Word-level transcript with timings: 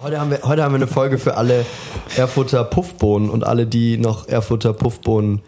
Heute 0.00 0.20
haben, 0.20 0.30
wir, 0.30 0.40
heute 0.44 0.62
haben 0.62 0.72
wir 0.72 0.76
eine 0.76 0.86
Folge 0.86 1.18
für 1.18 1.36
alle 1.36 1.66
Erfurter 2.16 2.62
Puffbohnen 2.64 3.30
und 3.30 3.44
alle, 3.44 3.66
die 3.66 3.98
noch 3.98 4.28
Erfurter 4.28 4.72
Puffbohnen 4.72 5.40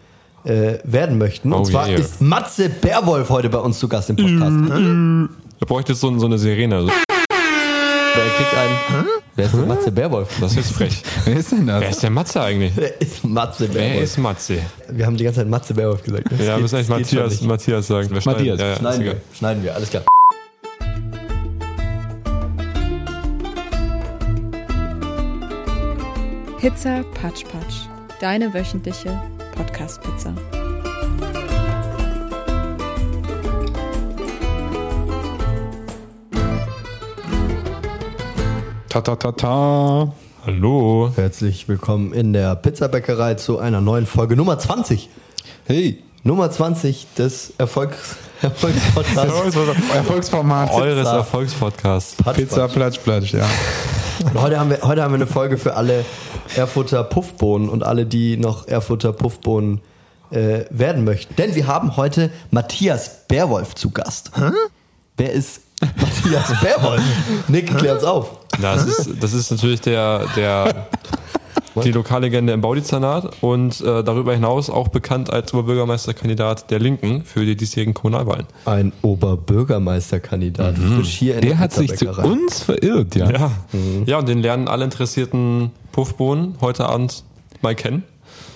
äh, 0.43 0.73
werden 0.83 1.17
möchten. 1.17 1.53
Und 1.53 1.61
Oh, 1.61 1.63
zwar 1.63 1.87
yeah. 1.87 1.97
ist 1.99 2.21
Matze 2.21 2.69
Bärwolf 2.69 3.29
heute 3.29 3.49
bei 3.49 3.59
uns 3.59 3.79
zu 3.79 3.87
Gast 3.87 4.09
im 4.09 4.17
Podcast. 4.17 5.29
Da 5.59 5.65
bräuchte 5.65 5.95
so, 5.95 6.17
so 6.19 6.25
eine 6.25 6.37
Sirene. 6.37 6.75
Also, 6.75 6.89
Er 6.89 8.29
kriegt 8.35 8.53
einen. 8.53 9.05
Wer 9.37 9.45
ist 9.45 9.53
denn 9.53 9.67
Matze 9.67 9.91
Bärwolf? 9.91 10.27
Das 10.41 10.57
ist 10.57 10.71
frech. 10.73 11.01
Wer 11.23 11.37
ist 11.37 11.51
denn 11.53 11.67
das? 11.67 11.79
Wer 11.81 11.89
ist 11.89 12.03
der 12.03 12.09
Matze 12.09 12.41
eigentlich? 12.41 12.73
Wer 12.75 12.99
ist 13.01 13.23
Matze 13.23 13.69
Wer 13.73 13.81
Bärwolf? 13.81 14.03
ist 14.03 14.17
Matze? 14.17 14.57
Wir 14.89 15.05
haben 15.05 15.15
die 15.15 15.23
ganze 15.23 15.39
Zeit 15.39 15.47
Matze 15.47 15.73
Bärwolf 15.73 16.03
gesagt. 16.03 16.25
Das 16.29 16.39
Ja, 16.45 16.55
geht- 16.55 16.61
müssen 16.63 16.75
eigentlich 16.75 16.87
das 16.89 16.97
geht 16.97 17.07
schon 17.09 17.19
Matthias, 17.19 17.39
nicht. 17.39 17.47
Matthias 17.47 17.87
sagen. 17.87 18.09
Wir 18.11 18.19
schneiden- 18.21 18.37
Matthias. 18.47 18.59
Ja, 18.59 18.65
ja, 18.65 18.73
ist 18.73 18.79
Schneiden 18.79 19.03
wir, 19.05 19.15
schneiden 19.33 19.63
wir, 19.63 19.75
alles 19.75 19.89
klar. 19.89 20.03
Pizza 26.61 27.03
Patsch 27.19 27.43
Patsch, 27.45 27.87
deine 28.19 28.53
wöchentliche 28.53 29.19
Podcast-Pizza. 29.55 30.31
Ta 38.89 39.01
ta 39.01 39.15
ta 39.15 39.31
ta. 39.31 40.13
Hallo. 40.45 41.11
Herzlich 41.15 41.67
willkommen 41.67 42.13
in 42.13 42.31
der 42.31 42.55
Pizzabäckerei 42.57 43.33
zu 43.33 43.57
einer 43.57 43.81
neuen 43.81 44.05
Folge 44.05 44.35
Nummer 44.35 44.59
20. 44.59 45.09
Hey, 45.65 46.03
Nummer 46.21 46.51
20 46.51 47.07
des 47.17 47.53
Erfolgs, 47.57 48.17
Erfolgspodcasts. 48.43 49.55
Erfolgsformat. 49.95 50.71
Eures 50.75 51.07
Erfolgspodcasts. 51.07 52.17
Pizza 52.35 52.67
Patsch. 52.67 52.73
Platsch 52.75 52.99
Platsch, 52.99 53.33
ja. 53.33 53.47
Und 54.23 54.33
heute 54.41 54.59
haben, 54.59 54.69
wir, 54.69 54.81
heute 54.83 55.03
haben 55.03 55.11
wir 55.11 55.15
eine 55.15 55.27
Folge 55.27 55.57
für 55.57 55.75
alle 55.75 56.05
Erfurter 56.55 57.03
Puffbohnen 57.03 57.69
und 57.69 57.83
alle, 57.83 58.05
die 58.05 58.37
noch 58.37 58.67
Erfurter 58.67 59.13
Puffbohnen 59.13 59.81
äh, 60.31 60.65
werden 60.69 61.03
möchten. 61.03 61.35
Denn 61.35 61.55
wir 61.55 61.67
haben 61.67 61.97
heute 61.97 62.31
Matthias 62.51 63.27
Bärwolf 63.27 63.75
zu 63.75 63.91
Gast. 63.91 64.31
Wer 65.17 65.33
ist 65.33 65.61
Matthias 65.81 66.59
Bärwolf? 66.61 67.01
Nick, 67.47 67.75
klär's 67.77 68.03
auf. 68.03 68.31
Das 68.61 68.85
ist, 68.85 69.11
das 69.19 69.33
ist 69.33 69.51
natürlich 69.51 69.81
der, 69.81 70.25
der, 70.35 70.87
die 71.75 71.91
Lokallegende 71.91 72.53
im 72.53 72.61
Baudizernat 72.61 73.37
und 73.41 73.81
äh, 73.81 74.03
darüber 74.03 74.33
hinaus 74.33 74.69
auch 74.69 74.89
bekannt 74.89 75.31
als 75.31 75.53
Oberbürgermeisterkandidat 75.53 76.69
der 76.71 76.79
Linken 76.79 77.23
für 77.23 77.45
die 77.45 77.55
diesjährigen 77.55 77.93
Kommunalwahlen. 77.93 78.45
Ein 78.65 78.91
Oberbürgermeisterkandidat, 79.01 80.77
frisch 80.77 81.09
hier 81.09 81.35
in 81.35 81.41
Der 81.41 81.51
der 81.51 81.59
hat 81.59 81.73
sich 81.73 81.95
zu 81.95 82.09
uns 82.09 82.63
verirrt, 82.63 83.15
ja. 83.15 83.29
Ja. 83.31 83.51
ja, 84.05 84.19
und 84.19 84.27
den 84.27 84.41
lernen 84.41 84.67
alle 84.67 84.83
interessierten 84.83 85.71
Puffbohnen 85.91 86.55
heute 86.61 86.87
Abend 86.87 87.23
mal 87.61 87.75
kennen. 87.75 88.03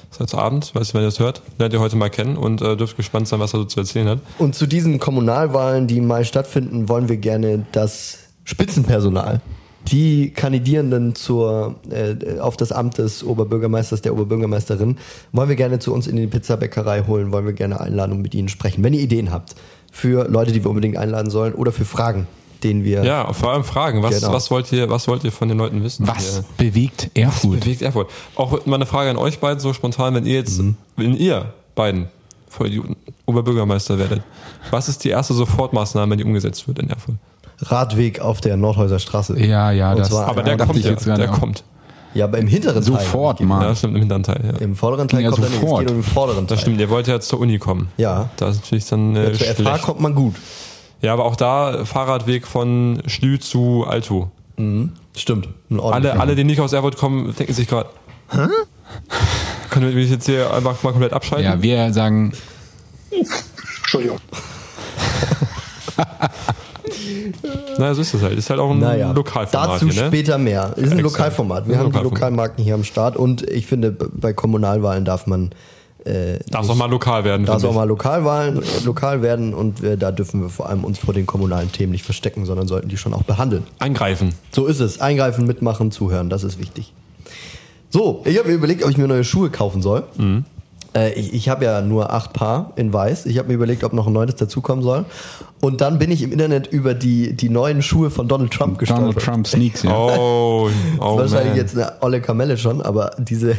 Das 0.09 0.19
heißt 0.21 0.35
Abend, 0.35 0.73
weiß 0.73 0.81
nicht, 0.81 0.93
wenn 0.93 1.01
ihr 1.01 1.07
das 1.07 1.19
hört, 1.19 1.41
lernt 1.59 1.73
ihr 1.73 1.81
heute 1.81 1.97
mal 1.97 2.09
kennen 2.09 2.37
und 2.37 2.61
äh, 2.61 2.77
dürft 2.77 2.95
gespannt 2.95 3.27
sein, 3.27 3.39
was 3.41 3.53
er 3.53 3.59
so 3.59 3.65
zu 3.65 3.81
erzählen 3.81 4.07
hat. 4.07 4.19
Und 4.37 4.55
zu 4.55 4.65
diesen 4.65 4.97
Kommunalwahlen, 4.97 5.87
die 5.87 5.97
im 5.97 6.07
Mai 6.07 6.23
stattfinden, 6.23 6.87
wollen 6.87 7.09
wir 7.09 7.17
gerne 7.17 7.65
das 7.73 8.19
Spitzenpersonal, 8.45 9.41
die 9.87 10.31
Kandidierenden 10.31 11.15
zur, 11.15 11.75
äh, 11.89 12.39
auf 12.39 12.57
das 12.57 12.71
Amt 12.71 12.97
des 12.97 13.23
Oberbürgermeisters, 13.23 14.01
der 14.01 14.13
Oberbürgermeisterin, 14.13 14.97
wollen 15.31 15.49
wir 15.49 15.55
gerne 15.55 15.79
zu 15.79 15.93
uns 15.93 16.07
in 16.07 16.15
die 16.15 16.27
Pizzabäckerei 16.27 17.03
holen, 17.07 17.31
wollen 17.31 17.45
wir 17.45 17.53
gerne 17.53 17.79
einladen 17.79 18.13
und 18.13 18.21
mit 18.21 18.33
ihnen 18.33 18.49
sprechen. 18.49 18.83
Wenn 18.83 18.93
ihr 18.93 19.01
Ideen 19.01 19.31
habt 19.31 19.55
für 19.91 20.27
Leute, 20.29 20.51
die 20.51 20.63
wir 20.63 20.69
unbedingt 20.69 20.97
einladen 20.97 21.29
sollen 21.29 21.53
oder 21.53 21.71
für 21.71 21.85
Fragen, 21.85 22.27
denen 22.63 22.83
wir 22.83 23.03
Ja, 23.03 23.31
vor 23.33 23.51
allem 23.51 23.63
Fragen. 23.63 24.01
Was, 24.01 24.19
Genau. 24.21 24.33
was, 24.33 24.49
wollt, 24.49 24.71
ihr, 24.71 24.89
was 24.89 25.07
wollt 25.07 25.23
ihr 25.23 25.31
von 25.31 25.49
den 25.49 25.57
Leuten 25.57 25.83
wissen? 25.83 26.07
Was 26.07 26.37
Ja. 26.37 26.43
bewegt 26.57 27.11
Erfurt? 27.13 27.59
Bewegt 27.59 27.81
Erfurt. 27.83 28.09
Auch 28.35 28.65
mal 28.65 28.75
eine 28.75 28.85
Frage 28.87 29.09
an 29.11 29.17
euch 29.17 29.39
beiden, 29.39 29.59
so 29.59 29.71
spontan, 29.73 30.15
wenn 30.15 30.25
ihr 30.25 30.33
jetzt, 30.33 30.59
Mhm. 30.59 30.75
wenn 30.95 31.15
ihr 31.15 31.53
beiden 31.75 32.07
voll 32.49 32.69
die 32.69 32.81
Oberbürgermeister 33.25 33.99
werdet, 33.99 34.21
was 34.71 34.87
ist 34.89 35.03
die 35.03 35.09
erste 35.09 35.33
Sofortmaßnahme, 35.33 36.17
die 36.17 36.23
umgesetzt 36.23 36.67
wird 36.67 36.79
in 36.79 36.89
Erfurt? 36.89 37.15
Radweg 37.71 38.19
auf 38.19 38.41
der 38.41 38.57
Nordhäuser 38.57 38.99
Straße. 38.99 39.39
Ja, 39.43 39.71
ja, 39.71 39.91
Und 39.91 39.99
das 39.99 40.09
zwar- 40.09 40.27
Aber 40.27 40.45
Ja, 40.47 40.55
der 40.55 40.65
kommt 40.65 40.79
ich 40.79 40.85
ja, 40.85 40.91
jetzt 40.91 41.05
gerade 41.05 41.23
der 41.23 41.31
auch. 41.33 41.39
kommt. 41.39 41.63
Ja, 42.13 42.25
aber 42.25 42.37
im 42.37 42.47
hinteren 42.47 42.75
Teil. 42.75 42.83
Sofort, 42.83 43.39
Ja, 43.41 43.45
Mann. 43.45 43.75
stimmt, 43.75 43.95
im 43.95 43.99
hinteren 44.01 44.23
Teil. 44.23 44.39
Ja. 44.53 44.59
Im 44.59 44.75
vorderen 44.75 45.07
Teil 45.09 45.21
Ja, 45.21 45.31
kommt 45.31 45.43
er 45.43 45.49
nicht. 45.49 45.55
Es 45.55 45.61
sofort. 45.61 45.79
geht 45.81 45.89
um 45.89 45.95
den 45.97 46.03
vorderen 46.03 46.47
Teil. 46.47 46.55
Das 46.55 46.61
stimmt, 46.61 46.79
ihr 46.79 46.89
wollt 46.89 47.07
ja 47.07 47.19
zur 47.19 47.39
Uni 47.39 47.57
kommen. 47.59 47.89
Ja. 47.97 48.29
Da 48.37 48.49
ist 48.49 48.61
natürlich 48.61 48.85
dann 48.87 49.15
äh, 49.17 49.31
Ja, 49.31 49.55
zur 49.55 49.65
FH 49.65 49.77
kommt 49.79 49.99
man 49.99 50.15
gut. 50.15 50.35
Ja, 51.01 51.11
aber 51.13 51.25
auch 51.25 51.35
da 51.35 51.83
Fahrradweg 51.83 52.47
von 52.47 53.01
Schlü 53.07 53.39
zu 53.39 53.85
Alto. 53.87 54.31
Stimmt. 55.15 55.49
Ein 55.69 55.79
Alle, 55.81 56.17
alle, 56.19 56.35
die 56.35 56.45
nicht 56.45 56.61
aus 56.61 56.71
Erfurt 56.71 56.95
kommen, 56.97 57.35
denken 57.35 57.53
sich 57.53 57.67
gerade, 57.67 57.89
Hä? 58.31 58.47
Können 59.69 59.89
wir 59.89 59.95
mich 59.95 60.09
jetzt 60.09 60.25
hier 60.25 60.53
einfach 60.53 60.81
mal 60.83 60.91
komplett 60.91 61.11
abschalten? 61.11 61.45
Ja, 61.45 61.61
wir 61.61 61.91
sagen, 61.93 62.31
naja, 67.77 67.93
so 67.93 68.01
ist 68.01 68.13
das 68.13 68.21
halt. 68.21 68.37
Ist 68.37 68.49
halt 68.49 68.59
auch 68.59 68.71
ein 68.71 68.79
Naja, 68.79 69.11
Lokalformat 69.11 69.81
dazu 69.81 69.89
hier, 69.89 70.01
ne? 70.03 70.07
später 70.07 70.37
mehr. 70.37 70.73
Ist 70.77 70.91
ein. 70.91 70.99
Lokalformat. 70.99 71.67
Wir 71.67 71.75
Ein 71.75 71.79
haben 71.79 71.85
die 71.91 71.97
Lokalformat. 71.97 72.19
Lokalmarken 72.21 72.63
hier 72.63 72.73
am 72.75 72.83
Start 72.83 73.17
und 73.17 73.41
ich 73.49 73.67
finde, 73.67 73.91
bei 73.91 74.33
Kommunalwahlen 74.33 75.05
darf 75.05 75.27
man 75.27 75.51
äh, 76.05 76.39
Darf 76.51 76.69
auch 76.69 76.75
mal 76.75 76.89
lokal 76.89 77.23
werden. 77.23 77.45
darf 77.45 77.55
finde 77.61 77.69
auch 77.69 77.75
mal 77.75 77.87
Lokalwahlen 77.87 78.61
äh, 78.61 78.65
lokal 78.85 79.21
werden 79.21 79.53
und 79.53 79.81
wir, 79.81 79.97
da 79.97 80.11
dürfen 80.11 80.41
wir 80.41 80.49
vor 80.49 80.69
allem 80.69 80.83
uns 80.83 80.99
vor 80.99 81.13
den 81.13 81.25
kommunalen 81.25 81.71
Themen 81.71 81.91
nicht 81.91 82.03
verstecken, 82.03 82.45
sondern 82.45 82.67
sollten 82.67 82.89
die 82.89 82.97
schon 82.97 83.13
auch 83.13 83.23
behandeln. 83.23 83.63
Eingreifen. 83.79 84.33
So 84.51 84.67
ist 84.67 84.79
es. 84.79 85.01
Eingreifen, 85.01 85.47
mitmachen, 85.47 85.91
zuhören, 85.91 86.29
das 86.29 86.43
ist 86.43 86.59
wichtig. 86.59 86.93
So, 87.89 88.21
ich 88.25 88.37
habe 88.37 88.49
mir 88.49 88.55
überlegt, 88.55 88.83
ob 88.83 88.91
ich 88.91 88.97
mir 88.97 89.07
neue 89.07 89.23
Schuhe 89.23 89.49
kaufen 89.49 89.81
soll. 89.81 90.03
Äh, 90.95 91.13
ich 91.13 91.33
ich 91.33 91.49
habe 91.49 91.65
ja 91.65 91.81
nur 91.81 92.13
acht 92.13 92.33
Paar 92.33 92.71
in 92.75 92.93
weiß. 92.93 93.25
Ich 93.25 93.37
habe 93.37 93.49
mir 93.49 93.55
überlegt, 93.55 93.83
ob 93.83 93.93
noch 93.93 94.07
ein 94.07 94.13
neues 94.13 94.35
dazukommen 94.35 94.83
soll. 94.83 95.05
Und 95.61 95.81
dann 95.81 95.99
bin 95.99 96.11
ich 96.11 96.21
im 96.21 96.31
Internet 96.31 96.67
über 96.67 96.93
die, 96.93 97.33
die 97.33 97.49
neuen 97.49 97.81
Schuhe 97.81 98.09
von 98.09 98.27
Donald 98.27 98.51
Trump 98.51 98.77
gestolpert. 98.77 99.07
Donald 99.07 99.25
Trump 99.25 99.47
Sneaks, 99.47 99.83
ja. 99.83 99.95
Oh, 99.95 100.69
oh 100.99 101.17
Das 101.17 101.27
ist 101.27 101.33
wahrscheinlich 101.33 101.49
man. 101.49 101.57
jetzt 101.57 101.77
eine 101.77 101.93
olle 102.01 102.21
Kamelle 102.21 102.57
schon, 102.57 102.81
aber 102.81 103.11
diese, 103.17 103.57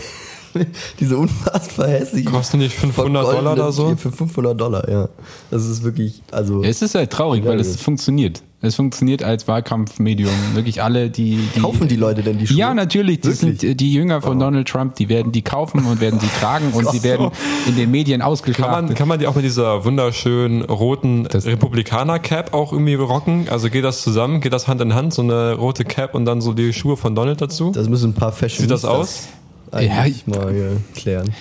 diese 1.00 1.16
unfassbar 1.16 1.88
hässlichen. 1.88 2.30
Kosten 2.32 2.58
nicht 2.58 2.76
500 2.76 3.24
Dollar 3.24 3.52
oder 3.52 3.72
so? 3.72 3.96
Für 3.96 4.12
500 4.12 4.58
Dollar, 4.58 4.88
ja. 4.88 5.08
Das 5.50 5.66
ist 5.66 5.82
wirklich, 5.82 6.22
also. 6.30 6.62
Es 6.62 6.82
ist 6.82 6.94
halt 6.94 7.10
traurig, 7.10 7.44
weil 7.44 7.60
es 7.60 7.76
funktioniert. 7.76 8.42
Es 8.62 8.74
funktioniert 8.74 9.22
als 9.22 9.46
Wahlkampfmedium. 9.46 10.30
Wirklich 10.54 10.82
alle, 10.82 11.10
die, 11.10 11.38
die 11.54 11.60
kaufen 11.60 11.88
die 11.88 11.96
Leute 11.96 12.22
denn 12.22 12.38
die 12.38 12.46
Schuhe? 12.46 12.56
Ja, 12.56 12.72
natürlich. 12.74 13.20
Die 13.20 13.28
Wirklich? 13.28 13.60
sind 13.60 13.62
äh, 13.64 13.74
die 13.74 13.92
Jünger 13.92 14.22
von 14.22 14.38
Donald 14.38 14.66
Trump, 14.66 14.94
die 14.94 15.10
werden 15.10 15.30
die 15.30 15.42
kaufen 15.42 15.84
und 15.84 16.00
werden 16.00 16.18
sie 16.18 16.26
tragen 16.40 16.70
und 16.72 16.88
sie 16.90 17.02
werden 17.02 17.30
in 17.66 17.76
den 17.76 17.90
Medien 17.90 18.20
Kann 18.20 18.30
ausgeschlachtet. 18.30 18.86
man, 18.86 18.94
kann 18.94 19.08
man 19.08 19.18
die 19.18 19.26
auch 19.26 19.34
mit 19.34 19.44
dieser 19.44 19.84
wunderschönen 19.84 20.62
roten 20.62 21.24
Das- 21.24 21.44
Republikaner-Cap 21.46 22.54
auch 22.54 22.72
irgendwie 22.72 22.94
rocken? 22.94 23.46
Also 23.50 23.68
geht 23.68 23.84
das 23.84 24.00
zusammen? 24.02 24.40
Geht 24.40 24.54
das 24.54 24.66
Hand 24.66 24.80
in 24.80 24.94
Hand? 24.94 25.12
So 25.12 25.20
eine 25.22 25.52
rote 25.54 25.84
Cap 25.84 26.14
und 26.14 26.24
dann 26.24 26.40
so 26.40 26.54
die 26.54 26.72
Schuhe 26.72 26.96
von 26.96 27.14
Donald 27.14 27.40
dazu? 27.42 27.72
Das 27.72 27.88
müssen 27.90 28.10
ein 28.10 28.14
paar 28.14 28.32
Fashion. 28.32 28.62
Sieht 28.62 28.70
das 28.70 28.86
aus? 28.86 29.28
Eigentlich 29.70 30.24
Ja, 30.26 30.38
mal 30.38 30.52
hier 30.52 30.76
klären. 30.94 31.34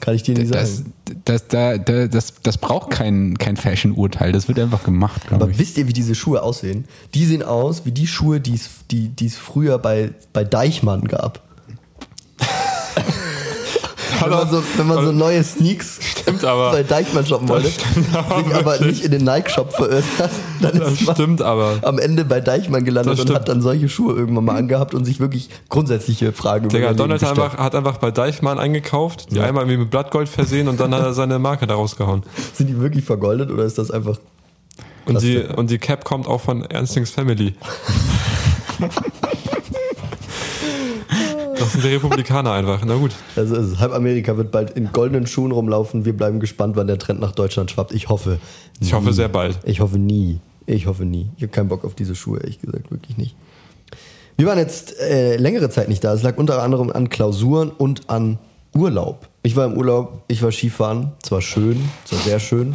Kann 0.00 0.14
ich 0.14 0.22
dir 0.22 0.34
nicht 0.34 0.54
das, 0.54 0.78
sagen. 0.78 0.92
das, 1.24 1.48
da, 1.48 1.78
da, 1.78 2.06
das, 2.06 2.34
das 2.42 2.58
braucht 2.58 2.90
kein, 2.90 3.36
kein 3.38 3.56
Fashion-Urteil. 3.56 4.32
Das 4.32 4.48
wird 4.48 4.58
einfach 4.58 4.82
gemacht, 4.82 5.26
glaube 5.28 5.44
Aber 5.44 5.52
ich. 5.52 5.58
wisst 5.58 5.78
ihr, 5.78 5.86
wie 5.88 5.92
diese 5.92 6.14
Schuhe 6.14 6.42
aussehen? 6.42 6.86
Die 7.14 7.26
sehen 7.26 7.42
aus 7.42 7.84
wie 7.84 7.92
die 7.92 8.06
Schuhe, 8.06 8.40
die 8.40 8.54
es 8.54 8.70
die, 8.90 9.08
die 9.08 9.26
es 9.26 9.36
früher 9.36 9.78
bei, 9.78 10.12
bei 10.32 10.44
Deichmann 10.44 11.04
gab. 11.04 11.42
Wenn, 14.20 14.30
man 14.30 14.50
so, 14.50 14.62
wenn 14.76 14.86
man 14.86 15.04
so 15.04 15.12
neue 15.12 15.42
Sneaks 15.44 15.98
Stimmt 16.00 16.44
aber. 16.44 16.72
bei 16.72 16.82
Deichmann 16.82 17.24
shoppen 17.26 17.48
wollte, 17.48 17.70
aber 18.12 18.44
sich 18.44 18.54
aber 18.54 18.80
nicht 18.80 19.04
in 19.04 19.10
den 19.10 19.24
Nike-Shop 19.24 19.72
verirrt 19.72 20.04
hat, 20.18 20.30
dann 20.60 20.78
Das 20.78 20.92
ist 20.92 21.06
man 21.06 21.14
stimmt 21.14 21.42
aber. 21.42 21.78
am 21.82 21.98
Ende 21.98 22.24
bei 22.24 22.40
Deichmann 22.40 22.84
gelandet 22.84 23.18
und 23.20 23.34
hat 23.34 23.48
dann 23.48 23.60
solche 23.62 23.88
Schuhe 23.88 24.14
irgendwann 24.14 24.44
mal 24.44 24.56
angehabt 24.56 24.94
und 24.94 25.04
sich 25.04 25.20
wirklich 25.20 25.48
grundsätzliche 25.68 26.32
Fragen 26.32 26.68
Digga, 26.68 26.92
Donald 26.92 27.22
hat 27.22 27.30
einfach, 27.30 27.56
hat 27.58 27.74
einfach 27.74 27.98
bei 27.98 28.10
Deichmann 28.10 28.58
eingekauft, 28.58 29.26
die 29.30 29.36
Ja. 29.36 29.44
einmal 29.44 29.64
irgendwie 29.64 29.78
mit 29.82 29.90
Blattgold 29.90 30.28
versehen 30.28 30.68
und 30.68 30.78
dann 30.80 30.94
hat 30.94 31.02
er 31.02 31.14
seine 31.14 31.38
Marke 31.38 31.66
da 31.66 31.74
rausgehauen. 31.74 32.22
Sind 32.54 32.66
die 32.68 32.80
wirklich 32.80 33.04
vergoldet 33.04 33.50
oder 33.50 33.64
ist 33.64 33.78
das 33.78 33.90
einfach 33.90 34.18
Und 35.06 35.22
die, 35.22 35.38
und 35.56 35.70
die 35.70 35.78
Cap 35.78 36.04
kommt 36.04 36.26
auch 36.26 36.40
von 36.40 36.64
Ernstings 36.64 37.10
Family. 37.10 37.54
Das 41.60 41.72
sind 41.72 41.84
die 41.84 41.88
Republikaner 41.88 42.52
einfach. 42.52 42.82
Na 42.84 42.96
gut. 42.96 43.12
Also 43.36 43.54
ist. 43.54 43.78
Halb 43.78 43.92
Amerika 43.92 44.36
wird 44.36 44.50
bald 44.50 44.70
in 44.70 44.92
goldenen 44.92 45.26
Schuhen 45.26 45.52
rumlaufen. 45.52 46.04
Wir 46.04 46.16
bleiben 46.16 46.40
gespannt, 46.40 46.74
wann 46.76 46.86
der 46.86 46.98
Trend 46.98 47.20
nach 47.20 47.32
Deutschland 47.32 47.70
schwappt. 47.70 47.92
Ich 47.92 48.08
hoffe. 48.08 48.38
Ich 48.80 48.94
hoffe 48.94 49.12
sehr 49.12 49.28
bald. 49.28 49.58
Ich 49.64 49.80
hoffe 49.80 49.98
nie. 49.98 50.40
Ich 50.66 50.86
hoffe 50.86 51.04
nie. 51.04 51.30
Ich 51.36 51.42
habe 51.42 51.52
keinen 51.52 51.68
Bock 51.68 51.84
auf 51.84 51.94
diese 51.94 52.14
Schuhe, 52.14 52.38
ehrlich 52.38 52.60
gesagt, 52.60 52.90
wirklich 52.90 53.16
nicht. 53.18 53.36
Wir 54.36 54.46
waren 54.46 54.58
jetzt 54.58 54.98
äh, 55.00 55.36
längere 55.36 55.68
Zeit 55.68 55.88
nicht 55.88 56.02
da. 56.02 56.14
Es 56.14 56.22
lag 56.22 56.38
unter 56.38 56.62
anderem 56.62 56.90
an 56.90 57.10
Klausuren 57.10 57.70
und 57.70 58.08
an 58.08 58.38
Urlaub. 58.74 59.28
Ich 59.42 59.54
war 59.56 59.66
im 59.66 59.76
Urlaub, 59.76 60.22
ich 60.28 60.42
war 60.42 60.50
Skifahren. 60.50 61.12
Es 61.22 61.30
war 61.30 61.42
schön, 61.42 61.78
es 62.04 62.12
war 62.12 62.18
sehr 62.20 62.40
schön. 62.40 62.74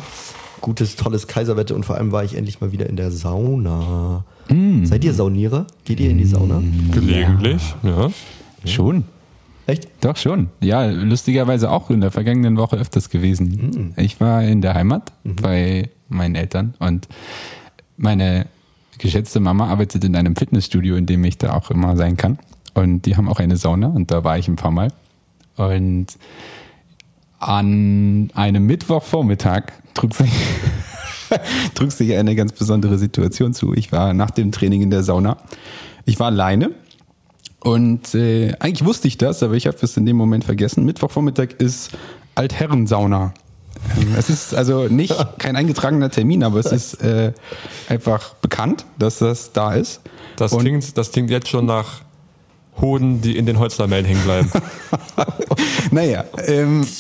Gutes, 0.62 0.96
tolles 0.96 1.28
Kaiserwetter 1.28 1.76
und 1.76 1.86
vor 1.86 1.96
allem 1.96 2.12
war 2.12 2.24
ich 2.24 2.36
endlich 2.36 2.62
mal 2.62 2.72
wieder 2.72 2.88
in 2.88 2.98
der 2.98 3.12
Sauna. 3.12 4.26
Seid 4.84 5.04
ihr 5.04 5.14
Saunierer? 5.14 5.66
Geht 5.86 6.00
ihr 6.00 6.12
in 6.12 6.18
die 6.20 6.26
Sauna? 6.26 6.62
Gelegentlich, 6.92 7.76
ja. 7.82 8.10
Schon. 8.66 9.06
Echt? 9.68 9.88
Doch 10.02 10.18
schon. 10.18 10.50
Ja, 10.62 10.86
lustigerweise 10.86 11.72
auch 11.72 11.90
in 11.90 12.02
der 12.02 12.12
vergangenen 12.12 12.58
Woche 12.58 12.78
öfters 12.78 13.10
gewesen. 13.10 13.94
Ich 13.98 14.20
war 14.20 14.44
in 14.44 14.62
der 14.62 14.76
Heimat 14.76 15.12
bei 15.24 15.90
meinen 16.08 16.36
Eltern 16.36 16.76
und 16.80 17.08
meine 17.98 18.46
geschätzte 19.00 19.40
Mama 19.40 19.68
arbeitet 19.68 20.04
in 20.04 20.16
einem 20.16 20.36
Fitnessstudio, 20.36 20.96
in 20.96 21.06
dem 21.06 21.24
ich 21.24 21.38
da 21.38 21.54
auch 21.54 21.72
immer 21.72 21.98
sein 21.98 22.16
kann. 22.16 22.38
Und 22.76 23.06
die 23.06 23.18
haben 23.18 23.28
auch 23.28 23.40
eine 23.40 23.58
Sauna 23.58 23.88
und 23.88 24.12
da 24.12 24.24
war 24.24 24.38
ich 24.38 24.48
ein 24.48 24.56
paar 24.56 24.72
Mal. 24.72 24.92
Und 25.56 26.08
an 27.40 28.30
einem 28.34 28.66
Mittwochvormittag 28.66 29.72
trug 29.94 30.14
sich, 30.14 30.32
trug 31.76 31.92
sich 31.92 32.16
eine 32.16 32.36
ganz 32.36 32.52
besondere 32.52 32.98
Situation 32.98 33.54
zu. 33.54 33.74
Ich 33.74 33.92
war 33.92 34.14
nach 34.14 34.32
dem 34.32 34.52
Training 34.52 34.82
in 34.82 34.92
der 34.92 35.04
Sauna. 35.04 35.38
Ich 36.06 36.20
war 36.20 36.28
alleine 36.28 36.72
und 37.66 38.16
äh, 38.16 38.54
eigentlich 38.60 38.86
wusste 38.86 39.08
ich 39.08 39.18
das, 39.18 39.44
aber 39.44 39.56
ich 39.56 39.68
habe 39.68 39.78
es 39.82 39.98
in 39.98 40.06
dem 40.06 40.16
Moment 40.16 40.46
vergessen. 40.46 40.86
Mittwochvormittag 40.86 41.50
ist 41.58 41.92
Altherrensauna. 42.36 43.34
Ähm, 44.00 44.16
Es 44.18 44.30
ist 44.30 44.56
also 44.56 44.88
nicht 44.88 45.14
kein 45.38 45.56
eingetragener 45.56 46.10
Termin, 46.10 46.44
aber 46.44 46.60
es 46.60 46.68
ist 46.72 46.96
äh, 47.02 47.34
einfach 47.90 48.36
bekannt, 48.36 48.86
dass 49.00 49.20
das 49.20 49.52
da 49.52 49.74
ist. 49.74 50.02
Das 50.38 50.54
Und- 50.54 50.62
klingt, 50.62 50.98
das 50.98 51.12
klingt 51.12 51.30
jetzt 51.30 51.50
schon 51.50 51.66
nach 51.66 52.02
Hoden, 52.82 53.22
die 53.22 53.38
in 53.38 53.46
den 53.46 53.60
Holzlamellen 53.60 54.06
hängen 54.06 54.24
bleiben. 54.24 54.52
Naja, 55.92 56.26
ähm, 56.46 56.86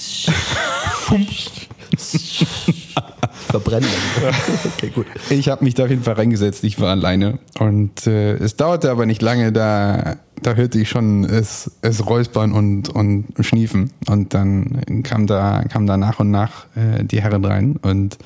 Verbrennen. 3.59 3.89
okay, 4.75 4.91
gut. 4.93 5.05
ich 5.29 5.47
habe 5.47 5.63
mich 5.63 5.75
da 5.75 5.83
auf 5.83 5.89
jeden 5.89 6.03
Fall 6.03 6.15
reingesetzt. 6.15 6.63
Ich 6.65 6.79
war 6.81 6.89
alleine 6.89 7.39
und 7.57 8.05
äh, 8.05 8.33
es 8.33 8.57
dauerte 8.57 8.91
aber 8.91 9.05
nicht 9.05 9.21
lange. 9.21 9.53
Da, 9.53 10.17
da 10.41 10.55
hörte 10.55 10.77
ich 10.77 10.89
schon 10.89 11.23
es, 11.23 11.71
es 11.81 12.05
räuspern 12.05 12.51
und, 12.51 12.89
und 12.89 13.27
schniefen 13.39 13.91
und 14.07 14.33
dann 14.33 15.03
kam 15.03 15.25
da 15.25 15.63
kam 15.69 15.87
da 15.87 15.95
nach 15.95 16.19
und 16.19 16.31
nach 16.31 16.65
äh, 16.75 17.05
die 17.05 17.21
Herren 17.21 17.45
rein 17.45 17.77
und 17.81 18.17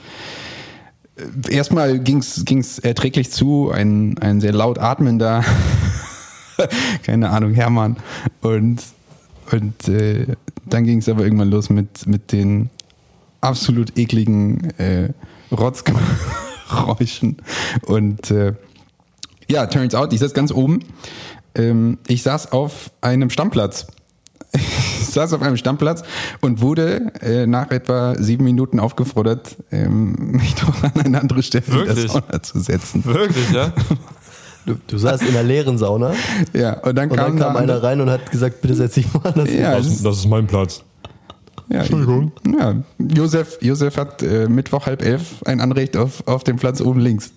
äh, 1.18 1.54
erstmal 1.56 2.00
ging's 2.00 2.44
ging's 2.44 2.80
erträglich 2.80 3.30
zu. 3.30 3.70
Ein 3.70 4.18
ein 4.18 4.42
sehr 4.42 4.54
laut 4.54 4.80
atmender, 4.80 5.44
keine 7.04 7.30
Ahnung 7.30 7.54
Hermann 7.54 7.98
und 8.42 8.82
und 9.52 9.88
äh, 9.88 10.26
dann 10.66 10.86
ging 10.86 11.00
es 11.00 11.10
aber 11.10 11.24
irgendwann 11.24 11.52
los 11.52 11.70
mit 11.70 12.08
mit 12.08 12.32
den 12.32 12.72
absolut 13.42 13.98
ekligen 13.98 14.70
äh, 14.78 15.10
Rotzgeräuschen. 15.52 17.38
Und 17.86 18.32
äh, 18.32 18.54
ja, 19.50 19.66
turns 19.68 19.96
out, 19.96 20.14
ich 20.14 20.20
saß 20.20 20.34
ganz 20.34 20.52
oben. 20.52 20.80
Ähm, 21.56 21.98
ich 22.08 22.24
saß 22.24 22.52
auf 22.52 22.92
einem 23.02 23.30
Stammplatz. 23.30 23.88
Ich 25.10 25.16
saß 25.16 25.34
auf 25.34 25.42
einem 25.42 25.58
Stammplatz 25.58 26.04
und 26.40 26.62
wurde 26.62 27.12
äh, 27.22 27.48
nach 27.48 27.72
etwa 27.72 28.14
sieben 28.20 28.44
Minuten 28.44 28.80
aufgefordert, 28.80 29.58
ähm, 29.72 30.14
mich 30.34 30.54
doch 30.54 30.84
an 30.84 30.92
eine 31.04 31.20
andere 31.20 31.42
Stelle 31.42 31.66
in 31.66 31.74
der 31.74 31.88
Wirklich? 31.88 32.12
Sauna 32.12 32.44
zu 32.44 32.60
setzen. 32.60 33.04
Wirklich, 33.06 33.50
ja? 33.52 33.74
Du, 34.68 34.76
du 34.86 34.98
saßt 35.00 35.24
in 35.24 35.30
einer 35.30 35.42
leeren 35.42 35.80
Sauna 35.80 36.14
Ja, 36.54 36.74
und 36.82 36.96
dann 36.96 37.10
und 37.10 37.18
kam, 37.18 37.38
dann 37.38 37.40
kam 37.40 37.54
da 37.56 37.60
einer 37.60 37.82
rein 37.82 38.02
und 38.02 38.12
hat 38.12 38.30
gesagt, 38.30 38.62
bitte 38.62 38.76
setz 38.76 38.94
dich 38.94 39.12
mal 39.12 39.22
anders 39.24 39.50
hin. 39.50 39.62
Ja, 39.62 39.78
Das, 39.78 40.04
das 40.04 40.18
ist 40.18 40.28
mein 40.28 40.46
Platz. 40.46 40.84
Ja, 41.70 41.82
Entschuldigung. 41.82 42.32
Ja, 42.58 42.84
Josef, 42.98 43.60
Josef 43.62 43.96
hat 43.96 44.24
äh, 44.24 44.48
Mittwoch 44.50 44.88
halb 44.88 45.04
elf 45.04 45.44
ein 45.46 45.62
Anrecht 45.62 45.98
auf, 45.98 46.28
auf 46.28 46.44
dem 46.44 46.58
Platz 46.58 46.82
oben 46.82 47.00
links. 47.00 47.32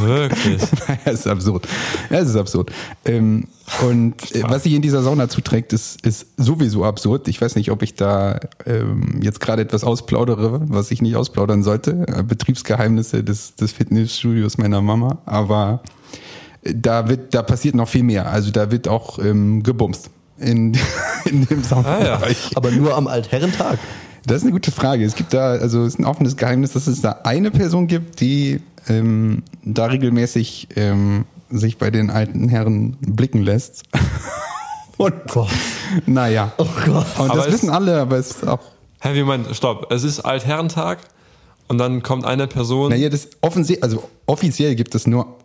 Wirklich. 0.00 0.62
Es 1.04 1.20
ist 1.20 1.26
absurd. 1.26 1.66
Ja, 2.10 2.18
es 2.18 2.28
ist 2.28 2.36
absurd. 2.36 2.70
Ähm, 3.04 3.48
und 3.82 4.34
äh, 4.34 4.42
was 4.44 4.62
sich 4.64 4.74
in 4.74 4.82
dieser 4.82 5.02
Sauna 5.02 5.28
zuträgt, 5.28 5.72
ist, 5.72 6.04
ist 6.04 6.26
sowieso 6.36 6.84
absurd. 6.84 7.28
Ich 7.28 7.40
weiß 7.40 7.56
nicht, 7.56 7.70
ob 7.70 7.82
ich 7.82 7.94
da 7.94 8.38
ähm, 8.64 9.20
jetzt 9.22 9.40
gerade 9.40 9.62
etwas 9.62 9.84
ausplaudere, 9.84 10.62
was 10.68 10.90
ich 10.90 11.02
nicht 11.02 11.16
ausplaudern 11.16 11.62
sollte. 11.62 12.06
Äh, 12.08 12.22
Betriebsgeheimnisse 12.22 13.24
des, 13.24 13.54
des 13.56 13.72
Fitnessstudios 13.72 14.58
meiner 14.58 14.82
Mama. 14.82 15.18
Aber 15.26 15.82
äh, 16.62 16.74
da 16.76 17.08
wird, 17.08 17.34
da 17.34 17.42
passiert 17.42 17.74
noch 17.74 17.88
viel 17.88 18.04
mehr. 18.04 18.30
Also 18.30 18.50
da 18.50 18.70
wird 18.70 18.88
auch 18.88 19.18
ähm, 19.18 19.62
gebumst 19.62 20.10
in, 20.38 20.76
in 21.24 21.46
dem 21.46 21.62
Saunabereich. 21.62 22.50
Aber 22.56 22.70
nur 22.70 22.94
am 22.96 23.06
Altherrentag. 23.06 23.78
Das 24.26 24.38
ist 24.38 24.42
eine 24.42 24.52
gute 24.52 24.72
Frage. 24.72 25.04
Es 25.04 25.14
gibt 25.14 25.32
da, 25.32 25.50
also 25.52 25.82
es 25.84 25.94
ist 25.94 26.00
ein 26.00 26.04
offenes 26.04 26.36
Geheimnis, 26.36 26.72
dass 26.72 26.86
es 26.88 27.00
da 27.00 27.20
eine 27.24 27.50
Person 27.50 27.86
gibt, 27.86 28.20
die 28.20 28.60
ähm, 28.88 29.42
da 29.64 29.86
regelmäßig 29.86 30.68
ähm, 30.76 31.24
sich 31.48 31.78
bei 31.78 31.90
den 31.92 32.10
alten 32.10 32.48
Herren 32.48 32.96
blicken 33.00 33.42
lässt. 33.42 33.84
Und 34.96 35.14
Gott. 35.28 35.48
naja. 36.06 36.52
Oh 36.58 36.66
Gott. 36.86 37.06
Und 37.18 37.30
Aber 37.30 37.36
das 37.36 37.46
es- 37.48 37.52
wissen 37.54 37.70
alle, 37.70 38.00
aber 38.00 38.16
es 38.16 38.30
ist 38.30 38.48
auch. 38.48 38.60
Hä, 39.00 39.10
wie 39.14 39.22
meint, 39.24 39.54
stopp. 39.54 39.92
Es 39.92 40.04
ist 40.04 40.20
Altherrentag 40.20 40.98
und 41.68 41.76
dann 41.78 42.02
kommt 42.02 42.24
eine 42.24 42.46
Person. 42.46 42.88
Naja, 42.90 43.10
das 43.10 43.28
offiziell, 43.42 43.78
also 43.82 44.08
offiziell 44.24 44.74
gibt 44.74 44.94
es 44.94 45.06
nur 45.06 45.36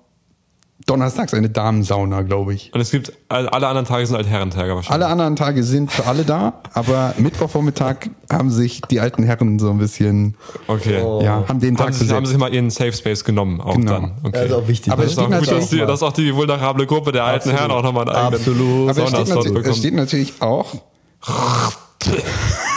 donnerstags 0.88 1.34
eine 1.34 1.50
Damensauna, 1.50 2.22
glaube 2.24 2.54
ich. 2.54 2.72
Und 2.74 2.82
es 2.82 2.92
gibt, 2.92 3.14
alle 3.30 3.52
anderen 3.68 3.86
Tage 3.86 4.06
sind 4.06 4.16
Altherrentage 4.16 4.76
wahrscheinlich. 4.76 4.92
Alle 4.92 5.08
anderen 5.08 5.36
Tage 5.36 5.64
sind 5.64 5.92
für 5.92 6.06
alle 6.08 6.24
da, 6.24 6.62
aber 6.74 7.14
Mittwochvormittag 7.18 7.96
haben 8.32 8.50
sich 8.52 8.82
die 8.90 9.00
alten 9.00 9.24
Herren 9.24 9.60
so 9.60 9.70
ein 9.70 9.78
bisschen, 9.78 10.36
Okay. 10.68 11.02
ja, 11.24 11.44
haben 11.48 11.60
den 11.60 11.76
Tag 11.78 11.88
Haben, 11.88 11.94
sie, 11.94 12.14
haben 12.14 12.26
sich 12.26 12.38
mal 12.38 12.54
ihren 12.54 12.70
Safe 12.70 12.94
Space 12.94 13.24
genommen, 13.24 13.62
auch 13.62 13.76
Genau. 13.76 13.92
dann. 13.92 14.12
Okay. 14.24 14.32
Das 14.34 14.46
ist 14.46 14.54
auch 14.54 14.68
wichtig. 14.68 14.92
Aber 14.94 15.04
das, 15.04 15.12
es 15.12 15.18
ist 15.18 15.24
auch 15.24 15.26
gut, 15.26 15.34
dass 15.34 15.42
natürlich- 15.48 15.70
die, 15.70 15.78
dass 15.80 16.04
auch 16.04 16.14
die 16.14 16.36
vulnerable 16.36 16.86
Gruppe 16.86 17.12
der 17.12 17.24
alten 17.26 17.50
Absolut. 17.50 17.60
Herren 17.60 17.72
auch 17.72 17.84
nochmal 17.84 18.08
einen 18.10 18.16
eigenen 18.18 18.40
Absolut. 18.40 18.90
Aber 18.90 19.04
es 19.04 19.10
steht, 19.44 19.66
es 19.68 19.78
steht 19.78 19.94
natürlich 19.94 20.42
auch. 20.42 20.74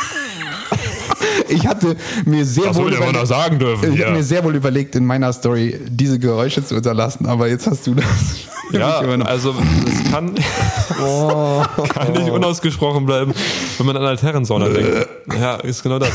Ich 1.54 1.66
hatte 1.66 1.96
mir 2.24 2.44
sehr 2.44 2.64
Das 2.64 2.76
wohl 2.76 2.88
aber 2.88 3.04
noch 3.06 3.10
überlegt, 3.10 3.26
sagen 3.28 3.58
dürfen. 3.58 3.92
ich 3.92 4.00
Ja, 4.00 4.10
mir 4.10 4.22
sehr 4.22 4.44
wohl 4.44 4.54
überlegt, 4.54 4.94
in 4.96 5.04
meiner 5.06 5.32
Story 5.32 5.78
diese 5.88 6.18
Geräusche 6.18 6.64
zu 6.64 6.74
unterlassen, 6.76 7.26
aber 7.26 7.48
jetzt 7.48 7.66
hast 7.66 7.86
du 7.86 7.94
das. 7.94 8.06
ja 8.72 8.98
also 9.00 9.54
es 9.86 10.10
kann, 10.10 10.34
kann 11.88 12.12
nicht 12.12 12.30
unausgesprochen 12.30 13.06
bleiben, 13.06 13.32
wenn 13.78 13.86
man 13.86 13.96
an 13.96 14.04
Altherrensauna 14.04 14.68
denkt. 14.68 15.08
Ja, 15.38 15.56
ist 15.56 15.82
genau 15.82 15.98
das. 15.98 16.10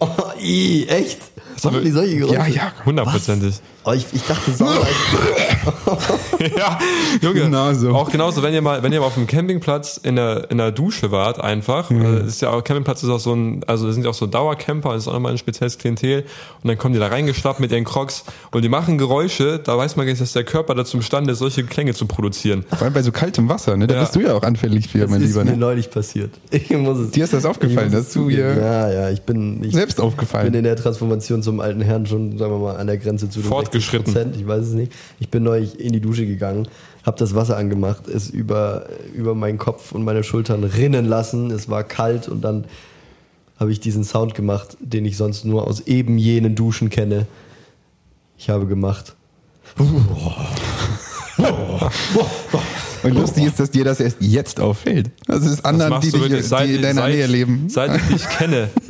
Oh, 0.00 0.08
i, 0.40 0.86
echt? 0.88 1.18
Machen 1.64 1.84
die 1.84 1.90
solche 1.90 2.16
Geräusche? 2.16 2.34
ja, 2.38 2.46
ja, 2.46 2.72
Hundertprozentig. 2.84 3.54
Oh, 3.84 3.92
ich, 3.92 4.06
ich 4.12 4.22
dachte, 4.26 4.52
Sauna. 4.52 4.80
Ja, 6.56 6.78
Junge. 7.20 7.42
Genau 7.42 7.72
so. 7.72 7.90
Auch 7.90 8.10
genauso, 8.10 8.42
wenn 8.42 8.52
ihr 8.52 8.62
mal, 8.62 8.82
wenn 8.82 8.92
ihr 8.92 9.00
mal 9.00 9.06
auf 9.06 9.14
dem 9.14 9.26
Campingplatz 9.28 9.96
in 10.02 10.16
der, 10.16 10.50
in 10.50 10.58
der 10.58 10.72
Dusche 10.72 11.10
wart, 11.12 11.40
einfach. 11.40 11.90
äh, 11.90 12.18
Das 12.20 12.26
ist 12.28 12.42
ja 12.42 12.50
auch, 12.50 12.64
Campingplatz 12.64 13.02
ist 13.02 13.08
auch 13.10 13.20
so 13.20 13.32
ein, 13.34 13.62
also 13.66 13.86
das 13.86 13.94
sind 13.94 14.04
ja 14.04 14.10
auch 14.10 14.14
so 14.14 14.26
Dauercamper, 14.26 14.92
das 14.92 15.02
ist 15.02 15.08
auch 15.08 15.12
nochmal 15.12 15.32
ein 15.32 15.38
spezielles 15.38 15.78
Klientel. 15.78 16.24
Und 16.62 16.68
dann 16.68 16.78
kommen 16.78 16.94
die 16.94 17.00
da 17.00 17.06
reingeschlappt 17.08 17.60
mit 17.60 17.70
ihren 17.70 17.84
Crocs 17.84 18.24
und 18.50 18.62
die 18.62 18.68
machen 18.68 18.98
Geräusche, 18.98 19.60
da 19.62 19.76
weiß 19.78 19.96
man 19.96 20.06
gar 20.06 20.12
nicht, 20.12 20.22
dass 20.22 20.32
der 20.32 20.44
Körper 20.44 20.74
dazu 20.74 20.96
imstande 20.96 21.32
ist, 21.32 21.38
solche 21.38 21.62
Klänge 21.64 21.94
zu 21.94 22.06
produzieren. 22.06 22.64
vor 22.70 22.82
allem 22.82 22.92
bei 22.94 23.02
so 23.02 23.12
kaltem 23.12 23.48
Wasser, 23.48 23.76
ne? 23.76 23.86
Da 23.86 23.94
Ja. 23.94 24.00
bist 24.00 24.16
du 24.16 24.20
ja 24.20 24.34
auch 24.34 24.42
anfällig 24.42 24.88
für, 24.88 24.98
Das 24.98 25.10
mein 25.10 25.20
ist 25.22 25.28
Lieber. 25.28 25.44
mir 25.44 25.52
Ne? 25.52 25.56
neulich 25.58 25.90
passiert. 25.90 26.30
Ich 26.50 26.70
muss 26.70 26.98
es, 26.98 27.10
Dir 27.12 27.24
ist 27.24 27.32
das 27.32 27.44
aufgefallen, 27.44 27.92
dass 27.92 28.12
du 28.12 28.28
hier 28.30 28.54
Ja, 28.56 28.90
ja, 28.90 29.10
ich 29.10 29.22
bin. 29.22 29.62
Ich 29.64 29.74
selbst 29.74 30.00
aufgefallen. 30.00 30.46
bin 30.46 30.54
in 30.54 30.64
der 30.64 30.76
Transformation 30.76 31.42
zum 31.42 31.51
alten 31.60 31.80
Herrn 31.80 32.06
schon, 32.06 32.38
sagen 32.38 32.52
wir 32.52 32.58
mal, 32.58 32.76
an 32.76 32.86
der 32.86 32.98
Grenze 32.98 33.28
zu 33.28 33.40
den 33.40 33.48
Fortgeschritten. 33.48 34.14
60%, 34.14 34.36
Ich 34.36 34.46
weiß 34.46 34.66
es 34.66 34.72
nicht. 34.72 34.92
Ich 35.20 35.28
bin 35.28 35.42
neulich 35.42 35.78
in 35.80 35.92
die 35.92 36.00
Dusche 36.00 36.26
gegangen, 36.26 36.68
habe 37.04 37.18
das 37.18 37.34
Wasser 37.34 37.56
angemacht, 37.56 38.08
es 38.08 38.30
über, 38.30 38.86
über 39.14 39.34
meinen 39.34 39.58
Kopf 39.58 39.92
und 39.92 40.04
meine 40.04 40.22
Schultern 40.24 40.64
rinnen 40.64 41.06
lassen. 41.06 41.50
Es 41.50 41.68
war 41.68 41.84
kalt 41.84 42.28
und 42.28 42.42
dann 42.42 42.64
habe 43.58 43.72
ich 43.72 43.80
diesen 43.80 44.04
Sound 44.04 44.34
gemacht, 44.34 44.76
den 44.80 45.04
ich 45.04 45.16
sonst 45.16 45.44
nur 45.44 45.66
aus 45.66 45.80
eben 45.86 46.18
jenen 46.18 46.54
Duschen 46.54 46.90
kenne. 46.90 47.26
Ich 48.36 48.50
habe 48.50 48.66
gemacht. 48.66 49.14
Und 53.02 53.14
lustig 53.14 53.44
ist, 53.44 53.58
dass 53.58 53.70
dir 53.70 53.84
das 53.84 54.00
erst 54.00 54.18
jetzt 54.20 54.60
auffällt. 54.60 55.10
Das 55.26 55.44
ist 55.44 55.58
Das 55.58 55.64
anderen, 55.64 56.00
die, 56.00 56.10
du 56.10 56.28
dich, 56.28 56.48
die 56.48 56.74
in 56.74 56.82
deiner 56.82 57.02
seit, 57.02 57.14
Nähe 57.14 57.26
leben. 57.26 57.68
Seit 57.68 57.96
ich 57.96 58.02
dich 58.02 58.28
kenne, 58.28 58.68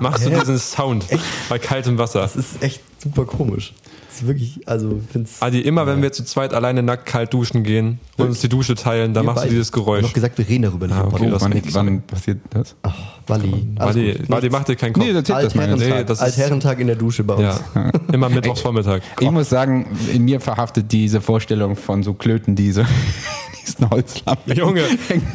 machst 0.00 0.26
du 0.26 0.30
diesen 0.30 0.58
Sound 0.58 1.04
bei 1.48 1.58
kaltem 1.58 1.98
Wasser. 1.98 2.20
Das 2.20 2.36
ist 2.36 2.62
echt 2.62 2.80
super 3.02 3.24
komisch. 3.24 3.72
Das 4.08 4.22
ist 4.22 4.28
wirklich, 4.28 4.60
also 4.66 4.98
ich 5.04 5.12
finde 5.12 5.28
es. 5.28 5.42
Adi, 5.42 5.60
immer 5.60 5.86
wenn 5.86 6.00
wir 6.00 6.10
zu 6.10 6.24
zweit 6.24 6.54
alleine 6.54 6.82
nackt 6.82 7.04
kalt 7.04 7.34
duschen 7.34 7.64
gehen 7.64 8.00
und 8.16 8.28
uns 8.28 8.40
die 8.40 8.48
Dusche 8.48 8.74
teilen, 8.74 9.12
dann 9.12 9.26
machst 9.26 9.44
du 9.44 9.48
dieses 9.50 9.68
Ich 9.68 9.72
Geräusch. 9.72 10.02
noch 10.02 10.12
gesagt, 10.14 10.38
wir 10.38 10.48
reden 10.48 10.62
darüber 10.62 10.86
nicht. 10.86 10.96
Ah, 10.96 11.02
im 11.02 11.12
okay, 11.12 11.30
das 11.30 11.42
wann, 11.42 11.62
wann 11.72 12.02
passiert 12.02 12.38
das? 12.48 12.74
Ach, 12.82 12.94
Walli. 13.26 13.66
alles 13.76 13.94
Wadi, 13.96 14.12
gut. 14.14 14.30
Wadi, 14.30 14.48
mach 14.50 14.64
dir 14.64 14.76
keinen 14.76 14.94
Kopf. 14.94 15.04
Nee, 15.04 15.12
das. 15.12 15.30
Altherrentag. 15.30 15.88
Nee, 15.98 16.04
das 16.04 16.20
Altherrentag 16.20 16.80
in 16.80 16.86
der 16.86 16.96
Dusche 16.96 17.24
bei 17.24 17.34
uns. 17.34 17.60
ja, 17.74 17.90
immer 18.12 18.30
Mittwochsvormittag. 18.30 19.02
Ich 19.20 19.30
muss 19.30 19.50
sagen, 19.50 19.86
in 20.10 20.24
mir 20.24 20.40
verhaftet 20.40 20.92
diese 20.92 21.20
Vorstellung 21.20 21.76
von 21.76 22.02
so 22.02 22.14
Klöten, 22.14 22.56
diese 22.56 22.86
diesen 23.66 23.90
Holzlampen. 23.90 24.56
Junge, 24.56 24.84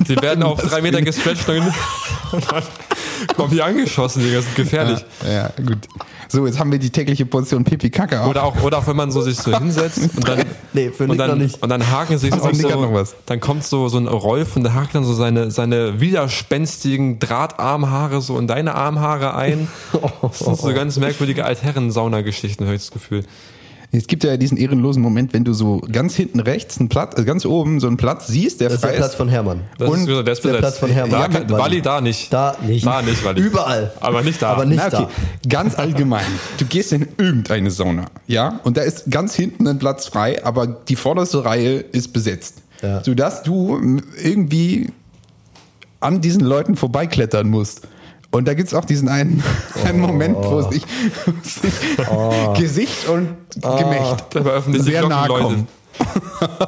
die 0.07 0.15
werden 0.21 0.41
auf 0.43 0.59
drei 0.61 0.81
Meter 0.81 1.01
gestretcht 1.03 1.47
und 1.49 1.59
dann, 1.59 1.73
Komm 3.35 3.49
hier 3.49 3.65
angeschossen, 3.65 4.21
Digga, 4.23 4.37
das 4.37 4.45
ist 4.45 4.55
gefährlich. 4.55 5.05
Ja, 5.25 5.31
ja, 5.31 5.51
gut. 5.65 5.87
So, 6.27 6.45
jetzt 6.45 6.59
haben 6.59 6.71
wir 6.71 6.79
die 6.79 6.89
tägliche 6.89 7.25
Portion 7.25 7.63
Pipi 7.65 7.89
Kacke 7.89 8.21
auch. 8.21 8.27
Oder 8.27 8.43
auch, 8.43 8.61
oder 8.63 8.77
auch 8.77 8.87
wenn 8.87 8.95
man 8.95 9.11
so 9.11 9.21
sich 9.21 9.37
so 9.37 9.57
hinsetzt 9.57 9.97
und 10.15 10.27
dann, 10.27 10.43
Nee, 10.73 10.89
für 10.89 11.03
und 11.03 11.09
Nick 11.09 11.19
noch 11.19 11.27
dann, 11.27 11.37
nicht. 11.39 11.61
und 11.61 11.67
dann 11.69 11.91
haken 11.91 12.17
sich 12.17 12.31
Also 12.31 12.45
auch 12.45 12.51
Nick 12.53 12.61
so, 12.61 12.69
noch 12.69 12.93
was. 12.93 13.15
dann 13.25 13.41
kommt 13.41 13.65
so, 13.65 13.89
so 13.89 13.97
ein 13.97 14.07
Rolf 14.07 14.55
und 14.55 14.63
der 14.63 14.73
hakt 14.73 14.95
dann 14.95 15.03
so 15.03 15.13
seine, 15.13 15.51
seine 15.51 15.99
widerspenstigen 15.99 17.19
Drahtarmhaare 17.19 18.21
so 18.21 18.39
in 18.39 18.47
deine 18.47 18.75
Armhaare 18.75 19.35
ein. 19.35 19.67
Das 20.21 20.39
sind 20.39 20.57
so 20.57 20.73
ganz 20.73 20.97
merkwürdige 20.97 21.43
Altherren-Sauna-Geschichten, 21.45 22.65
habe 22.65 22.75
ich 22.75 22.81
das 22.83 22.91
Gefühl. 22.91 23.23
Es 23.93 24.07
gibt 24.07 24.23
ja 24.23 24.37
diesen 24.37 24.57
ehrenlosen 24.57 25.01
Moment, 25.01 25.33
wenn 25.33 25.43
du 25.43 25.51
so 25.51 25.81
ganz 25.91 26.15
hinten 26.15 26.39
rechts 26.39 26.79
einen 26.79 26.87
Platz, 26.87 27.15
also 27.15 27.25
ganz 27.25 27.45
oben 27.45 27.81
so 27.81 27.87
einen 27.87 27.97
Platz 27.97 28.27
siehst, 28.27 28.61
der 28.61 28.69
Das 28.69 28.75
ist 28.75 28.81
frei 28.81 28.91
der 28.91 28.97
Platz 28.99 29.11
ist. 29.11 29.17
von 29.17 29.27
Hermann. 29.27 29.61
Das 29.77 29.89
Und 29.89 30.07
ist, 30.07 30.25
der 30.25 30.27
ist 30.33 30.45
der. 30.45 30.53
Platz 30.53 30.77
von 30.77 30.89
Hermann. 30.89 31.31
Da, 31.31 31.39
mit 31.39 31.49
Walli. 31.51 31.81
Da 31.81 31.99
nicht. 31.99 32.31
Da 32.31 32.55
nicht. 32.65 32.85
Da 32.85 33.01
nicht, 33.01 33.23
Walli. 33.25 33.41
Überall. 33.41 33.91
Aber 33.99 34.21
nicht 34.21 34.41
da. 34.41 34.53
Aber 34.53 34.63
nicht 34.63 34.81
Na, 34.91 34.99
okay. 34.99 35.07
da. 35.43 35.49
Ganz 35.49 35.75
allgemein. 35.77 36.23
Du 36.57 36.63
gehst 36.65 36.93
in 36.93 37.05
irgendeine 37.17 37.69
Sauna, 37.69 38.05
ja, 38.27 38.61
und 38.63 38.77
da 38.77 38.81
ist 38.81 39.11
ganz 39.11 39.35
hinten 39.35 39.67
ein 39.67 39.77
Platz 39.77 40.07
frei, 40.07 40.43
aber 40.45 40.67
die 40.67 40.95
vorderste 40.95 41.43
Reihe 41.43 41.79
ist 41.79 42.13
besetzt. 42.13 42.61
Ja. 42.81 43.03
Sodass 43.03 43.43
du 43.43 43.99
irgendwie 44.23 44.87
an 45.99 46.21
diesen 46.21 46.41
Leuten 46.41 46.75
vorbeiklettern 46.77 47.47
musst. 47.49 47.87
Und 48.31 48.47
da 48.47 48.53
gibt's 48.53 48.73
auch 48.73 48.85
diesen 48.85 49.09
einen, 49.09 49.43
einen 49.85 49.99
Moment, 49.99 50.37
wo 50.37 50.61
sich, 50.61 50.83
wo 51.25 51.33
sich 51.43 52.59
Gesicht 52.61 53.07
und 53.09 53.35
Gemächt 53.61 54.35
öffnen 54.35 54.81
sich 54.81 54.93
sehr 54.93 55.03
die 55.03 55.07
nahe 55.09 55.25
Glockenläute. 55.27 55.55
kommen. 55.55 55.67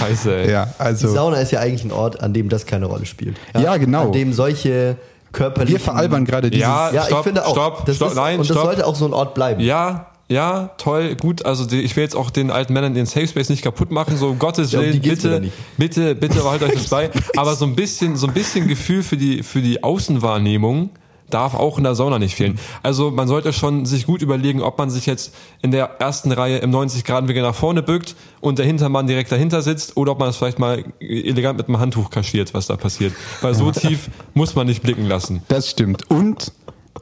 Scheiße, 0.00 0.34
ey. 0.36 0.50
Ja, 0.52 0.66
Die 0.66 0.80
also 0.80 1.08
Sauna 1.12 1.38
ist 1.38 1.50
ja 1.52 1.60
eigentlich 1.60 1.84
ein 1.84 1.92
Ort, 1.92 2.20
an 2.22 2.32
dem 2.34 2.48
das 2.48 2.66
keine 2.66 2.86
Rolle 2.86 3.06
spielt. 3.06 3.36
Ja, 3.58 3.76
genau. 3.78 4.02
An 4.06 4.12
dem 4.12 4.32
solche 4.32 4.96
körperlichen... 5.32 5.78
wir 5.78 5.80
veralbern 5.84 6.24
gerade 6.26 6.50
dieses. 6.50 6.62
Ja, 6.62 6.90
Ja, 6.90 7.04
stopp, 7.04 7.18
ich 7.20 7.24
finde 7.24 7.46
auch. 7.46 7.52
stopp, 7.52 7.86
das 7.86 7.96
stopp, 7.96 8.08
ist, 8.10 8.14
nein, 8.16 8.38
und 8.38 8.48
das 8.50 8.54
stopp. 8.56 8.66
sollte 8.66 8.86
auch 8.86 8.94
so 8.94 9.06
ein 9.06 9.14
Ort 9.14 9.34
bleiben. 9.34 9.60
Ja, 9.62 10.08
ja, 10.32 10.70
toll, 10.78 11.14
gut. 11.16 11.44
Also 11.44 11.66
die, 11.66 11.80
ich 11.80 11.94
will 11.96 12.02
jetzt 12.02 12.16
auch 12.16 12.30
den 12.30 12.50
alten 12.50 12.72
Männern 12.72 12.94
den 12.94 13.06
Safe 13.06 13.28
Space 13.28 13.48
nicht 13.48 13.62
kaputt 13.62 13.90
machen. 13.90 14.16
So 14.16 14.28
um 14.28 14.38
Gottes 14.38 14.72
Willen, 14.72 15.00
bitte, 15.00 15.40
nicht. 15.40 15.52
bitte, 15.76 16.14
bitte 16.14 16.40
behaltet 16.40 16.70
euch 16.70 16.74
das 16.74 16.88
bei. 16.88 17.10
Aber 17.36 17.54
so 17.54 17.64
ein 17.64 17.74
bisschen, 17.74 18.16
so 18.16 18.26
ein 18.26 18.32
bisschen 18.32 18.68
Gefühl 18.68 19.02
für 19.02 19.16
die 19.16 19.42
für 19.42 19.60
die 19.60 19.82
Außenwahrnehmung 19.82 20.90
darf 21.32 21.54
auch 21.54 21.78
in 21.78 21.84
der 21.84 21.94
Sauna 21.94 22.18
nicht 22.18 22.34
fehlen. 22.34 22.58
Also 22.82 23.10
man 23.10 23.28
sollte 23.28 23.52
schon 23.52 23.86
sich 23.86 24.06
gut 24.06 24.22
überlegen, 24.22 24.62
ob 24.62 24.78
man 24.78 24.90
sich 24.90 25.06
jetzt 25.06 25.34
in 25.62 25.70
der 25.70 25.84
ersten 25.98 26.30
Reihe 26.32 26.58
im 26.58 26.70
90 26.70 27.04
Grad 27.04 27.26
Winkel 27.28 27.42
nach 27.42 27.54
vorne 27.54 27.82
bückt 27.82 28.16
und 28.40 28.58
der 28.58 28.66
Hintermann 28.66 29.06
direkt 29.06 29.32
dahinter 29.32 29.62
sitzt 29.62 29.96
oder 29.96 30.12
ob 30.12 30.18
man 30.18 30.28
das 30.28 30.36
vielleicht 30.36 30.58
mal 30.58 30.84
elegant 31.00 31.58
mit 31.58 31.68
einem 31.68 31.78
Handtuch 31.78 32.10
kaschiert, 32.10 32.54
was 32.54 32.66
da 32.66 32.76
passiert. 32.76 33.14
Weil 33.40 33.54
so 33.54 33.70
tief 33.72 34.10
muss 34.34 34.54
man 34.54 34.66
nicht 34.66 34.82
blicken 34.82 35.06
lassen. 35.06 35.42
Das 35.48 35.70
stimmt. 35.70 36.10
Und 36.10 36.52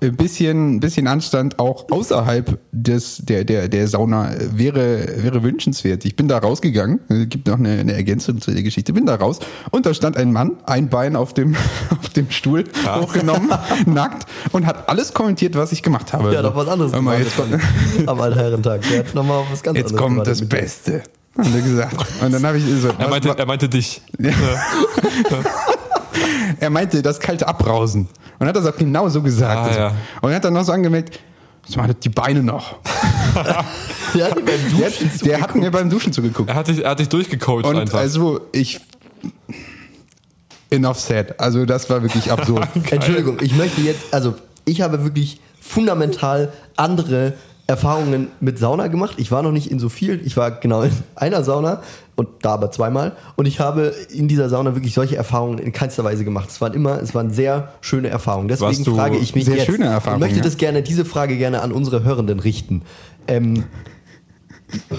ein 0.02 0.16
bisschen, 0.16 0.76
ein 0.76 0.80
bisschen 0.80 1.06
Anstand 1.06 1.58
auch 1.58 1.86
außerhalb 1.90 2.58
des, 2.72 3.18
der, 3.18 3.44
der, 3.44 3.68
der 3.68 3.86
Sauna 3.88 4.30
wäre, 4.52 5.22
wäre 5.22 5.42
wünschenswert. 5.42 6.04
Ich 6.04 6.16
bin 6.16 6.26
da 6.28 6.38
rausgegangen, 6.38 7.00
es 7.08 7.28
gibt 7.28 7.46
noch 7.48 7.58
eine, 7.58 7.78
eine 7.78 7.92
Ergänzung 7.92 8.40
zu 8.40 8.50
der 8.50 8.62
Geschichte, 8.62 8.92
bin 8.92 9.06
da 9.06 9.16
raus 9.16 9.40
und 9.70 9.86
da 9.86 9.92
stand 9.94 10.16
ein 10.16 10.32
Mann, 10.32 10.52
ein 10.66 10.88
Bein 10.88 11.16
auf 11.16 11.34
dem, 11.34 11.54
auf 11.90 12.08
dem 12.10 12.30
Stuhl 12.30 12.64
hochgenommen, 12.86 13.50
nackt 13.86 14.26
und 14.52 14.66
hat 14.66 14.88
alles 14.88 15.12
kommentiert, 15.14 15.54
was 15.54 15.72
ich 15.72 15.82
gemacht 15.82 16.12
habe. 16.12 16.32
Ja, 16.32 16.42
doch 16.42 16.56
was 16.56 16.68
anderes 16.68 16.92
mal, 16.92 16.98
gemacht 16.98 17.18
jetzt, 17.20 17.36
kommt- 17.36 18.08
am 18.08 18.20
Altherrentag. 18.20 18.82
Der 18.90 19.00
hat 19.00 19.14
nochmal 19.14 19.44
was 19.50 19.62
ganz 19.62 19.76
jetzt 19.78 19.92
anderes 19.92 20.02
kommt 20.02 20.26
das. 20.26 20.48
Beste. 20.48 21.02
Hat 21.38 21.46
er 21.54 21.60
gesagt. 21.60 21.96
Und 22.22 22.32
dann 22.32 22.44
habe 22.44 22.58
ich 22.58 22.64
so, 22.82 22.88
Er 22.98 23.08
meinte, 23.08 23.28
er 23.36 23.46
meinte 23.46 23.68
dich. 23.68 24.02
Er 26.60 26.70
meinte 26.70 27.02
das 27.02 27.20
kalte 27.20 27.46
Abrausen. 27.46 28.08
Und 28.38 28.46
hat 28.46 28.56
das 28.56 28.66
auch 28.66 28.76
genau 28.76 29.08
so 29.08 29.22
gesagt. 29.22 29.72
Ah, 29.72 29.78
ja. 29.78 29.94
Und 30.20 30.30
er 30.30 30.36
hat 30.36 30.44
dann 30.44 30.54
noch 30.54 30.64
so 30.64 30.72
angemerkt, 30.72 31.20
was 31.66 31.76
macht 31.76 32.04
die 32.04 32.08
Beine 32.08 32.42
noch? 32.42 32.76
Der 34.14 34.24
hat 34.26 34.36
mir 34.36 34.42
beim 34.42 34.78
Der, 34.78 34.90
Duschen 34.90 35.10
der 35.24 35.40
hat 35.40 35.54
mir 35.54 35.70
beim 35.70 35.88
Duschen 35.88 36.12
zugeguckt. 36.12 36.48
Er 36.48 36.56
hat 36.56 36.66
dich, 36.66 36.82
er 36.82 36.90
hat 36.90 36.98
dich 36.98 37.08
durchgecoacht 37.08 37.64
Und 37.64 37.76
einfach. 37.76 38.00
also 38.00 38.40
ich 38.50 38.80
enough 40.70 40.98
said. 40.98 41.38
Also 41.38 41.64
das 41.64 41.88
war 41.90 42.02
wirklich 42.02 42.30
absurd. 42.32 42.66
Entschuldigung, 42.90 43.38
ich 43.40 43.54
möchte 43.54 43.80
jetzt, 43.82 44.12
also 44.12 44.34
ich 44.64 44.80
habe 44.80 45.04
wirklich 45.04 45.40
fundamental 45.60 46.52
andere 46.76 47.34
Erfahrungen 47.70 48.28
mit 48.40 48.58
Sauna 48.58 48.88
gemacht. 48.88 49.14
Ich 49.18 49.30
war 49.30 49.42
noch 49.42 49.52
nicht 49.52 49.70
in 49.70 49.78
so 49.78 49.88
viel. 49.88 50.20
Ich 50.26 50.36
war 50.36 50.50
genau 50.50 50.82
in 50.82 50.90
einer 51.14 51.44
Sauna 51.44 51.82
und 52.16 52.28
da 52.42 52.54
aber 52.54 52.72
zweimal. 52.72 53.12
Und 53.36 53.46
ich 53.46 53.60
habe 53.60 53.94
in 54.10 54.26
dieser 54.26 54.48
Sauna 54.48 54.74
wirklich 54.74 54.92
solche 54.92 55.14
Erfahrungen 55.14 55.58
in 55.58 55.70
keinster 55.70 56.02
Weise 56.02 56.24
gemacht. 56.24 56.50
Es 56.50 56.60
waren 56.60 56.74
immer, 56.74 57.00
es 57.00 57.14
waren 57.14 57.30
sehr 57.30 57.72
schöne 57.80 58.08
Erfahrungen. 58.08 58.48
Deswegen 58.48 58.84
frage 58.84 59.18
ich 59.18 59.36
mich 59.36 59.44
sehr 59.44 59.54
jetzt 59.54 59.66
schöne 59.66 59.84
Erfahrungen, 59.84 60.20
und 60.20 60.28
möchte 60.28 60.42
das 60.42 60.56
gerne, 60.56 60.82
diese 60.82 61.04
Frage 61.04 61.38
gerne 61.38 61.62
an 61.62 61.70
unsere 61.70 62.02
Hörenden 62.02 62.40
richten. 62.40 62.82
Ähm, 63.28 63.64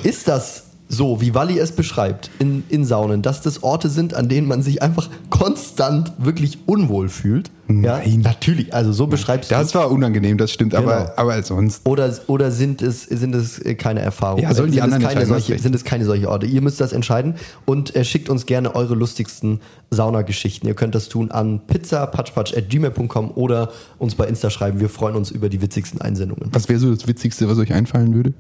ist 0.04 0.30
das 0.30 0.71
so, 0.91 1.21
wie 1.21 1.33
Walli 1.33 1.57
es 1.57 1.71
beschreibt, 1.71 2.29
in, 2.39 2.63
in 2.67 2.83
Saunen, 2.83 3.21
dass 3.21 3.41
das 3.41 3.63
Orte 3.63 3.89
sind, 3.89 4.13
an 4.13 4.27
denen 4.27 4.48
man 4.48 4.62
sich 4.62 4.81
einfach 4.81 5.10
konstant 5.29 6.12
wirklich 6.17 6.60
unwohl 6.65 7.07
fühlt? 7.07 7.50
Ja, 7.69 8.00
Nein. 8.00 8.19
natürlich. 8.21 8.74
Also 8.74 8.91
so 8.91 9.07
beschreibst 9.07 9.50
du 9.50 9.55
Das 9.55 9.74
war 9.74 9.89
unangenehm, 9.89 10.38
das 10.38 10.51
stimmt. 10.51 10.74
Genau. 10.74 10.83
Aber, 10.83 11.17
aber 11.17 11.41
sonst. 11.43 11.88
oder, 11.88 12.13
oder 12.27 12.51
sind 12.51 12.81
es, 12.81 13.03
sind 13.03 13.33
es 13.33 13.60
äh, 13.60 13.75
keine 13.75 14.01
Erfahrungen? 14.01 14.43
Ja, 14.43 14.53
sollen 14.53 14.71
die 14.71 14.79
sind, 14.79 14.89
es 14.89 14.93
anderen 14.93 15.13
keine 15.13 15.25
solche, 15.25 15.57
sind 15.57 15.74
es 15.74 15.86
keine 15.86 16.03
solche 16.03 16.29
Orte? 16.29 16.45
Ihr 16.45 16.62
müsst 16.62 16.81
das 16.81 16.91
entscheiden 16.91 17.36
und 17.65 17.95
äh, 17.95 18.03
schickt 18.03 18.29
uns 18.29 18.45
gerne 18.45 18.75
eure 18.75 18.95
lustigsten 18.95 19.62
Saunageschichten. 19.89 20.67
Ihr 20.67 20.75
könnt 20.75 20.95
das 20.95 21.07
tun 21.07 21.31
an 21.31 21.62
pizzapatschpatsch.gmail.com 21.65 23.31
oder 23.36 23.71
uns 23.98 24.15
bei 24.15 24.27
Insta 24.27 24.50
schreiben. 24.50 24.81
Wir 24.81 24.89
freuen 24.89 25.15
uns 25.15 25.31
über 25.31 25.48
die 25.48 25.62
witzigsten 25.62 26.01
Einsendungen. 26.01 26.50
Was 26.51 26.67
wäre 26.67 26.79
so 26.79 26.93
das 26.93 27.07
Witzigste, 27.07 27.48
was 27.48 27.57
euch 27.57 27.74
einfallen 27.74 28.13
würde? 28.13 28.33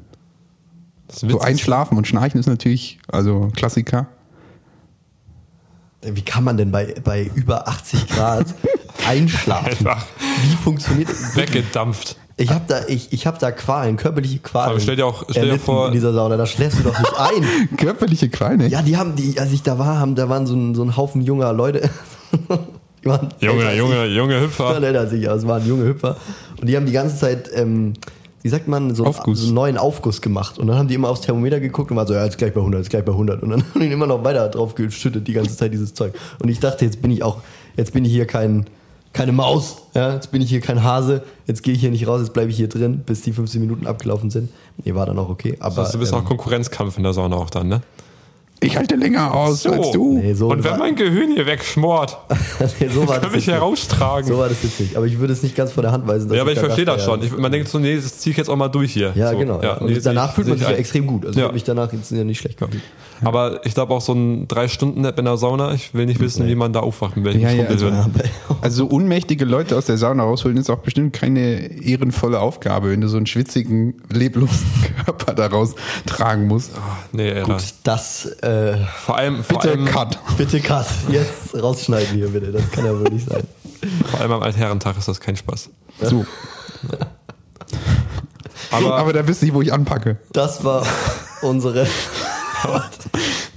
Das 1.11 1.19
So 1.21 1.39
einschlafen 1.39 1.97
und 1.97 2.07
schnarchen 2.07 2.39
ist 2.39 2.47
natürlich, 2.47 2.99
also 3.07 3.49
Klassiker. 3.55 4.07
Wie 6.03 6.21
kann 6.23 6.43
man 6.43 6.57
denn 6.57 6.71
bei, 6.71 6.95
bei 7.03 7.29
über 7.35 7.67
80 7.67 8.07
Grad 8.07 8.47
einschlafen? 9.07 9.67
Einfach 9.67 10.03
Wie 10.43 10.55
funktioniert 10.55 11.09
weggedampft. 11.35 12.17
Ich 12.37 12.49
habe 12.49 12.63
da, 12.67 12.87
ich, 12.87 13.13
ich 13.13 13.27
hab 13.27 13.37
da 13.37 13.51
Qualen, 13.51 13.97
körperliche 13.97 14.39
Qualen. 14.39 14.71
Aber 14.71 14.79
stell 14.79 14.95
dir 14.95 15.05
auch- 15.05 15.25
stell 15.29 15.51
dir 15.51 15.59
vor- 15.59 15.87
in 15.87 15.93
dieser 15.93 16.11
Sauna, 16.11 16.37
da 16.37 16.47
schläfst 16.47 16.79
du 16.79 16.83
doch 16.83 16.97
nicht 16.97 17.13
ein. 17.19 17.77
Körperliche 17.77 18.29
Qualne. 18.29 18.67
Ja, 18.67 18.81
die 18.81 18.97
haben, 18.97 19.15
die, 19.15 19.39
als 19.39 19.51
ich 19.51 19.61
da 19.61 19.77
war, 19.77 19.99
haben, 19.99 20.15
da 20.15 20.27
waren 20.27 20.47
so 20.47 20.55
ein, 20.55 20.73
so 20.73 20.81
ein 20.83 20.97
Haufen 20.97 21.21
junger 21.21 21.53
Leute. 21.53 21.89
Die 23.03 23.07
waren 23.09 23.29
Junge, 23.39 23.75
Junge. 23.75 24.05
Junge 24.05 24.39
Hüpfer. 24.41 24.65
waren 24.65 24.83
älter 24.83 24.99
als 24.99 25.11
ich, 25.11 25.23
es 25.25 25.47
waren 25.47 25.67
junge 25.67 25.85
Hüpfer. 25.85 26.17
Und 26.59 26.67
die 26.67 26.75
haben 26.77 26.85
die 26.85 26.91
ganze 26.91 27.17
Zeit, 27.17 27.49
ähm, 27.51 27.93
wie 28.43 28.49
sagt 28.49 28.67
man, 28.67 28.93
so, 28.95 29.03
einen- 29.03 29.13
so 29.35 29.45
einen 29.45 29.53
neuen 29.53 29.77
Aufguss 29.77 30.21
gemacht. 30.21 30.57
Und 30.59 30.67
dann 30.67 30.77
haben 30.77 30.87
die 30.87 30.95
immer 30.95 31.09
aufs 31.09 31.21
Thermometer 31.21 31.59
geguckt 31.59 31.91
und 31.91 31.97
waren 31.97 32.07
so, 32.07 32.13
ja, 32.13 32.23
jetzt 32.25 32.37
gleich 32.37 32.53
bei 32.53 32.61
100, 32.61 32.79
jetzt 32.81 32.89
gleich 32.89 33.05
bei 33.05 33.11
100. 33.11 33.43
Und 33.43 33.49
dann 33.51 33.63
haben 33.73 33.79
die 33.79 33.87
immer 33.91 34.07
noch 34.07 34.23
weiter 34.23 34.47
drauf 34.49 34.75
geschüttet, 34.75 35.27
die 35.27 35.33
ganze 35.33 35.55
Zeit 35.55 35.73
dieses 35.73 35.93
Zeug. 35.93 36.13
Und 36.41 36.49
ich 36.49 36.59
dachte, 36.59 36.85
jetzt 36.85 37.01
bin 37.01 37.11
ich 37.11 37.23
auch, 37.23 37.37
jetzt 37.77 37.93
bin 37.93 38.03
ich 38.05 38.11
hier 38.11 38.25
kein, 38.25 38.65
keine 39.13 39.31
Maus, 39.33 39.77
ja, 39.93 40.13
jetzt 40.13 40.31
bin 40.31 40.41
ich 40.41 40.49
hier 40.49 40.61
kein 40.61 40.83
Hase, 40.83 41.23
jetzt 41.45 41.63
gehe 41.63 41.73
ich 41.73 41.81
hier 41.81 41.91
nicht 41.91 42.07
raus, 42.07 42.21
jetzt 42.21 42.33
bleibe 42.33 42.49
ich 42.49 42.55
hier 42.57 42.69
drin, 42.69 43.01
bis 43.05 43.21
die 43.21 43.33
15 43.33 43.59
Minuten 43.59 43.85
abgelaufen 43.85 44.29
sind. 44.29 44.49
Nee, 44.83 44.95
war 44.95 45.05
dann 45.05 45.19
auch 45.19 45.29
okay. 45.29 45.57
Aber, 45.59 45.79
Also 45.79 45.93
du 45.93 45.99
bist 45.99 46.13
ähm, 46.13 46.19
auch 46.19 46.25
Konkurrenzkampf 46.25 46.97
in 46.97 47.03
der 47.03 47.13
Sauna 47.13 47.35
auch 47.35 47.49
dann, 47.49 47.67
ne? 47.67 47.81
Ich 48.63 48.77
halte 48.77 48.95
länger 48.95 49.33
aus 49.33 49.65
als 49.65 49.89
du. 49.89 50.19
nee, 50.19 50.33
so, 50.35 50.49
Und 50.49 50.63
wenn 50.63 50.77
mein 50.77 50.95
Gehirn 50.95 51.31
hier 51.33 51.47
wegschmort, 51.47 52.15
nee, 52.79 52.87
so 52.89 53.01
war 53.07 53.15
kann 53.15 53.23
das 53.23 53.31
mich 53.33 53.47
heraustragen. 53.47 54.27
So 54.27 54.37
war 54.37 54.49
das 54.49 54.61
jetzt 54.61 54.79
nicht. 54.79 54.95
Aber 54.95 55.07
ich 55.07 55.17
würde 55.19 55.33
es 55.33 55.41
nicht 55.41 55.55
ganz 55.55 55.71
vor 55.71 55.81
der 55.81 55.91
Hand 55.91 56.07
weisen. 56.07 56.27
dass 56.29 56.35
ja, 56.35 56.43
aber 56.43 56.51
ich 56.51 56.59
da 56.59 56.65
verstehe 56.65 56.85
das 56.85 57.03
schon. 57.03 57.23
Ich, 57.23 57.35
man 57.35 57.51
denkt 57.51 57.67
so, 57.69 57.79
nee, 57.79 57.95
das 57.95 58.19
ziehe 58.19 58.31
ich 58.31 58.37
jetzt 58.37 58.49
auch 58.49 58.55
mal 58.55 58.67
durch 58.69 58.93
hier. 58.93 59.13
Ja, 59.15 59.31
so, 59.31 59.37
genau. 59.39 59.59
Ja. 59.63 59.77
Und 59.79 59.87
nee, 59.91 59.99
danach 59.99 60.33
fühlt 60.35 60.47
man 60.47 60.57
ich- 60.57 60.61
sich 60.61 60.69
ja 60.69 60.73
ich 60.75 60.79
extrem 60.79 61.07
gut. 61.07 61.25
Also 61.25 61.39
ich 61.39 61.45
Ja. 61.45 61.51
mich 61.51 61.63
danach 61.63 61.91
jetzt 61.91 62.11
ja 62.11 62.23
nicht 62.23 62.39
schlecht 62.39 62.59
gefühlt. 62.59 62.83
Aber 63.23 63.65
ich 63.65 63.73
glaube 63.73 63.93
auch 63.93 64.01
so 64.01 64.13
ein 64.13 64.47
drei 64.47 64.67
Stunden 64.67 65.01
Nap 65.01 65.17
in 65.19 65.25
der 65.25 65.37
Sauna. 65.37 65.73
Ich 65.73 65.93
will 65.93 66.05
nicht 66.05 66.19
wissen, 66.19 66.47
wie 66.47 66.55
man 66.55 66.73
da 66.73 66.79
aufwacht 66.79 67.15
mit 67.17 67.25
welchem 67.25 67.41
Ja, 67.41 67.51
ja, 67.51 67.65
also, 67.65 67.91
also 68.61 68.85
unmächtige 68.87 69.45
Leute 69.45 69.77
aus 69.77 69.85
der 69.85 69.97
Sauna 69.97 70.23
rausholen 70.23 70.57
ist 70.57 70.69
auch 70.69 70.79
bestimmt 70.79 71.13
keine 71.13 71.81
ehrenvolle 71.81 72.39
Aufgabe, 72.39 72.91
wenn 72.91 73.01
du 73.01 73.07
so 73.07 73.17
einen 73.17 73.27
schwitzigen, 73.27 74.01
leblosen 74.09 74.65
Körper 75.05 75.33
daraus 75.33 75.75
tragen 76.05 76.47
musst. 76.47 76.71
Nee, 77.11 77.31
Alter. 77.31 77.53
Gut, 77.53 77.63
das 77.83 78.25
äh, 78.41 78.77
Vor 79.05 79.17
allem, 79.17 79.43
vor 79.43 79.59
Bitte 79.59 79.73
allem, 79.73 79.85
cut. 79.85 80.19
bitte 80.37 80.59
Cut. 80.59 80.87
Jetzt 81.09 81.61
rausschneiden 81.61 82.15
hier 82.15 82.29
bitte. 82.29 82.51
Das 82.51 82.69
kann 82.71 82.85
ja 82.85 82.97
wohl 82.97 83.09
nicht 83.09 83.29
sein. 83.29 83.43
vor 84.09 84.19
allem 84.19 84.31
am 84.31 84.41
Altherrentag 84.41 84.97
ist 84.97 85.07
das 85.07 85.19
kein 85.19 85.35
Spaß. 85.35 85.69
So. 86.01 86.25
Aber, 88.71 88.95
Aber 88.95 89.13
da 89.13 89.27
wisst 89.27 89.43
ihr, 89.43 89.53
wo 89.53 89.61
ich 89.61 89.73
anpacke. 89.73 90.17
Das 90.31 90.63
war 90.63 90.85
unsere. 91.41 91.87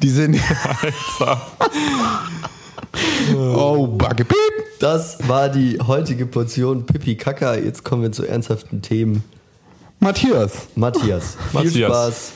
Die 0.02 0.08
sind. 0.10 0.38
Alter. 0.82 1.40
oh, 3.36 3.86
Backe. 3.86 4.24
Piep. 4.24 4.38
Das 4.80 5.18
war 5.28 5.48
die 5.48 5.78
heutige 5.80 6.26
Portion 6.26 6.84
Pipi 6.84 7.16
Kaka. 7.16 7.54
Jetzt 7.54 7.84
kommen 7.84 8.02
wir 8.02 8.12
zu 8.12 8.26
ernsthaften 8.26 8.82
Themen. 8.82 9.24
Matthias. 10.00 10.68
Matthias, 10.74 11.36
viel 11.52 11.64
Matthias. 11.64 11.90
Spaß 11.90 12.32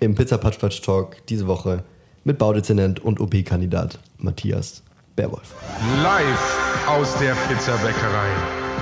im 0.00 0.14
Pizza 0.14 0.38
Patch 0.38 0.58
Patch 0.58 0.80
Talk 0.80 1.16
diese 1.28 1.46
Woche 1.46 1.84
mit 2.24 2.38
Baudezernent 2.38 3.00
und 3.00 3.20
OP-Kandidat 3.20 3.98
Matthias 4.18 4.82
Bärwolf. 5.16 5.54
Live 6.02 6.88
aus 6.88 7.14
der 7.18 7.34
Pizzabäckerei. 7.48 8.30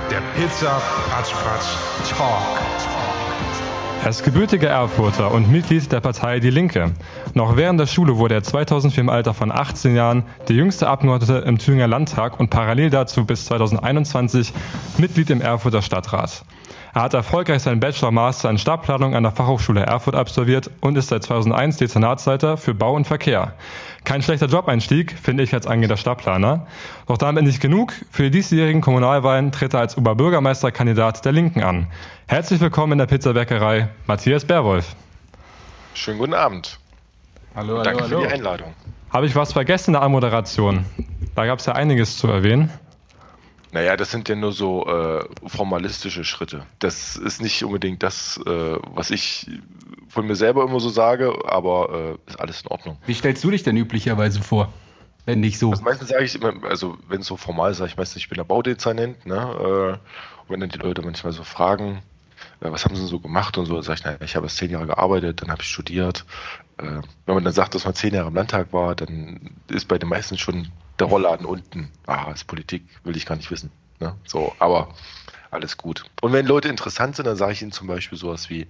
Der 0.09 0.21
Pizza 0.35 0.81
Patsch 1.09 1.31
Patsch 1.31 2.11
Talk. 2.17 3.00
Er 4.03 4.09
ist 4.09 4.23
gebürtiger 4.23 4.69
Erfurter 4.69 5.31
und 5.31 5.51
Mitglied 5.51 5.91
der 5.91 5.99
Partei 5.99 6.39
Die 6.39 6.49
Linke. 6.49 6.91
Noch 7.35 7.55
während 7.55 7.79
der 7.79 7.85
Schule 7.85 8.17
wurde 8.17 8.33
er 8.33 8.41
2004 8.41 8.99
im 8.99 9.09
Alter 9.09 9.35
von 9.35 9.51
18 9.51 9.95
Jahren 9.95 10.23
der 10.47 10.55
jüngste 10.55 10.87
Abgeordnete 10.87 11.45
im 11.45 11.59
Thüringer 11.59 11.87
Landtag 11.87 12.39
und 12.39 12.49
parallel 12.49 12.89
dazu 12.89 13.25
bis 13.25 13.45
2021 13.45 14.53
Mitglied 14.97 15.29
im 15.29 15.39
Erfurter 15.39 15.83
Stadtrat. 15.83 16.43
Er 16.93 17.03
hat 17.03 17.13
erfolgreich 17.13 17.61
seinen 17.61 17.79
Bachelor-Master 17.79 18.49
in 18.49 18.57
Stadtplanung 18.57 19.15
an 19.15 19.23
der 19.23 19.31
Fachhochschule 19.31 19.81
Erfurt 19.81 20.13
absolviert 20.13 20.69
und 20.81 20.97
ist 20.97 21.07
seit 21.07 21.23
2001 21.23 21.77
Dezernatsleiter 21.77 22.57
für 22.57 22.73
Bau 22.73 22.95
und 22.95 23.07
Verkehr. 23.07 23.53
Kein 24.03 24.21
schlechter 24.21 24.47
Job-Einstieg, 24.47 25.17
finde 25.17 25.43
ich 25.43 25.53
als 25.53 25.67
angehender 25.67 25.95
Stadtplaner. 25.95 26.67
Doch 27.07 27.17
damit 27.17 27.45
nicht 27.45 27.61
genug. 27.61 27.93
Für 28.11 28.23
die 28.23 28.31
diesjährigen 28.31 28.81
Kommunalwahlen 28.81 29.53
tritt 29.53 29.73
er 29.73 29.79
als 29.79 29.97
Oberbürgermeisterkandidat 29.97 31.23
der 31.23 31.31
Linken 31.31 31.63
an. 31.63 31.87
Herzlich 32.27 32.59
willkommen 32.59 32.93
in 32.93 32.97
der 32.97 33.05
Pizzabäckerei, 33.05 33.87
Matthias 34.05 34.43
Bärwolf. 34.43 34.95
Schönen 35.93 36.19
guten 36.19 36.33
Abend. 36.33 36.77
Hallo, 37.55 37.73
hallo, 37.73 37.83
Danke 37.83 38.03
hallo. 38.03 38.21
für 38.21 38.27
die 38.27 38.33
Einladung. 38.33 38.73
Habe 39.11 39.27
ich 39.27 39.35
was 39.35 39.53
vergessen 39.53 39.91
in 39.91 39.93
der 39.93 40.01
Anmoderation? 40.01 40.85
Da 41.35 41.45
gab 41.45 41.59
es 41.59 41.65
ja 41.65 41.73
einiges 41.73 42.17
zu 42.17 42.27
erwähnen. 42.27 42.69
Naja, 43.71 43.95
das 43.95 44.11
sind 44.11 44.27
ja 44.27 44.35
nur 44.35 44.51
so 44.51 44.85
äh, 44.85 45.23
formalistische 45.47 46.23
Schritte. 46.23 46.65
Das 46.79 47.15
ist 47.15 47.41
nicht 47.41 47.63
unbedingt 47.63 48.03
das, 48.03 48.39
äh, 48.45 48.77
was 48.93 49.11
ich 49.11 49.49
von 50.09 50.27
mir 50.27 50.35
selber 50.35 50.63
immer 50.63 50.79
so 50.79 50.89
sage, 50.89 51.33
aber 51.45 52.17
äh, 52.27 52.29
ist 52.29 52.39
alles 52.39 52.61
in 52.61 52.67
Ordnung. 52.67 52.97
Wie 53.05 53.13
stellst 53.13 53.43
du 53.43 53.51
dich 53.51 53.63
denn 53.63 53.77
üblicherweise 53.77 54.41
vor? 54.41 54.71
Wenn 55.25 55.39
nicht 55.39 55.59
so. 55.59 55.71
Also 55.71 55.83
meistens 55.83 56.09
sage 56.09 56.25
ich 56.25 56.35
immer, 56.35 56.53
also 56.63 56.97
wenn 57.07 57.21
es 57.21 57.27
so 57.27 57.37
formal 57.37 57.71
ist, 57.71 57.77
sage 57.77 57.91
ich 57.91 57.97
meistens, 57.97 58.17
ich 58.17 58.29
bin 58.29 58.37
der 58.37 58.43
Baudezernent, 58.43 59.25
ne? 59.25 59.35
Äh, 59.35 59.91
und 60.41 60.49
wenn 60.49 60.59
dann 60.59 60.69
die 60.69 60.79
Leute 60.79 61.01
manchmal 61.01 61.31
so 61.31 61.43
fragen, 61.43 62.01
äh, 62.59 62.71
was 62.71 62.83
haben 62.83 62.95
sie 62.95 63.01
denn 63.01 63.09
so 63.09 63.19
gemacht 63.19 63.57
und 63.57 63.67
so, 63.67 63.75
dann 63.75 63.83
sage 63.83 63.99
ich, 63.99 64.05
naja, 64.05 64.17
ich 64.21 64.35
habe 64.35 64.47
erst 64.47 64.57
zehn 64.57 64.71
Jahre 64.71 64.87
gearbeitet, 64.87 65.41
dann 65.41 65.51
habe 65.51 65.61
ich 65.61 65.69
studiert. 65.69 66.25
Äh, 66.77 67.01
wenn 67.25 67.35
man 67.35 67.43
dann 67.43 67.53
sagt, 67.53 67.75
dass 67.75 67.85
man 67.85 67.93
zehn 67.93 68.13
Jahre 68.13 68.27
im 68.27 68.35
Landtag 68.35 68.73
war, 68.73 68.95
dann 68.95 69.51
ist 69.69 69.87
bei 69.87 69.97
den 69.97 70.09
meisten 70.09 70.37
schon 70.37 70.69
der 71.01 71.09
Rollladen 71.09 71.45
unten. 71.45 71.91
Ah, 72.05 72.31
ist 72.31 72.45
Politik, 72.45 72.83
will 73.03 73.17
ich 73.17 73.25
gar 73.25 73.35
nicht 73.35 73.51
wissen. 73.51 73.71
Ne? 73.99 74.15
So, 74.25 74.55
aber 74.59 74.93
alles 75.49 75.77
gut. 75.77 76.05
Und 76.21 76.31
wenn 76.31 76.45
Leute 76.45 76.69
interessant 76.69 77.15
sind, 77.15 77.25
dann 77.25 77.35
sage 77.35 77.53
ich 77.53 77.61
ihnen 77.61 77.71
zum 77.71 77.87
Beispiel 77.87 78.17
sowas 78.17 78.49
wie, 78.49 78.67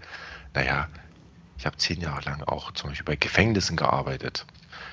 naja, 0.53 0.87
ich 1.57 1.65
habe 1.65 1.77
zehn 1.77 2.01
Jahre 2.01 2.21
lang 2.21 2.41
auch 2.43 2.71
zum 2.71 2.89
Beispiel 2.89 3.05
bei 3.05 3.15
Gefängnissen 3.15 3.77
gearbeitet. 3.77 4.45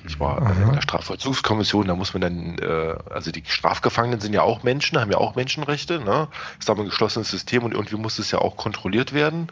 Ich 0.07 0.21
war 0.21 0.38
äh, 0.43 0.62
in 0.62 0.73
der 0.73 0.83
Strafvollzugskommission, 0.83 1.87
da 1.87 1.95
muss 1.95 2.14
man 2.14 2.21
dann, 2.21 2.59
äh, 2.59 2.97
also 3.11 3.31
die 3.31 3.43
Strafgefangenen 3.47 4.21
sind 4.21 4.33
ja 4.33 4.43
auch 4.43 4.62
Menschen, 4.62 5.00
haben 5.00 5.11
ja 5.11 5.19
auch 5.19 5.35
Menschenrechte, 5.35 6.00
ne? 6.00 6.28
Ist 6.59 6.71
aber 6.71 6.83
ein 6.83 6.87
geschlossenes 6.87 7.31
System 7.31 7.64
und 7.64 7.73
irgendwie 7.73 7.97
muss 7.97 8.19
es 8.19 8.31
ja 8.31 8.38
auch 8.38 8.57
kontrolliert 8.57 9.12
werden, 9.12 9.49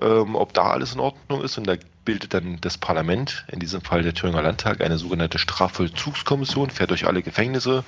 ähm, 0.00 0.36
ob 0.36 0.52
da 0.54 0.70
alles 0.70 0.94
in 0.94 1.00
Ordnung 1.00 1.42
ist. 1.42 1.58
Und 1.58 1.66
da 1.66 1.74
bildet 2.04 2.32
dann 2.32 2.58
das 2.60 2.78
Parlament, 2.78 3.44
in 3.48 3.60
diesem 3.60 3.82
Fall 3.82 4.02
der 4.02 4.14
Thüringer 4.14 4.40
Landtag, 4.40 4.80
eine 4.80 4.98
sogenannte 4.98 5.38
Strafvollzugskommission, 5.38 6.70
fährt 6.70 6.90
durch 6.90 7.06
alle 7.06 7.22
Gefängnisse, 7.22 7.84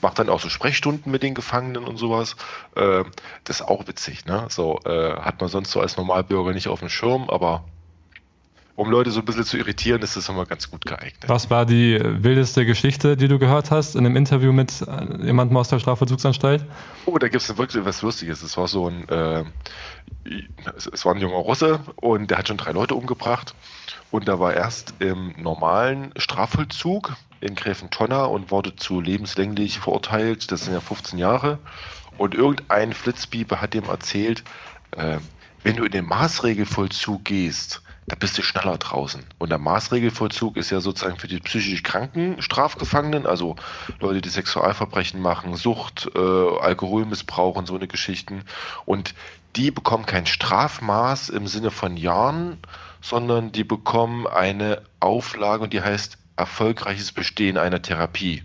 macht 0.00 0.18
dann 0.18 0.28
auch 0.28 0.40
so 0.40 0.48
Sprechstunden 0.48 1.10
mit 1.10 1.22
den 1.22 1.34
Gefangenen 1.34 1.84
und 1.84 1.96
sowas. 1.96 2.36
Äh, 2.76 3.04
das 3.44 3.60
ist 3.60 3.66
auch 3.66 3.88
witzig, 3.88 4.26
ne? 4.26 4.46
So 4.48 4.80
äh, 4.84 5.16
hat 5.16 5.40
man 5.40 5.48
sonst 5.48 5.70
so 5.70 5.80
als 5.80 5.96
Normalbürger 5.96 6.52
nicht 6.52 6.68
auf 6.68 6.80
dem 6.80 6.88
Schirm, 6.88 7.28
aber 7.28 7.64
um 8.76 8.90
Leute 8.90 9.10
so 9.10 9.20
ein 9.20 9.24
bisschen 9.24 9.44
zu 9.44 9.56
irritieren, 9.56 10.02
ist 10.02 10.16
das 10.16 10.28
immer 10.28 10.46
ganz 10.46 10.70
gut 10.70 10.84
geeignet. 10.84 11.24
Was 11.28 11.48
war 11.48 11.64
die 11.64 12.00
wildeste 12.02 12.66
Geschichte, 12.66 13.16
die 13.16 13.28
du 13.28 13.38
gehört 13.38 13.70
hast 13.70 13.94
in 13.94 14.04
einem 14.04 14.16
Interview 14.16 14.52
mit 14.52 14.82
äh, 14.82 15.24
jemandem 15.24 15.56
aus 15.56 15.68
der 15.68 15.78
Strafvollzugsanstalt? 15.78 16.64
Oh, 17.06 17.18
da 17.18 17.28
gibt 17.28 17.42
es 17.42 17.56
wirklich 17.56 17.84
was 17.84 18.02
Lustiges. 18.02 18.42
Es 18.42 18.56
war 18.56 18.66
so 18.66 18.88
ein, 18.88 19.08
äh, 19.08 19.44
es, 20.76 21.04
war 21.04 21.14
ein 21.14 21.20
junger 21.20 21.36
Russe 21.36 21.80
und 21.96 22.30
der 22.30 22.38
hat 22.38 22.48
schon 22.48 22.56
drei 22.56 22.72
Leute 22.72 22.94
umgebracht. 22.96 23.54
Und 24.10 24.28
da 24.28 24.40
war 24.40 24.54
erst 24.54 24.94
im 24.98 25.34
normalen 25.38 26.12
Strafvollzug 26.16 27.16
in 27.40 27.54
Gräfentonna 27.54 28.24
und 28.24 28.50
wurde 28.50 28.74
zu 28.74 29.00
lebenslänglich 29.00 29.78
verurteilt. 29.78 30.50
Das 30.50 30.64
sind 30.64 30.74
ja 30.74 30.80
15 30.80 31.18
Jahre. 31.18 31.58
Und 32.18 32.34
irgendein 32.34 32.92
Flitzbieber 32.92 33.60
hat 33.60 33.74
dem 33.74 33.84
erzählt, 33.84 34.42
äh, 34.92 35.18
wenn 35.62 35.76
du 35.76 35.84
in 35.84 35.92
den 35.92 36.06
Maßregelvollzug 36.06 37.24
gehst, 37.24 37.82
da 38.06 38.16
bist 38.16 38.36
du 38.36 38.42
schneller 38.42 38.76
draußen. 38.76 39.24
Und 39.38 39.50
der 39.50 39.58
Maßregelvollzug 39.58 40.56
ist 40.56 40.70
ja 40.70 40.80
sozusagen 40.80 41.18
für 41.18 41.28
die 41.28 41.40
psychisch 41.40 41.82
kranken 41.82 42.40
Strafgefangenen, 42.42 43.26
also 43.26 43.56
Leute, 44.00 44.20
die 44.20 44.28
Sexualverbrechen 44.28 45.20
machen, 45.20 45.56
Sucht, 45.56 46.10
äh, 46.14 46.18
Alkoholmissbrauch 46.18 47.56
und 47.56 47.66
so 47.66 47.74
eine 47.74 47.88
Geschichten. 47.88 48.44
Und 48.84 49.14
die 49.56 49.70
bekommen 49.70 50.04
kein 50.04 50.26
Strafmaß 50.26 51.30
im 51.30 51.46
Sinne 51.46 51.70
von 51.70 51.96
Jahren, 51.96 52.58
sondern 53.00 53.52
die 53.52 53.64
bekommen 53.64 54.26
eine 54.26 54.82
Auflage 55.00 55.62
und 55.62 55.72
die 55.72 55.80
heißt 55.80 56.18
erfolgreiches 56.36 57.12
Bestehen 57.12 57.56
einer 57.56 57.80
Therapie. 57.80 58.42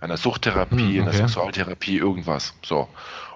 Einer 0.00 0.16
Suchttherapie, 0.16 0.94
Hm, 0.94 1.02
einer 1.02 1.08
okay. 1.08 1.18
Sexualtherapie, 1.18 1.98
irgendwas. 1.98 2.54
So. 2.62 2.88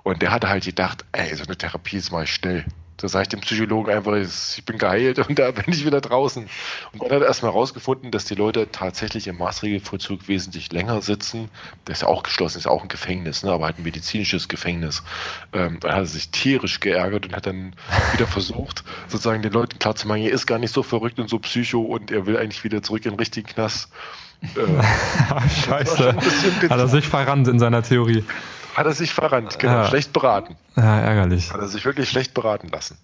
Und 0.02 0.22
der 0.22 0.30
hatte 0.30 0.48
halt 0.48 0.64
gedacht, 0.64 1.04
ey, 1.12 1.34
so 1.34 1.44
eine 1.44 1.56
Therapie 1.56 1.96
ist 1.96 2.12
mal 2.12 2.26
schnell. 2.26 2.64
Da 2.96 3.08
sage 3.08 3.24
ich 3.24 3.28
dem 3.28 3.40
Psychologen 3.40 3.92
einfach, 3.92 4.14
ich 4.14 4.64
bin 4.64 4.78
geheilt 4.78 5.18
und 5.18 5.38
da 5.38 5.50
bin 5.50 5.64
ich 5.68 5.84
wieder 5.84 6.00
draußen. 6.00 6.44
Und 6.92 7.02
dann 7.02 7.10
hat 7.10 7.22
er 7.22 7.26
erstmal 7.26 7.50
rausgefunden, 7.50 8.10
dass 8.10 8.24
die 8.24 8.34
Leute 8.34 8.70
tatsächlich 8.70 9.26
im 9.26 9.38
Maßregelvollzug 9.38 10.28
wesentlich 10.28 10.72
länger 10.72 11.02
sitzen. 11.02 11.48
Der 11.86 11.94
ist 11.94 12.02
ja 12.02 12.08
auch 12.08 12.22
geschlossen, 12.22 12.58
ist 12.58 12.64
ja 12.64 12.70
auch 12.70 12.82
ein 12.82 12.88
Gefängnis, 12.88 13.42
ne, 13.42 13.50
aber 13.50 13.66
halt 13.66 13.78
ein 13.78 13.82
medizinisches 13.82 14.48
Gefängnis. 14.48 15.02
Ähm, 15.52 15.78
da 15.80 15.90
hat 15.90 15.98
er 15.98 16.06
sich 16.06 16.30
tierisch 16.30 16.80
geärgert 16.80 17.26
und 17.26 17.34
hat 17.34 17.46
dann 17.46 17.74
wieder 18.12 18.26
versucht, 18.26 18.84
sozusagen 19.08 19.42
den 19.42 19.52
Leuten 19.52 19.78
klarzumachen, 19.78 20.22
er 20.22 20.32
ist 20.32 20.46
gar 20.46 20.58
nicht 20.58 20.72
so 20.72 20.82
verrückt 20.82 21.18
und 21.18 21.28
so 21.28 21.38
psycho 21.40 21.80
und 21.80 22.10
er 22.10 22.26
will 22.26 22.36
eigentlich 22.36 22.62
wieder 22.62 22.82
zurück 22.82 23.04
in 23.04 23.12
den 23.12 23.18
richtigen 23.18 23.48
Knast. 23.48 23.88
Äh, 24.42 25.48
Scheiße. 25.66 26.14
Hat 26.14 26.78
er 26.78 26.88
sich 26.88 27.08
verrannt 27.08 27.48
in 27.48 27.58
seiner 27.58 27.82
Theorie. 27.82 28.24
Hat 28.74 28.86
er 28.86 28.92
sich 28.92 29.12
verrannt, 29.12 29.58
genau, 29.58 29.74
Ja. 29.74 29.84
schlecht 29.88 30.12
beraten. 30.12 30.56
Ja, 30.76 31.00
ärgerlich. 31.00 31.52
Hat 31.52 31.60
er 31.60 31.68
sich 31.68 31.84
wirklich 31.84 32.08
schlecht 32.08 32.34
beraten 32.34 32.68
lassen. 32.68 32.96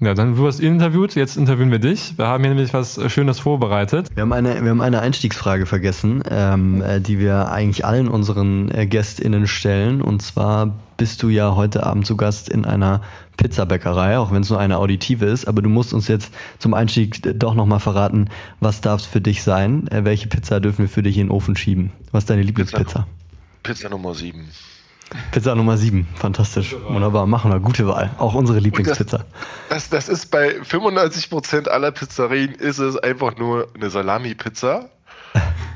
Ja, 0.00 0.14
dann 0.14 0.36
du 0.36 0.46
hast 0.46 0.60
ihn 0.60 0.74
interviewt, 0.74 1.16
jetzt 1.16 1.36
interviewen 1.36 1.72
wir 1.72 1.80
dich. 1.80 2.16
Wir 2.16 2.28
haben 2.28 2.44
hier 2.44 2.54
nämlich 2.54 2.72
was 2.72 3.00
Schönes 3.12 3.40
vorbereitet. 3.40 4.14
Wir 4.14 4.22
haben 4.22 4.32
eine, 4.32 4.62
wir 4.62 4.70
haben 4.70 4.80
eine 4.80 5.00
Einstiegsfrage 5.00 5.66
vergessen, 5.66 6.22
ähm, 6.30 6.80
äh, 6.82 7.00
die 7.00 7.18
wir 7.18 7.50
eigentlich 7.50 7.84
allen 7.84 8.06
unseren 8.06 8.70
äh, 8.70 8.86
GästInnen 8.86 9.48
stellen. 9.48 10.00
Und 10.00 10.22
zwar 10.22 10.76
bist 10.98 11.24
du 11.24 11.30
ja 11.30 11.56
heute 11.56 11.84
Abend 11.84 12.06
zu 12.06 12.16
Gast 12.16 12.48
in 12.48 12.64
einer 12.64 13.02
Pizzabäckerei, 13.38 14.18
auch 14.18 14.30
wenn 14.30 14.42
es 14.42 14.50
nur 14.50 14.60
eine 14.60 14.78
auditive 14.78 15.26
ist. 15.26 15.48
Aber 15.48 15.62
du 15.62 15.68
musst 15.68 15.92
uns 15.92 16.06
jetzt 16.06 16.32
zum 16.60 16.74
Einstieg 16.74 17.26
äh, 17.26 17.34
doch 17.34 17.54
nochmal 17.54 17.80
verraten, 17.80 18.28
was 18.60 18.80
darf 18.80 19.00
es 19.00 19.06
für 19.06 19.20
dich 19.20 19.42
sein? 19.42 19.88
Äh, 19.88 20.04
welche 20.04 20.28
Pizza 20.28 20.60
dürfen 20.60 20.82
wir 20.82 20.88
für 20.88 21.02
dich 21.02 21.16
in 21.18 21.26
den 21.26 21.32
Ofen 21.32 21.56
schieben? 21.56 21.90
Was 22.12 22.22
ist 22.22 22.30
deine 22.30 22.42
Lieblingspizza? 22.42 22.84
Pizza 22.84 23.06
Nummer 23.90 24.14
7. 24.14 24.48
Pizza 25.30 25.54
Nummer 25.54 25.76
7, 25.76 26.06
fantastisch. 26.16 26.76
Wunderbar, 26.88 27.26
machen 27.26 27.50
wir. 27.50 27.60
Gute 27.60 27.86
Wahl. 27.86 28.10
Auch 28.18 28.34
unsere 28.34 28.58
Lieblingspizza. 28.58 29.24
Das, 29.70 29.88
das 29.88 30.08
ist 30.08 30.30
bei 30.30 30.60
95% 30.60 31.68
aller 31.68 31.92
Pizzerien 31.92 32.54
ist 32.54 32.78
es 32.78 32.96
einfach 32.96 33.36
nur 33.38 33.68
eine 33.74 33.88
Salami-Pizza, 33.88 34.90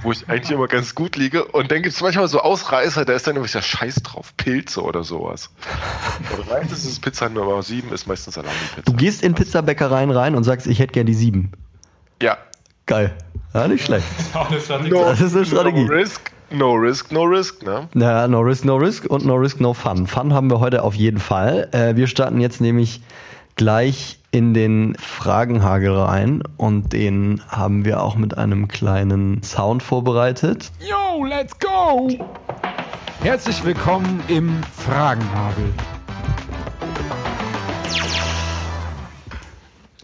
wo 0.02 0.12
ich 0.12 0.28
eigentlich 0.28 0.50
immer 0.50 0.68
ganz 0.68 0.94
gut 0.94 1.16
liege. 1.16 1.44
Und 1.46 1.70
dann 1.70 1.83
gibt 1.83 1.94
es 1.94 2.02
manchmal 2.02 2.28
so 2.28 2.40
Ausreißer, 2.40 3.07
da 3.07 3.14
ist 3.14 3.26
dann 3.26 3.35
nämlich 3.35 3.52
der 3.52 3.62
Scheiß 3.62 3.96
drauf, 4.02 4.35
Pilze 4.37 4.83
oder 4.83 5.02
sowas. 5.02 5.48
Aber 6.33 6.44
meistens 6.50 6.81
ist 6.81 6.92
es 6.92 7.00
Pizza 7.00 7.31
Nummer 7.31 7.62
7, 7.62 7.90
ist 7.90 8.07
meistens 8.07 8.35
Salami-Pizza. 8.35 8.83
Du 8.85 8.92
gehst 8.92 9.22
in 9.22 9.35
Pizzabäckereien 9.35 10.11
rein 10.11 10.35
und 10.35 10.44
sagst, 10.44 10.66
ich 10.66 10.78
hätte 10.78 10.92
gern 10.92 11.07
die 11.07 11.14
7. 11.14 11.52
Ja. 12.20 12.37
Geil. 12.85 13.14
Ja, 13.55 13.68
nicht 13.68 13.85
schlecht. 13.85 14.07
No, 14.90 15.05
Das 15.05 15.20
ist 15.20 15.37
eine 15.37 15.46
Strategie. 15.46 15.85
No 15.85 15.92
risk, 15.92 16.33
no 16.52 16.74
risk, 16.74 17.12
no 17.12 17.24
risk, 17.24 17.62
ne? 17.62 17.88
Naja, 17.94 18.28
no 18.28 18.40
risk, 18.40 18.64
no 18.64 18.76
risk 18.76 19.06
und 19.06 19.24
no 19.24 19.34
risk, 19.34 19.60
no 19.60 19.74
fun. 19.74 20.06
Fun 20.06 20.32
haben 20.32 20.50
wir 20.50 20.60
heute 20.60 20.82
auf 20.82 20.94
jeden 20.94 21.18
Fall. 21.18 21.68
Äh, 21.72 21.96
wir 21.96 22.06
starten 22.06 22.40
jetzt 22.40 22.60
nämlich 22.60 23.00
gleich 23.56 24.18
in 24.30 24.54
den 24.54 24.94
Fragenhagel 24.98 25.94
rein 25.94 26.42
und 26.56 26.92
den 26.92 27.42
haben 27.48 27.84
wir 27.84 28.02
auch 28.02 28.16
mit 28.16 28.38
einem 28.38 28.68
kleinen 28.68 29.42
Sound 29.42 29.82
vorbereitet. 29.82 30.70
Yo, 30.80 31.24
let's 31.24 31.58
go! 31.58 32.08
Herzlich 33.22 33.62
willkommen 33.64 34.22
im 34.28 34.62
Fragenhagel. 34.76 35.72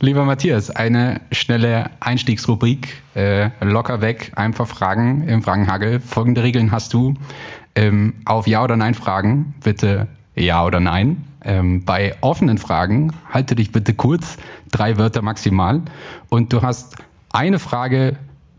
Lieber 0.00 0.24
Matthias, 0.24 0.70
eine 0.70 1.20
schnelle 1.32 1.90
Einstiegsrubrik, 1.98 3.02
äh, 3.16 3.50
locker 3.64 4.00
weg, 4.00 4.30
einfach 4.36 4.68
Fragen 4.68 5.26
im 5.26 5.42
Fragenhagel. 5.42 5.98
Folgende 5.98 6.44
Regeln 6.44 6.70
hast 6.70 6.94
du. 6.94 7.14
Ähm, 7.74 8.14
auf 8.24 8.46
Ja 8.46 8.62
oder 8.62 8.76
Nein 8.76 8.94
Fragen 8.94 9.54
bitte 9.64 10.06
Ja 10.36 10.64
oder 10.64 10.78
Nein. 10.78 11.24
Ähm, 11.44 11.84
bei 11.84 12.14
offenen 12.20 12.58
Fragen 12.58 13.12
halte 13.28 13.56
dich 13.56 13.72
bitte 13.72 13.92
kurz, 13.92 14.36
drei 14.70 14.98
Wörter 14.98 15.20
maximal. 15.22 15.82
Und 16.28 16.52
du 16.52 16.62
hast 16.62 16.96
eine 17.32 17.58
Frage, 17.58 18.16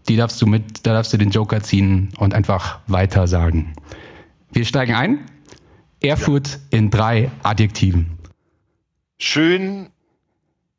die 0.10 0.18
darfst 0.18 0.42
du 0.42 0.46
mit, 0.46 0.86
da 0.86 0.92
darfst 0.92 1.14
du 1.14 1.18
den 1.18 1.30
Joker 1.30 1.62
ziehen 1.62 2.10
und 2.18 2.34
einfach 2.34 2.80
weiter 2.88 3.28
sagen. 3.28 3.76
Wir 4.52 4.66
steigen 4.66 4.94
ein. 4.94 5.20
Erfurt 6.02 6.60
in 6.70 6.90
drei 6.90 7.32
Adjektiven. 7.44 8.18
Schön, 9.18 9.88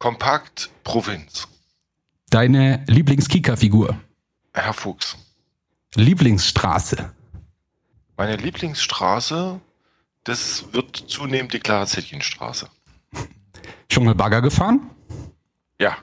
kompakt, 0.01 0.71
Provinz. 0.83 1.47
Deine 2.31 2.85
Lieblings-Kika-Figur. 2.89 3.97
Herr 4.53 4.73
Fuchs. 4.73 5.17
Lieblingsstraße. 5.95 7.13
Meine 8.17 8.35
Lieblingsstraße, 8.37 9.61
das 10.25 10.73
wird 10.73 10.97
zunehmend 10.97 11.53
die 11.53 11.61
Clara 11.61 11.87
Zetkin-Straße. 11.87 12.69
Schon 13.93 14.05
mal 14.05 14.17
Bagger 14.17 14.43
gefahren? 14.43 14.91
Ja. 15.79 15.97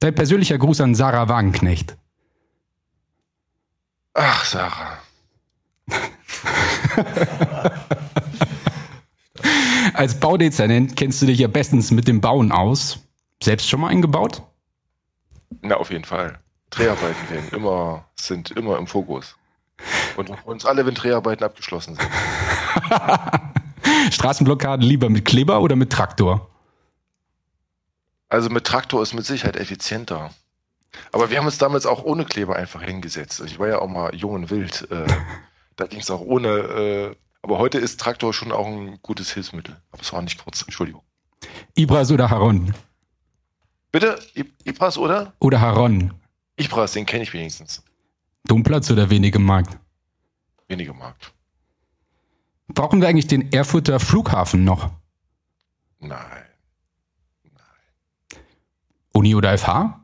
Dein 0.00 0.14
persönlicher 0.14 0.58
Gruß 0.58 0.82
an 0.82 0.94
Sarah 0.94 1.28
Wagenknecht. 1.28 1.96
Ach, 4.12 4.44
Sarah. 4.44 4.98
Als 9.94 10.18
Baudezernent 10.18 10.96
kennst 10.96 11.22
du 11.22 11.26
dich 11.26 11.38
ja 11.38 11.46
bestens 11.48 11.90
mit 11.90 12.08
dem 12.08 12.20
Bauen 12.20 12.50
aus. 12.50 13.03
Selbst 13.44 13.68
schon 13.68 13.82
mal 13.82 13.88
eingebaut? 13.88 14.40
Na, 15.60 15.76
auf 15.76 15.90
jeden 15.90 16.06
Fall. 16.06 16.38
Dreharbeiten 16.70 17.28
werden 17.28 17.50
immer, 17.50 18.06
sind 18.16 18.50
immer 18.52 18.78
im 18.78 18.86
Fokus. 18.86 19.36
Und 20.16 20.30
auch 20.30 20.44
uns 20.46 20.64
alle, 20.64 20.86
wenn 20.86 20.94
Dreharbeiten 20.94 21.44
abgeschlossen 21.44 21.94
sind. 21.94 22.08
Straßenblockaden 24.14 24.82
lieber 24.82 25.10
mit 25.10 25.26
Kleber 25.26 25.60
oder 25.60 25.76
mit 25.76 25.92
Traktor? 25.92 26.48
Also 28.30 28.48
mit 28.48 28.64
Traktor 28.64 29.02
ist 29.02 29.12
mit 29.12 29.26
Sicherheit 29.26 29.56
effizienter. 29.56 30.30
Aber 31.12 31.28
wir 31.28 31.36
haben 31.36 31.44
uns 31.44 31.58
damals 31.58 31.84
auch 31.84 32.02
ohne 32.02 32.24
Kleber 32.24 32.56
einfach 32.56 32.80
hingesetzt. 32.80 33.42
Ich 33.44 33.58
war 33.58 33.68
ja 33.68 33.80
auch 33.80 33.88
mal 33.88 34.14
jung 34.14 34.32
und 34.32 34.48
wild. 34.48 34.90
Äh, 34.90 35.06
da 35.76 35.86
ging 35.86 36.00
es 36.00 36.10
auch 36.10 36.22
ohne. 36.22 36.48
Äh, 36.48 37.16
aber 37.42 37.58
heute 37.58 37.76
ist 37.76 38.00
Traktor 38.00 38.32
schon 38.32 38.52
auch 38.52 38.66
ein 38.66 39.00
gutes 39.02 39.34
Hilfsmittel. 39.34 39.76
Aber 39.92 40.00
es 40.00 40.14
war 40.14 40.22
nicht 40.22 40.42
kurz. 40.42 40.62
Entschuldigung. 40.62 41.02
Ibras 41.74 42.10
oder 42.10 42.30
Haron? 42.30 42.72
Bitte? 43.94 44.18
Ibras 44.64 44.98
oder? 44.98 45.34
Oder 45.38 45.60
Haron? 45.60 46.12
Ibras, 46.56 46.94
den 46.94 47.06
kenne 47.06 47.22
ich 47.22 47.32
wenigstens. 47.32 47.80
Domplatz 48.42 48.90
oder 48.90 49.08
wenige 49.08 49.38
Markt? 49.38 49.78
Wenige 50.66 50.92
Markt. 50.92 51.32
Brauchen 52.66 53.00
wir 53.00 53.06
eigentlich 53.06 53.28
den 53.28 53.52
Erfurter 53.52 54.00
Flughafen 54.00 54.64
noch? 54.64 54.90
Nein. 56.00 56.42
Uni 59.12 59.36
oder 59.36 59.56
FH? 59.56 60.00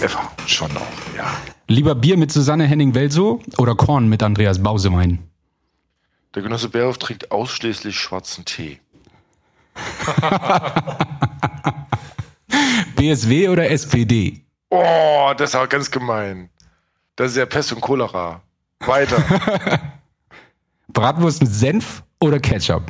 War 0.00 0.32
schon 0.46 0.72
noch, 0.74 0.86
ja. 1.16 1.26
Lieber 1.66 1.96
Bier 1.96 2.16
mit 2.16 2.30
Susanne 2.30 2.68
Henning-Welso 2.68 3.42
oder 3.56 3.74
Korn 3.74 4.08
mit 4.08 4.22
Andreas 4.22 4.62
Bausewein? 4.62 5.28
Der 6.32 6.42
Genosse 6.42 6.68
Bärhoff 6.68 6.98
trinkt 6.98 7.32
ausschließlich 7.32 7.98
schwarzen 7.98 8.44
Tee. 8.44 8.78
BSW 12.98 13.48
oder 13.48 13.70
SPD? 13.70 14.44
Oh, 14.70 15.32
das 15.36 15.50
ist 15.50 15.54
aber 15.54 15.68
ganz 15.68 15.88
gemein. 15.88 16.50
Das 17.14 17.30
ist 17.30 17.36
ja 17.36 17.46
Pest 17.46 17.72
und 17.72 17.80
Cholera. 17.80 18.42
Weiter. 18.80 19.22
Bratwurst 20.88 21.40
mit 21.40 21.52
Senf 21.52 22.02
oder 22.18 22.40
Ketchup? 22.40 22.82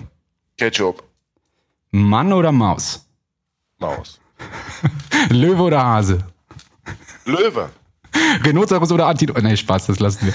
Ketchup. 0.56 1.02
Mann 1.90 2.32
oder 2.32 2.52
Maus? 2.52 3.06
Maus. 3.78 4.18
Löwe 5.28 5.62
oder 5.62 5.84
Hase? 5.84 6.24
Löwe. 7.26 7.68
Rhinoceros 8.46 8.90
oder 8.90 9.08
Anti... 9.08 9.30
Oh, 9.30 9.40
nee, 9.40 9.58
Spaß, 9.58 9.88
das 9.88 10.00
lassen 10.00 10.26
wir. 10.26 10.34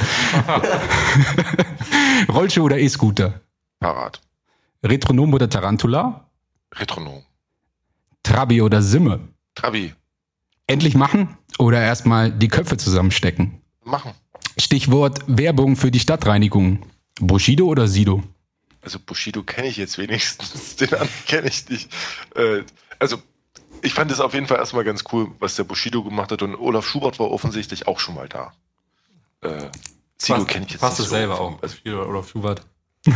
Rollschuh 2.33 2.61
oder 2.61 2.77
E-Scooter? 2.77 3.41
Fahrrad. 3.81 4.21
Retronom 4.83 5.33
oder 5.33 5.49
Tarantula? 5.49 6.29
Retronom. 6.75 7.23
Trabi 8.21 8.61
oder 8.61 8.83
Simme? 8.83 9.19
Trabi. 9.55 9.93
Endlich 10.67 10.95
machen 10.95 11.37
oder 11.59 11.81
erstmal 11.81 12.31
die 12.31 12.47
Köpfe 12.47 12.77
zusammenstecken? 12.77 13.61
Machen. 13.83 14.11
Stichwort 14.57 15.19
Werbung 15.27 15.75
für 15.75 15.91
die 15.91 15.99
Stadtreinigung. 15.99 16.85
Bushido 17.19 17.65
oder 17.65 17.87
Sido? 17.87 18.23
Also 18.81 18.99
Bushido 18.99 19.43
kenne 19.43 19.67
ich 19.67 19.77
jetzt 19.77 19.97
wenigstens. 19.97 20.75
Den 20.77 20.93
anderen 20.93 21.09
kenne 21.27 21.47
ich 21.47 21.69
nicht. 21.69 21.91
Äh, 22.35 22.63
also 22.99 23.17
ich 23.81 23.93
fand 23.93 24.11
es 24.11 24.19
auf 24.19 24.33
jeden 24.33 24.47
Fall 24.47 24.57
erstmal 24.57 24.83
ganz 24.83 25.03
cool, 25.11 25.31
was 25.39 25.55
der 25.55 25.63
Bushido 25.63 26.03
gemacht 26.03 26.31
hat. 26.31 26.41
Und 26.41 26.55
Olaf 26.55 26.87
Schubert 26.87 27.19
war 27.19 27.31
offensichtlich 27.31 27.87
auch 27.87 27.99
schon 27.99 28.15
mal 28.15 28.29
da. 28.29 28.53
Äh, 29.41 29.69
Sido 30.17 30.45
kenne 30.45 30.65
ich 30.65 30.71
jetzt 30.71 30.81
Fast 30.81 30.99
nicht 30.99 31.11
dasselbe 31.11 31.35
so. 31.35 31.41
auch. 31.41 31.61
Also 31.61 31.77
oder 31.89 32.23
Schubert. 32.23 32.65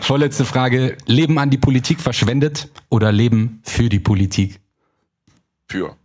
Vorletzte 0.00 0.44
Frage. 0.44 0.96
Leben 1.06 1.38
an 1.38 1.50
die 1.50 1.58
Politik 1.58 2.00
verschwendet 2.00 2.70
oder 2.88 3.12
Leben 3.12 3.60
für 3.64 3.88
die 3.88 4.00
Politik? 4.00 4.61
Für. 5.72 5.96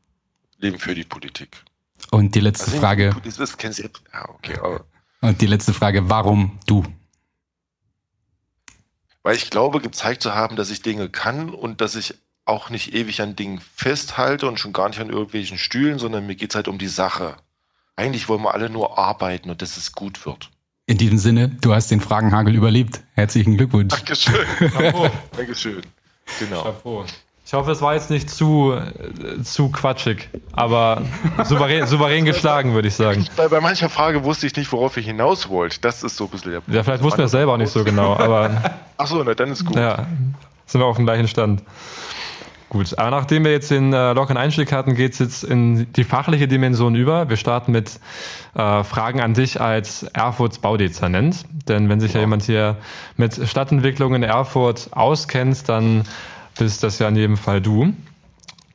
Leben 0.60 0.80
für 0.80 0.95
die 0.95 1.03
Politik. 1.03 1.49
Und 2.12 2.34
die 2.36 2.39
letzte 2.39 2.67
Also, 2.67 2.80
Frage. 2.80 3.15
Das 3.23 3.38
ist? 3.38 3.58
Ja, 4.13 4.30
okay. 4.30 4.58
Aber, 4.58 4.86
Und 5.21 5.41
die 5.41 5.45
letzte 5.45 5.73
Frage. 5.73 6.10
Warum 6.10 6.58
du? 6.65 6.84
weil 9.23 9.36
ich 9.36 9.49
glaube, 9.49 9.82
gezeigt 9.82 10.23
zu 10.23 10.34
haben, 10.34 10.56
dass 10.56 10.69
ich 10.69 10.82
Dinge 10.84 11.10
kann 11.10 11.49
und 11.49 11.82
dass 11.82 11.95
ich 11.95 12.15
auch 12.45 12.69
nicht 12.69 12.93
ewig 12.93 13.21
an 13.21 13.36
Dingen 13.36 13.60
festhalte 13.75 14.47
und 14.47 14.58
schon 14.58 14.71
gar 14.71 14.88
nicht 14.88 15.01
an 15.01 15.10
irgendwelchen 15.10 15.58
Stühlen, 15.58 15.99
sondern 15.99 16.25
mir 16.25 16.36
geht 16.36 16.51
es 16.51 16.56
halt 16.56 16.69
um 16.69 16.77
die 16.77 16.88
Sache. 16.88 17.36
Eigentlich 17.97 18.30
wollen 18.30 18.41
wir 18.43 18.53
alle 18.53 18.69
nur 18.69 18.97
arbeiten 18.97 19.49
und 19.49 19.62
dass 19.62 19.75
es 19.75 19.91
gut 19.91 20.25
wird. 20.25 20.49
In 20.86 20.97
diesem 20.97 21.17
Sinne, 21.17 21.49
du 21.49 21.73
hast 21.73 21.91
den 21.91 21.99
Fragenhagel 21.99 22.56
überlebt. 22.56 23.01
Herzlichen 23.15 23.58
Glückwunsch. 23.58 23.93
Dankeschön. 23.93 24.47
Dankeschön. 25.36 25.82
Genau. 26.39 26.63
Chapeau. 26.63 27.06
Ich 27.47 27.53
hoffe, 27.53 27.71
es 27.71 27.81
war 27.81 27.93
jetzt 27.93 28.10
nicht 28.10 28.29
zu, 28.29 28.73
äh, 28.73 29.41
zu 29.41 29.71
quatschig, 29.71 30.27
aber 30.51 31.03
souverän, 31.45 31.88
souverän 31.88 32.25
geschlagen, 32.25 32.73
würde 32.73 32.89
ich 32.89 32.95
sagen. 32.95 33.25
Bei, 33.38 33.47
bei 33.47 33.62
mancher 33.62 33.88
Frage 33.88 34.25
wusste 34.25 34.47
ich 34.47 34.55
nicht, 34.57 34.69
worauf 34.73 34.97
ich 34.97 35.05
hinaus 35.05 35.47
wollte. 35.47 35.79
Das 35.79 36.03
ist 36.03 36.17
so 36.17 36.25
ein 36.25 36.29
bisschen 36.29 36.51
der 36.51 36.62
Ja, 36.67 36.83
vielleicht 36.83 37.03
wussten 37.03 37.19
wir 37.19 37.25
es 37.25 37.31
selber 37.31 37.53
auch 37.53 37.57
nicht 37.57 37.71
so 37.71 37.86
genau, 37.86 38.17
aber 38.17 38.51
Achso, 38.97 39.23
na 39.23 39.33
dann 39.33 39.49
ist 39.51 39.63
gut. 39.63 39.77
ja, 39.77 40.07
sind 40.65 40.81
wir 40.81 40.86
auf 40.88 40.97
dem 40.97 41.05
gleichen 41.05 41.29
Stand. 41.29 41.63
Gut, 42.67 42.99
aber 42.99 43.12
nachdem 43.12 43.45
wir 43.45 43.53
jetzt 43.53 43.71
den 43.71 43.93
äh, 43.93 44.12
lockeren 44.12 44.36
Einstieg 44.36 44.73
hatten, 44.73 44.93
geht 44.95 45.13
es 45.13 45.19
jetzt 45.19 45.43
in 45.45 45.89
die 45.93 46.03
fachliche 46.03 46.49
Dimension 46.49 46.95
über. 46.95 47.29
Wir 47.29 47.38
starten 47.38 47.71
mit 47.71 47.91
äh, 48.55 48.83
Fragen 48.83 49.21
an 49.21 49.36
dich 49.36 49.62
als 49.62 50.03
Erfurts 50.03 50.60
Baudezernent. 50.60 51.45
Denn 51.69 51.88
wenn 51.88 52.01
sich 52.01 52.12
ja 52.12 52.19
jemand 52.19 52.43
hier 52.43 52.75
mit 53.15 53.39
Stadtentwicklung 53.47 54.15
in 54.15 54.23
Erfurt 54.23 54.89
auskennt, 54.91 55.69
dann 55.69 56.03
bist 56.58 56.84
das 56.84 57.00
ja 57.00 57.08
in 57.08 57.15
jedem 57.15 57.38
Fall 57.38 57.62
du. 57.62 57.93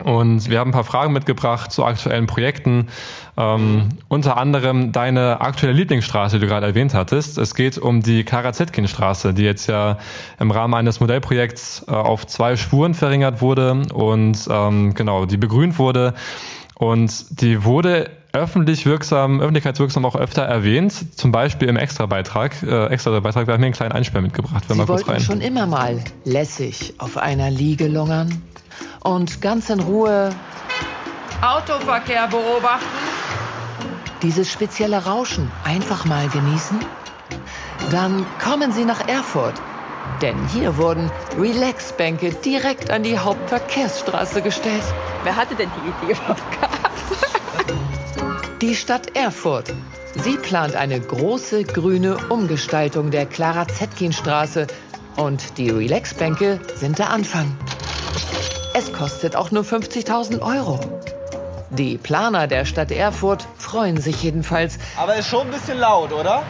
Und 0.03 0.51
wir 0.51 0.59
haben 0.59 0.71
ein 0.71 0.75
paar 0.75 0.85
Fragen 0.85 1.13
mitgebracht 1.13 1.71
zu 1.71 1.85
aktuellen 1.85 2.27
Projekten. 2.27 2.89
Ähm, 3.37 3.91
unter 4.09 4.37
anderem 4.37 4.93
deine 4.93 5.41
aktuelle 5.41 5.75
Lieblingsstraße, 5.75 6.37
die 6.37 6.41
du 6.41 6.49
gerade 6.49 6.67
erwähnt 6.67 6.95
hattest. 6.95 7.39
Es 7.39 7.55
geht 7.55 7.79
um 7.79 8.03
die 8.03 8.25
Kara-Zetkin-Straße, 8.25 9.33
die 9.33 9.45
jetzt 9.45 9.69
ja 9.69 9.99
im 10.39 10.51
Rahmen 10.51 10.75
eines 10.75 11.01
Modellprojekts 11.01 11.87
äh, 11.89 11.93
auf 11.93 12.27
zwei 12.27 12.57
Spuren 12.57 12.95
verringert 12.95 13.41
wurde 13.41 13.83
und 13.95 14.39
ähm, 14.51 14.95
genau, 14.95 15.27
die 15.27 15.37
begrünt 15.37 15.79
wurde. 15.79 16.15
Und 16.75 17.41
die 17.41 17.65
wurde 17.65 18.11
öffentlich 18.33 18.87
wirksam, 18.87 19.41
öffentlichkeitswirksam 19.41 20.05
auch 20.05 20.17
öfter 20.17 20.43
erwähnt, 20.43 20.93
zum 21.17 21.33
Beispiel 21.33 21.69
im 21.69 21.77
Extrabeitrag. 21.77 22.63
Äh, 22.63 22.87
Extrabeitrag, 22.87 23.47
wir 23.47 23.55
haben 23.55 23.61
hier 23.61 23.67
einen 23.67 23.75
kleinen 23.75 23.93
Einspieler 23.93 24.23
mitgebracht. 24.23 24.65
Wir 24.69 24.75
Sie 24.75 24.79
mal 24.79 24.87
kurz 24.87 25.01
wollten 25.01 25.11
rein. 25.11 25.21
schon 25.21 25.41
immer 25.41 25.67
mal 25.67 26.03
lässig 26.25 26.95
auf 26.99 27.19
einer 27.19 27.51
Liege 27.51 27.89
lungern 27.89 28.43
und 29.01 29.43
ganz 29.43 29.69
in 29.69 29.81
Ruhe 29.81 30.31
Autoverkehr 31.43 32.29
beobachten. 32.29 32.87
Dieses 34.23 34.51
spezielle 34.51 35.05
Rauschen 35.05 35.51
einfach 35.65 36.05
mal 36.05 36.29
genießen? 36.29 36.79
Dann 37.91 38.25
kommen 38.43 38.73
Sie 38.73 38.85
nach 38.85 39.07
Erfurt. 39.09 39.55
Denn 40.21 40.37
hier 40.49 40.77
wurden 40.77 41.11
Relax-Bänke 41.39 42.31
direkt 42.33 42.91
an 42.91 43.03
die 43.03 43.19
Hauptverkehrsstraße 43.19 44.41
gestellt. 44.43 44.83
Wer 45.25 45.37
hatte 45.37 45.55
denn 45.57 45.69
die 45.77 46.07
Idee 46.07 46.13
überhaupt 46.13 46.53
gehabt? 46.61 47.32
Die 48.63 48.77
Stadt 48.77 49.17
Erfurt. 49.17 49.75
Sie 50.15 50.37
plant 50.37 50.77
eine 50.77 51.01
große 51.01 51.65
grüne 51.65 52.17
Umgestaltung 52.29 53.11
der 53.11 53.27
Clara-Zetkin-Straße 53.27 54.69
und 55.17 55.59
die 55.59 55.69
Relax-Bänke 55.71 56.61
sind 56.77 57.01
der 57.01 57.11
Anfang. 57.11 57.57
Es 58.73 58.93
kostet 58.93 59.35
auch 59.35 59.51
nur 59.51 59.65
50.000 59.65 60.41
Euro. 60.43 60.79
Die 61.71 61.99
Planer 61.99 62.47
der 62.47 62.65
Stadt 62.65 62.93
Erfurt 62.93 63.49
freuen 63.59 64.01
sich 64.01 64.23
jedenfalls, 64.23 64.79
Aber 64.97 65.17
ist 65.17 65.27
schon 65.27 65.49
ein 65.49 65.51
bisschen 65.51 65.81
laut, 65.81 66.13
oder? 66.13 66.45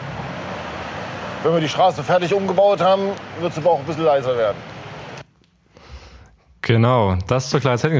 Wenn 1.41 1.53
wir 1.53 1.61
die 1.61 1.69
Straße 1.69 2.03
fertig 2.03 2.31
umgebaut 2.31 2.79
haben, 2.79 3.09
wird 3.39 3.53
es 3.53 3.57
aber 3.57 3.71
auch 3.71 3.79
ein 3.79 3.85
bisschen 3.85 4.05
leiser 4.05 4.37
werden. 4.37 4.72
Genau, 6.63 7.17
das 7.27 7.49
zur 7.49 7.59
kleinen. 7.59 7.99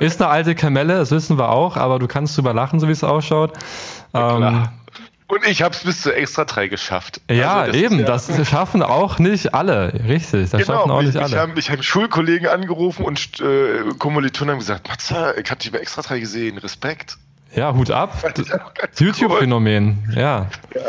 Ist 0.00 0.22
eine 0.22 0.30
alte 0.30 0.54
Kamelle, 0.54 0.94
das 0.98 1.10
wissen 1.10 1.36
wir 1.36 1.50
auch, 1.50 1.76
aber 1.76 1.98
du 1.98 2.06
kannst 2.08 2.36
drüber 2.38 2.54
lachen, 2.54 2.80
so 2.80 2.88
wie 2.88 2.92
es 2.92 3.04
ausschaut. 3.04 3.52
Ähm, 4.14 4.66
Und 5.26 5.46
ich 5.46 5.60
habe 5.62 5.74
es 5.74 5.84
bis 5.84 6.00
zur 6.00 6.16
Extra 6.16 6.44
3 6.46 6.68
geschafft. 6.68 7.20
Ja, 7.30 7.56
Also 7.60 7.72
das 7.72 7.80
eben, 7.82 7.94
ist 8.00 8.08
ja- 8.08 8.36
das 8.38 8.48
schaffen 8.48 8.82
auch 8.82 9.18
nicht 9.18 9.52
alle. 9.52 9.92
Richtig, 10.08 10.48
das 10.48 10.64
schaffen 10.64 10.90
auch 10.90 11.00
ich, 11.00 11.06
nicht 11.08 11.16
ich 11.16 11.22
alle. 11.22 11.38
habe 11.38 11.58
ich 11.58 11.70
hab 11.70 11.84
Schulkollegen 11.84 12.48
angerufen 12.48 13.04
und 13.04 13.40
äh, 13.40 13.82
Kommilitonen 13.98 14.52
haben 14.52 14.58
gesagt, 14.60 14.88
Matze, 14.88 15.34
ich 15.42 15.50
habe 15.50 15.60
dich 15.60 15.70
bei 15.70 15.78
Extra 15.78 16.00
3 16.02 16.20
gesehen, 16.20 16.56
Respekt. 16.58 17.18
Ja, 17.54 17.74
Hut 17.74 17.90
ab. 17.90 18.16
YouTube-Phänomen, 18.98 20.12
ja. 20.14 20.46
Ja, 20.74 20.80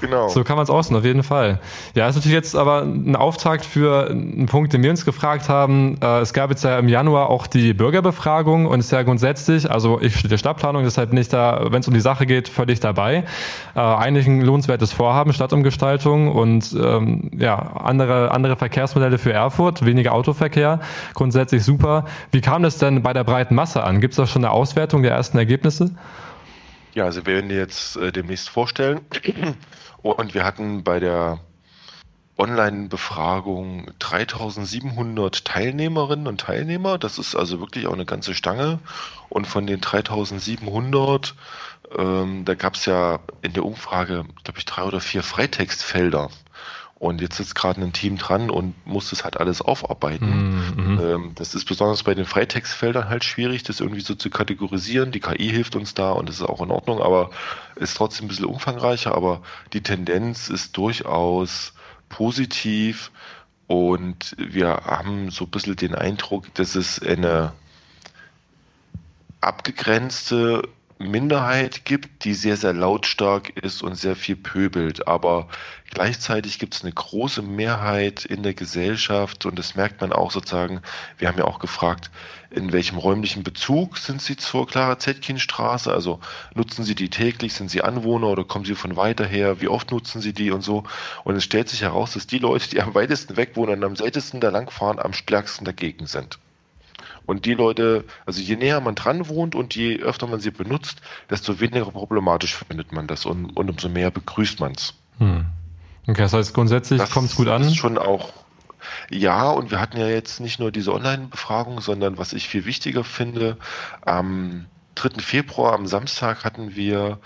genau. 0.00 0.28
So 0.28 0.44
kann 0.44 0.56
man 0.56 0.64
es 0.64 0.70
aussehen, 0.70 0.96
auf 0.96 1.04
jeden 1.04 1.22
Fall. 1.22 1.60
Ja, 1.94 2.08
ist 2.08 2.16
natürlich 2.16 2.34
jetzt 2.34 2.56
aber 2.56 2.82
ein 2.82 3.16
Auftakt 3.16 3.64
für 3.64 4.10
einen 4.10 4.46
Punkt, 4.46 4.72
den 4.72 4.82
wir 4.82 4.90
uns 4.90 5.04
gefragt 5.04 5.48
haben. 5.48 5.96
Äh, 6.02 6.20
es 6.20 6.32
gab 6.32 6.50
jetzt 6.50 6.64
ja 6.64 6.78
im 6.78 6.88
Januar 6.88 7.30
auch 7.30 7.46
die 7.46 7.74
Bürgerbefragung 7.74 8.66
und 8.66 8.80
ist 8.80 8.92
ja 8.92 9.02
grundsätzlich, 9.02 9.70
also 9.70 10.00
ich 10.00 10.16
studiere 10.16 10.38
Stadtplanung, 10.38 10.84
deshalb 10.84 11.12
nicht 11.12 11.32
da, 11.32 11.66
wenn 11.70 11.80
es 11.80 11.88
um 11.88 11.94
die 11.94 12.00
Sache 12.00 12.26
geht, 12.26 12.48
völlig 12.48 12.80
dabei. 12.80 13.24
Äh, 13.74 13.80
eigentlich 13.80 14.26
ein 14.26 14.40
lohnenswertes 14.40 14.92
Vorhaben, 14.92 15.32
Stadtumgestaltung 15.32 16.30
und 16.30 16.74
ähm, 16.80 17.30
ja, 17.36 17.56
andere, 17.56 18.30
andere 18.30 18.56
Verkehrsmodelle 18.56 19.18
für 19.18 19.32
Erfurt, 19.32 19.84
weniger 19.84 20.12
Autoverkehr, 20.12 20.80
grundsätzlich 21.14 21.64
super. 21.64 22.04
Wie 22.30 22.40
kam 22.40 22.62
das 22.62 22.78
denn 22.78 23.02
bei 23.02 23.12
der 23.12 23.24
breiten 23.24 23.54
Masse 23.54 23.84
an? 23.84 24.00
Gibt 24.00 24.12
es 24.12 24.16
da 24.16 24.26
schon 24.26 24.44
eine 24.44 24.52
Auswertung 24.52 25.02
der 25.02 25.12
ersten 25.12 25.38
Ergebnisse? 25.38 25.90
Ja, 26.94 27.04
also 27.04 27.26
wir 27.26 27.34
werden 27.34 27.50
jetzt 27.50 27.96
äh, 27.96 28.12
demnächst 28.12 28.48
vorstellen. 28.48 29.00
Und 30.02 30.34
wir 30.34 30.44
hatten 30.44 30.84
bei 30.84 31.00
der 31.00 31.40
Online-Befragung 32.38 33.90
3700 33.98 35.44
Teilnehmerinnen 35.44 36.26
und 36.26 36.40
Teilnehmer. 36.40 36.98
Das 36.98 37.18
ist 37.18 37.36
also 37.36 37.60
wirklich 37.60 37.86
auch 37.86 37.92
eine 37.92 38.04
ganze 38.04 38.34
Stange. 38.34 38.80
Und 39.28 39.46
von 39.46 39.66
den 39.66 39.80
3700, 39.80 41.34
ähm, 41.96 42.44
da 42.44 42.54
gab 42.54 42.74
es 42.74 42.86
ja 42.86 43.20
in 43.42 43.52
der 43.52 43.64
Umfrage, 43.64 44.24
glaube 44.42 44.58
ich, 44.58 44.64
drei 44.64 44.82
oder 44.82 45.00
vier 45.00 45.22
Freitextfelder. 45.22 46.28
Und 47.04 47.20
jetzt 47.20 47.36
sitzt 47.36 47.54
gerade 47.54 47.82
ein 47.82 47.92
Team 47.92 48.16
dran 48.16 48.48
und 48.48 48.74
muss 48.86 49.10
das 49.10 49.24
halt 49.24 49.36
alles 49.36 49.60
aufarbeiten. 49.60 50.26
Ähm, 51.02 51.32
das 51.34 51.54
ist 51.54 51.66
besonders 51.66 52.02
bei 52.02 52.14
den 52.14 52.24
Freitextfeldern 52.24 53.10
halt 53.10 53.24
schwierig, 53.24 53.62
das 53.62 53.80
irgendwie 53.80 54.00
so 54.00 54.14
zu 54.14 54.30
kategorisieren. 54.30 55.12
Die 55.12 55.20
KI 55.20 55.50
hilft 55.50 55.76
uns 55.76 55.92
da 55.92 56.12
und 56.12 56.30
das 56.30 56.36
ist 56.36 56.46
auch 56.46 56.62
in 56.62 56.70
Ordnung, 56.70 57.02
aber 57.02 57.28
ist 57.76 57.98
trotzdem 57.98 58.24
ein 58.24 58.28
bisschen 58.28 58.46
umfangreicher. 58.46 59.14
Aber 59.14 59.42
die 59.74 59.82
Tendenz 59.82 60.48
ist 60.48 60.78
durchaus 60.78 61.74
positiv 62.08 63.10
und 63.66 64.34
wir 64.38 64.68
haben 64.86 65.30
so 65.30 65.44
ein 65.44 65.50
bisschen 65.50 65.76
den 65.76 65.94
Eindruck, 65.94 66.54
dass 66.54 66.74
es 66.74 67.02
eine 67.02 67.52
abgegrenzte 69.42 70.62
Minderheit 71.10 71.84
gibt, 71.84 72.24
die 72.24 72.34
sehr, 72.34 72.56
sehr 72.56 72.72
lautstark 72.72 73.50
ist 73.56 73.82
und 73.82 73.94
sehr 73.94 74.16
viel 74.16 74.36
pöbelt. 74.36 75.06
Aber 75.06 75.48
gleichzeitig 75.90 76.58
gibt 76.58 76.74
es 76.74 76.82
eine 76.82 76.92
große 76.92 77.42
Mehrheit 77.42 78.24
in 78.24 78.42
der 78.42 78.54
Gesellschaft 78.54 79.46
und 79.46 79.58
das 79.58 79.74
merkt 79.74 80.00
man 80.00 80.12
auch 80.12 80.30
sozusagen. 80.30 80.80
Wir 81.18 81.28
haben 81.28 81.38
ja 81.38 81.44
auch 81.44 81.58
gefragt, 81.58 82.10
in 82.50 82.72
welchem 82.72 82.98
räumlichen 82.98 83.42
Bezug 83.42 83.98
sind 83.98 84.22
Sie 84.22 84.36
zur 84.36 84.66
Clara 84.66 84.98
Zetkin-Straße? 84.98 85.92
Also 85.92 86.20
nutzen 86.54 86.84
Sie 86.84 86.94
die 86.94 87.10
täglich? 87.10 87.54
Sind 87.54 87.70
Sie 87.70 87.82
Anwohner 87.82 88.28
oder 88.28 88.44
kommen 88.44 88.64
Sie 88.64 88.74
von 88.74 88.96
weiter 88.96 89.26
her? 89.26 89.60
Wie 89.60 89.68
oft 89.68 89.90
nutzen 89.90 90.20
Sie 90.20 90.32
die 90.32 90.50
und 90.50 90.62
so? 90.62 90.84
Und 91.24 91.36
es 91.36 91.44
stellt 91.44 91.68
sich 91.68 91.82
heraus, 91.82 92.12
dass 92.12 92.26
die 92.26 92.38
Leute, 92.38 92.68
die 92.68 92.80
am 92.80 92.94
weitesten 92.94 93.36
weg 93.36 93.56
wohnen 93.56 93.78
und 93.78 93.84
am 93.84 93.96
seltensten 93.96 94.40
da 94.40 94.50
langfahren, 94.50 94.98
am 94.98 95.12
stärksten 95.12 95.64
dagegen 95.64 96.06
sind. 96.06 96.38
Und 97.26 97.46
die 97.46 97.54
Leute, 97.54 98.04
also 98.26 98.40
je 98.40 98.56
näher 98.56 98.80
man 98.80 98.94
dran 98.94 99.28
wohnt 99.28 99.54
und 99.54 99.74
je 99.74 99.98
öfter 100.00 100.26
man 100.26 100.40
sie 100.40 100.50
benutzt, 100.50 101.00
desto 101.30 101.60
weniger 101.60 101.90
problematisch 101.90 102.56
findet 102.56 102.92
man 102.92 103.06
das 103.06 103.26
und, 103.26 103.56
und 103.56 103.70
umso 103.70 103.88
mehr 103.88 104.10
begrüßt 104.10 104.60
man 104.60 104.72
es. 104.72 104.94
Hm. 105.18 105.46
Okay, 106.06 106.22
das 106.22 106.32
heißt 106.32 106.54
grundsätzlich 106.54 107.02
kommt 107.10 107.30
es 107.30 107.36
gut 107.36 107.48
an. 107.48 107.62
ist 107.62 107.76
schon 107.76 107.98
auch. 107.98 108.32
Ja, 109.10 109.50
und 109.50 109.70
wir 109.70 109.80
hatten 109.80 109.96
ja 109.96 110.08
jetzt 110.08 110.40
nicht 110.40 110.58
nur 110.58 110.70
diese 110.70 110.92
Online-Befragung, 110.92 111.80
sondern 111.80 112.18
was 112.18 112.34
ich 112.34 112.48
viel 112.48 112.66
wichtiger 112.66 113.04
finde, 113.04 113.56
am 114.02 114.66
3. 114.94 115.20
Februar, 115.20 115.72
am 115.72 115.86
Samstag, 115.86 116.44
hatten 116.44 116.76
wir 116.76 117.18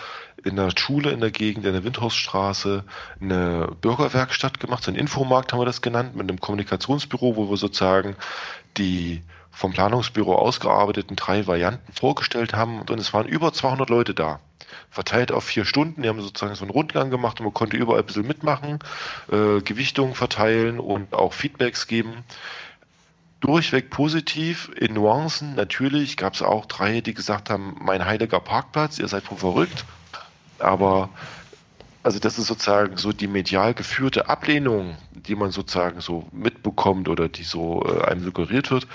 in 0.45 0.57
der 0.57 0.71
Schule 0.77 1.11
in 1.11 1.21
der 1.21 1.31
Gegend, 1.33 1.67
in 1.67 1.73
der 1.73 1.85
Windhausstraße, 1.85 2.85
eine 3.21 3.73
Bürgerwerkstatt 3.81 4.61
gemacht, 4.61 4.85
so 4.85 4.91
ein 4.91 4.97
Infomarkt 4.97 5.53
haben 5.53 5.61
wir 5.61 5.67
das 5.67 5.83
genannt, 5.83 6.15
mit 6.15 6.29
einem 6.29 6.41
Kommunikationsbüro, 6.41 7.37
wo 7.37 7.51
wir 7.51 7.57
sozusagen 7.57 8.17
die 8.77 9.23
vom 9.59 9.73
Planungsbüro 9.73 10.37
ausgearbeiteten 10.37 11.17
drei 11.17 11.49
Varianten 11.49 11.93
vorgestellt 11.93 12.55
haben 12.55 12.81
und 12.83 13.01
es 13.01 13.13
waren 13.13 13.27
über 13.27 13.53
200 13.53 13.91
Leute 13.91 14.15
da. 14.15 14.39
Verteilt 14.89 15.33
auf 15.33 15.43
vier 15.43 15.65
Stunden. 15.65 16.03
Die 16.03 16.09
haben 16.09 16.21
sozusagen 16.21 16.55
so 16.55 16.63
einen 16.63 16.71
Rundgang 16.71 17.11
gemacht 17.11 17.41
und 17.41 17.47
man 17.47 17.55
konnte 17.55 17.77
überall 17.77 17.99
ein 17.99 18.07
bisschen 18.07 18.27
mitmachen, 18.27 18.79
äh, 19.33 19.61
Gewichtungen 19.61 20.15
verteilen 20.15 20.79
und 20.79 21.13
auch 21.13 21.33
Feedbacks 21.33 21.89
geben. 21.89 22.23
Durchweg 23.41 23.91
positiv. 23.91 24.71
In 24.77 24.95
Nuancen 24.95 25.57
natürlich 25.57 26.17
gab 26.17 26.35
es 26.35 26.43
auch 26.43 26.67
drei, 26.67 27.01
die 27.01 27.15
gesagt 27.15 27.51
haben, 27.51 27.75
mein 27.81 28.07
heiliger 28.07 28.39
Parkplatz, 28.39 29.01
ihr 29.01 29.09
seid 29.09 29.29
wohl 29.29 29.39
verrückt. 29.39 29.85
Aber 30.61 31.09
also 32.09 32.21
das 32.21 32.39
ist 32.39 32.47
sozusagen 32.47 32.97
so 32.97 33.13
die 33.13 33.27
medial 33.27 33.75
geführte 33.75 34.31
Ablehnung, 34.31 34.97
die 35.13 35.35
man 35.35 35.51
sozusagen 35.51 36.01
so 36.01 36.27
mitbekommt 36.33 37.07
oder 37.07 37.29
die 37.29 37.43
so 37.43 37.85
äh, 37.85 38.07
einem 38.07 38.25
suggeriert 38.25 38.71
wird, 38.71 38.87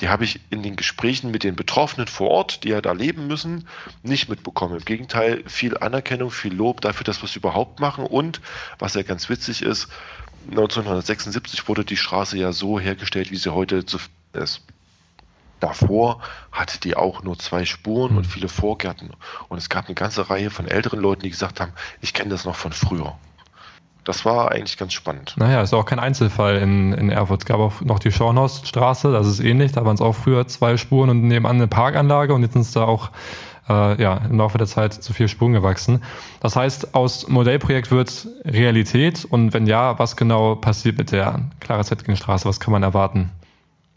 die 0.00 0.08
habe 0.08 0.22
ich 0.22 0.38
in 0.50 0.62
den 0.62 0.76
Gesprächen 0.76 1.32
mit 1.32 1.42
den 1.42 1.56
Betroffenen 1.56 2.06
vor 2.06 2.30
Ort, 2.30 2.62
die 2.62 2.68
ja 2.68 2.80
da 2.80 2.92
leben 2.92 3.26
müssen, 3.26 3.66
nicht 4.04 4.28
mitbekommen. 4.28 4.76
Im 4.76 4.84
Gegenteil, 4.84 5.42
viel 5.48 5.78
Anerkennung, 5.78 6.30
viel 6.30 6.54
Lob 6.54 6.80
dafür, 6.80 7.02
dass 7.02 7.20
wir 7.22 7.24
es 7.24 7.34
überhaupt 7.34 7.80
machen 7.80 8.06
und 8.06 8.40
was 8.78 8.94
ja 8.94 9.02
ganz 9.02 9.28
witzig 9.28 9.62
ist, 9.62 9.88
1976 10.48 11.66
wurde 11.66 11.84
die 11.84 11.96
Straße 11.96 12.38
ja 12.38 12.52
so 12.52 12.78
hergestellt, 12.78 13.32
wie 13.32 13.36
sie 13.36 13.52
heute 13.52 13.84
zu 13.84 13.98
ist. 14.32 14.62
Davor 15.60 16.20
hatte 16.50 16.80
die 16.80 16.96
auch 16.96 17.22
nur 17.22 17.38
zwei 17.38 17.64
Spuren 17.64 18.16
und 18.16 18.26
viele 18.26 18.48
Vorgärten. 18.48 19.10
Und 19.48 19.58
es 19.58 19.68
gab 19.68 19.86
eine 19.86 19.94
ganze 19.94 20.30
Reihe 20.30 20.50
von 20.50 20.66
älteren 20.66 21.00
Leuten, 21.00 21.22
die 21.22 21.30
gesagt 21.30 21.60
haben, 21.60 21.72
ich 22.00 22.14
kenne 22.14 22.30
das 22.30 22.44
noch 22.44 22.56
von 22.56 22.72
früher. 22.72 23.14
Das 24.04 24.24
war 24.24 24.50
eigentlich 24.50 24.78
ganz 24.78 24.94
spannend. 24.94 25.34
Naja, 25.36 25.60
ist 25.60 25.74
auch 25.74 25.84
kein 25.84 25.98
Einzelfall 25.98 26.56
in, 26.56 26.94
in 26.94 27.10
Erfurt. 27.10 27.42
Es 27.42 27.46
gab 27.46 27.60
auch 27.60 27.80
noch 27.82 27.98
die 27.98 28.10
Schornhausstraße, 28.10 29.12
das 29.12 29.26
ist 29.26 29.40
ähnlich. 29.40 29.72
Da 29.72 29.84
waren 29.84 29.94
es 29.94 30.00
auch 30.00 30.14
früher 30.14 30.48
zwei 30.48 30.78
Spuren 30.78 31.10
und 31.10 31.22
nebenan 31.22 31.56
eine 31.56 31.68
Parkanlage 31.68 32.32
und 32.32 32.42
jetzt 32.42 32.54
sind 32.54 32.62
es 32.62 32.72
da 32.72 32.84
auch 32.84 33.10
äh, 33.68 34.02
ja, 34.02 34.16
im 34.16 34.38
Laufe 34.38 34.58
der 34.58 34.66
Zeit 34.66 34.94
zu 34.94 35.12
vier 35.12 35.28
Spuren 35.28 35.52
gewachsen. 35.52 36.02
Das 36.40 36.56
heißt, 36.56 36.94
aus 36.94 37.28
Modellprojekt 37.28 37.90
wird 37.90 38.26
Realität 38.44 39.26
und 39.26 39.52
wenn 39.52 39.66
ja, 39.66 39.98
was 39.98 40.16
genau 40.16 40.56
passiert 40.56 40.96
mit 40.96 41.12
der 41.12 41.40
Clara 41.60 41.84
Zetkin-Straße? 41.84 42.48
Was 42.48 42.58
kann 42.58 42.72
man 42.72 42.82
erwarten? 42.82 43.30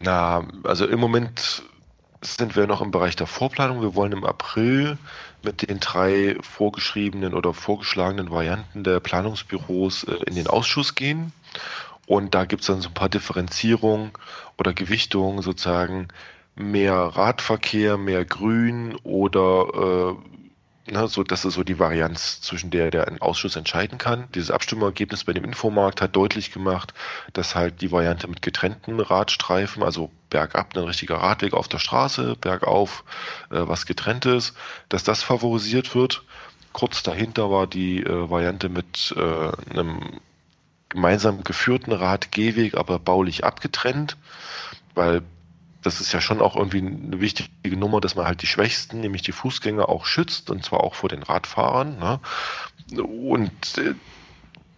Na, 0.04 0.46
also 0.64 0.86
im 0.86 1.00
Moment 1.00 1.62
sind 2.20 2.56
wir 2.56 2.66
noch 2.66 2.82
im 2.82 2.90
Bereich 2.90 3.16
der 3.16 3.26
Vorplanung. 3.26 3.80
Wir 3.80 3.94
wollen 3.94 4.12
im 4.12 4.24
April 4.24 4.98
mit 5.42 5.66
den 5.66 5.80
drei 5.80 6.36
vorgeschriebenen 6.42 7.32
oder 7.32 7.54
vorgeschlagenen 7.54 8.30
Varianten 8.30 8.84
der 8.84 9.00
Planungsbüros 9.00 10.04
äh, 10.04 10.16
in 10.26 10.34
den 10.34 10.46
Ausschuss 10.46 10.94
gehen. 10.94 11.32
Und 12.06 12.34
da 12.34 12.44
gibt 12.44 12.60
es 12.60 12.66
dann 12.66 12.82
so 12.82 12.90
ein 12.90 12.94
paar 12.94 13.08
Differenzierungen 13.08 14.10
oder 14.58 14.74
Gewichtungen 14.74 15.40
sozusagen. 15.40 16.08
Mehr 16.54 16.94
Radverkehr, 16.94 17.96
mehr 17.96 18.26
Grün 18.26 18.96
oder 19.04 20.16
äh, 20.18 20.33
ne, 20.86 21.08
so, 21.08 21.22
das 21.22 21.44
ist 21.44 21.54
so 21.54 21.64
die 21.64 21.78
Varianz, 21.78 22.40
zwischen 22.40 22.70
der 22.70 22.90
der 22.90 23.08
ein 23.08 23.20
Ausschuss 23.20 23.56
entscheiden 23.56 23.98
kann. 23.98 24.28
Dieses 24.34 24.50
Abstimmergebnis 24.50 25.24
bei 25.24 25.32
dem 25.32 25.44
Infomarkt 25.44 26.00
hat 26.00 26.14
deutlich 26.16 26.52
gemacht, 26.52 26.94
dass 27.32 27.54
halt 27.54 27.80
die 27.80 27.92
Variante 27.92 28.28
mit 28.28 28.42
getrennten 28.42 29.00
Radstreifen, 29.00 29.82
also 29.82 30.10
bergab 30.30 30.76
ein 30.76 30.84
richtiger 30.84 31.16
Radweg 31.16 31.54
auf 31.54 31.68
der 31.68 31.78
Straße, 31.78 32.36
bergauf 32.40 33.04
äh, 33.50 33.60
was 33.60 33.84
ist, 33.84 34.54
dass 34.88 35.04
das 35.04 35.22
favorisiert 35.22 35.94
wird. 35.94 36.22
Kurz 36.72 37.02
dahinter 37.02 37.50
war 37.50 37.66
die 37.66 38.02
äh, 38.02 38.30
Variante 38.30 38.68
mit 38.68 39.14
äh, 39.16 39.70
einem 39.70 40.20
gemeinsam 40.88 41.44
geführten 41.44 41.92
Radgehweg, 41.92 42.76
aber 42.76 42.98
baulich 42.98 43.44
abgetrennt, 43.44 44.16
weil 44.94 45.22
das 45.84 46.00
ist 46.00 46.12
ja 46.12 46.20
schon 46.20 46.40
auch 46.40 46.56
irgendwie 46.56 46.78
eine 46.78 47.20
wichtige 47.20 47.76
Nummer, 47.76 48.00
dass 48.00 48.16
man 48.16 48.26
halt 48.26 48.42
die 48.42 48.46
Schwächsten, 48.46 49.00
nämlich 49.00 49.22
die 49.22 49.32
Fußgänger, 49.32 49.88
auch 49.88 50.06
schützt 50.06 50.50
und 50.50 50.64
zwar 50.64 50.82
auch 50.82 50.94
vor 50.94 51.10
den 51.10 51.22
Radfahrern. 51.22 51.98
Ne? 51.98 52.20
Und 53.02 53.78
äh, 53.78 53.94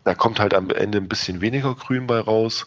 da 0.05 0.15
kommt 0.15 0.41
halt 0.41 0.53
am 0.53 0.71
Ende 0.71 0.99
ein 0.99 1.09
bisschen 1.09 1.41
weniger 1.41 1.75
Grün 1.75 2.07
bei 2.07 2.19
raus. 2.19 2.67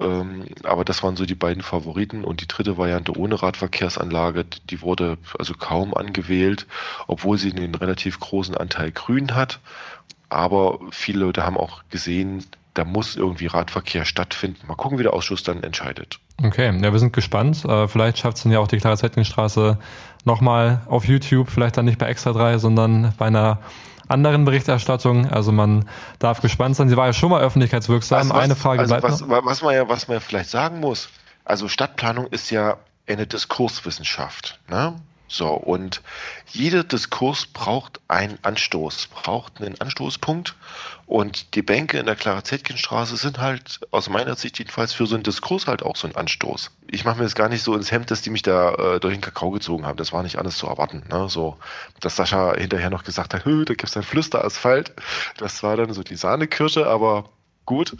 Ähm, 0.00 0.46
aber 0.64 0.84
das 0.84 1.02
waren 1.02 1.16
so 1.16 1.26
die 1.26 1.34
beiden 1.34 1.62
Favoriten. 1.62 2.24
Und 2.24 2.40
die 2.40 2.48
dritte 2.48 2.78
Variante 2.78 3.16
ohne 3.16 3.42
Radverkehrsanlage, 3.42 4.44
die 4.70 4.80
wurde 4.80 5.18
also 5.38 5.54
kaum 5.54 5.94
angewählt, 5.94 6.66
obwohl 7.08 7.36
sie 7.36 7.52
einen 7.52 7.74
relativ 7.74 8.20
großen 8.20 8.56
Anteil 8.56 8.92
Grün 8.92 9.34
hat. 9.34 9.60
Aber 10.28 10.78
viele 10.90 11.20
Leute 11.20 11.44
haben 11.44 11.58
auch 11.58 11.82
gesehen, 11.90 12.46
da 12.74 12.84
muss 12.84 13.16
irgendwie 13.16 13.46
Radverkehr 13.46 14.04
stattfinden. 14.04 14.66
Mal 14.66 14.76
gucken, 14.76 14.98
wie 14.98 15.02
der 15.02 15.12
Ausschuss 15.12 15.42
dann 15.42 15.62
entscheidet. 15.62 16.20
Okay, 16.42 16.76
ja, 16.82 16.92
wir 16.92 16.98
sind 16.98 17.12
gespannt. 17.12 17.64
Äh, 17.64 17.86
vielleicht 17.88 18.18
schafft 18.18 18.36
es 18.36 18.42
dann 18.42 18.52
ja 18.52 18.58
auch 18.58 18.68
die 18.68 18.78
Clara 18.78 18.96
Zetkin-Straße 18.96 19.78
nochmal 20.24 20.80
auf 20.86 21.04
YouTube, 21.04 21.48
vielleicht 21.50 21.76
dann 21.76 21.84
nicht 21.84 21.98
bei 21.98 22.06
Extra 22.06 22.32
3, 22.32 22.58
sondern 22.58 23.12
bei 23.18 23.26
einer 23.26 23.58
anderen 24.08 24.44
Berichterstattungen. 24.44 25.30
Also 25.30 25.52
man 25.52 25.88
darf 26.18 26.40
gespannt 26.40 26.76
sein. 26.76 26.88
Sie 26.88 26.96
war 26.96 27.06
ja 27.06 27.12
schon 27.12 27.30
mal 27.30 27.40
öffentlichkeitswirksam. 27.42 28.18
Also 28.18 28.34
was, 28.34 28.42
Eine 28.42 28.56
Frage 28.56 28.80
also 28.80 28.94
bleibt 28.94 29.04
was, 29.04 29.20
noch. 29.20 29.44
was 29.44 29.62
man 29.62 29.74
ja, 29.74 29.88
was 29.88 30.08
man 30.08 30.20
vielleicht 30.20 30.50
sagen 30.50 30.80
muss, 30.80 31.08
also 31.44 31.68
Stadtplanung 31.68 32.26
ist 32.26 32.50
ja 32.50 32.76
eine 33.06 33.26
Diskurswissenschaft. 33.26 34.58
Ne? 34.68 34.94
So, 35.28 35.48
und 35.48 36.02
jeder 36.48 36.84
Diskurs 36.84 37.46
braucht 37.46 38.00
einen 38.06 38.38
Anstoß, 38.42 39.08
braucht 39.08 39.62
einen 39.62 39.80
Anstoßpunkt. 39.80 40.54
Und 41.12 41.56
die 41.56 41.60
Bänke 41.60 41.98
in 41.98 42.06
der 42.06 42.16
Clara-Zetkin-Straße 42.16 43.18
sind 43.18 43.38
halt 43.38 43.80
aus 43.90 44.08
meiner 44.08 44.34
Sicht 44.34 44.58
jedenfalls 44.58 44.94
für 44.94 45.04
so 45.04 45.14
einen 45.14 45.22
Diskurs 45.22 45.66
halt 45.66 45.82
auch 45.82 45.94
so 45.94 46.08
ein 46.08 46.16
Anstoß. 46.16 46.70
Ich 46.86 47.04
mache 47.04 47.18
mir 47.18 47.24
jetzt 47.24 47.34
gar 47.34 47.50
nicht 47.50 47.62
so 47.62 47.74
ins 47.74 47.92
Hemd, 47.92 48.10
dass 48.10 48.22
die 48.22 48.30
mich 48.30 48.40
da 48.40 48.72
äh, 48.72 48.98
durch 48.98 49.12
den 49.12 49.20
Kakao 49.20 49.50
gezogen 49.50 49.84
haben. 49.84 49.98
Das 49.98 50.14
war 50.14 50.22
nicht 50.22 50.38
alles 50.38 50.56
zu 50.56 50.68
erwarten. 50.68 51.04
Ne? 51.10 51.28
So, 51.28 51.58
dass 52.00 52.16
Sascha 52.16 52.54
hinterher 52.56 52.88
noch 52.88 53.04
gesagt 53.04 53.34
hat, 53.34 53.44
"Hö, 53.44 53.66
da 53.66 53.74
gibt's 53.74 53.94
ein 53.94 54.04
Flüsterasphalt. 54.04 54.94
Das 55.36 55.62
war 55.62 55.76
dann 55.76 55.92
so 55.92 56.02
die 56.02 56.16
Sahnekirsche, 56.16 56.86
aber 56.86 57.28
gut. 57.66 57.94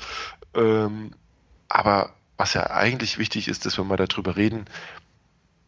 Ähm, 0.55 1.11
aber 1.69 2.15
was 2.39 2.55
ja 2.55 2.71
eigentlich 2.71 3.19
wichtig 3.19 3.47
ist, 3.47 3.67
dass 3.67 3.77
wir 3.77 3.85
mal 3.85 3.99
darüber 3.99 4.37
reden, 4.37 4.65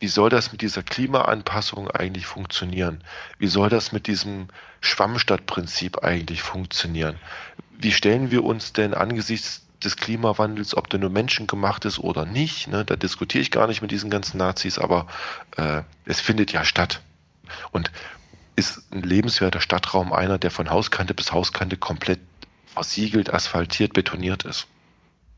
wie 0.05 0.09
soll 0.09 0.29
das 0.29 0.53
mit 0.53 0.61
dieser 0.61 0.83
Klimaanpassung 0.83 1.91
eigentlich 1.91 2.27
funktionieren? 2.27 3.03
Wie 3.39 3.47
soll 3.47 3.71
das 3.71 3.91
mit 3.91 4.07
diesem 4.07 4.49
Schwammstadtprinzip 4.83 6.05
eigentlich 6.05 6.43
funktionieren? 6.43 7.17
Wie 7.79 7.91
stellen 7.91 8.31
wir 8.31 8.45
uns 8.45 8.75
denn 8.75 8.93
angesichts 8.93 9.63
des 9.83 9.97
Klimawandels, 9.97 10.77
ob 10.77 10.91
der 10.91 11.01
nur 11.01 11.09
menschengemacht 11.09 11.87
ist 11.87 11.99
oder 11.99 12.27
nicht, 12.27 12.69
ne, 12.69 12.85
da 12.85 12.97
diskutiere 12.97 13.41
ich 13.41 13.51
gar 13.51 13.67
nicht 13.67 13.81
mit 13.81 13.93
diesen 13.93 14.11
ganzen 14.11 14.37
Nazis, 14.37 14.79
aber 14.79 15.07
äh, 15.57 15.81
es 16.05 16.21
findet 16.21 16.53
ja 16.53 16.67
statt. 16.67 17.01
Und 17.73 17.91
ist 18.57 18.83
ein 18.93 19.05
lebenswerter 19.05 19.63
Stadtraum 19.63 20.13
einer, 20.13 20.37
der 20.37 20.51
von 20.51 20.69
Hauskante 20.69 21.15
bis 21.15 21.33
Hauskante 21.33 21.79
komplett 21.79 22.21
versiegelt, 22.67 23.33
asphaltiert, 23.33 23.95
betoniert 23.95 24.45
ist. 24.45 24.67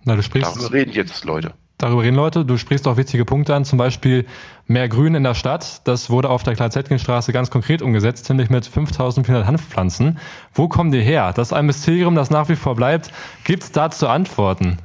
Na, 0.03 0.17
du 0.17 0.25
sprichst, 0.25 0.57
Darüber 0.57 0.73
reden 0.73 0.91
jetzt 0.91 1.25
Leute. 1.25 1.55
Darüber 1.79 2.03
reden 2.03 2.17
Leute. 2.17 2.45
Du 2.45 2.57
sprichst 2.57 2.87
auch 2.89 2.97
wichtige 2.97 3.25
Punkte 3.25 3.55
an, 3.55 3.65
zum 3.65 3.79
Beispiel 3.79 4.27
mehr 4.67 4.89
Grün 4.89 5.15
in 5.15 5.25
der 5.25 5.35
Stadt. 5.35 5.87
Das 5.87 6.11
wurde 6.11 6.31
auf 6.31 6.43
der 6.43 6.55
Klar-Zetkin-Straße 6.55 7.33
ganz 7.33 7.51
konkret 7.51 7.83
umgesetzt, 7.83 8.29
nämlich 8.29 8.51
mit 8.51 8.67
5400 8.67 9.47
Hanfpflanzen. 9.47 10.19
Wo 10.53 10.69
kommen 10.69 10.91
die 10.91 11.03
her? 11.03 11.33
Das 11.35 11.49
ist 11.49 11.53
ein 11.53 11.67
Mysterium, 11.67 12.15
das 12.15 12.31
nach 12.31 12.49
wie 12.49 12.57
vor 12.57 12.75
bleibt. 12.75 13.13
Gibt 13.45 13.63
es 13.63 13.73
dazu 13.73 14.09
Antworten? 14.09 14.79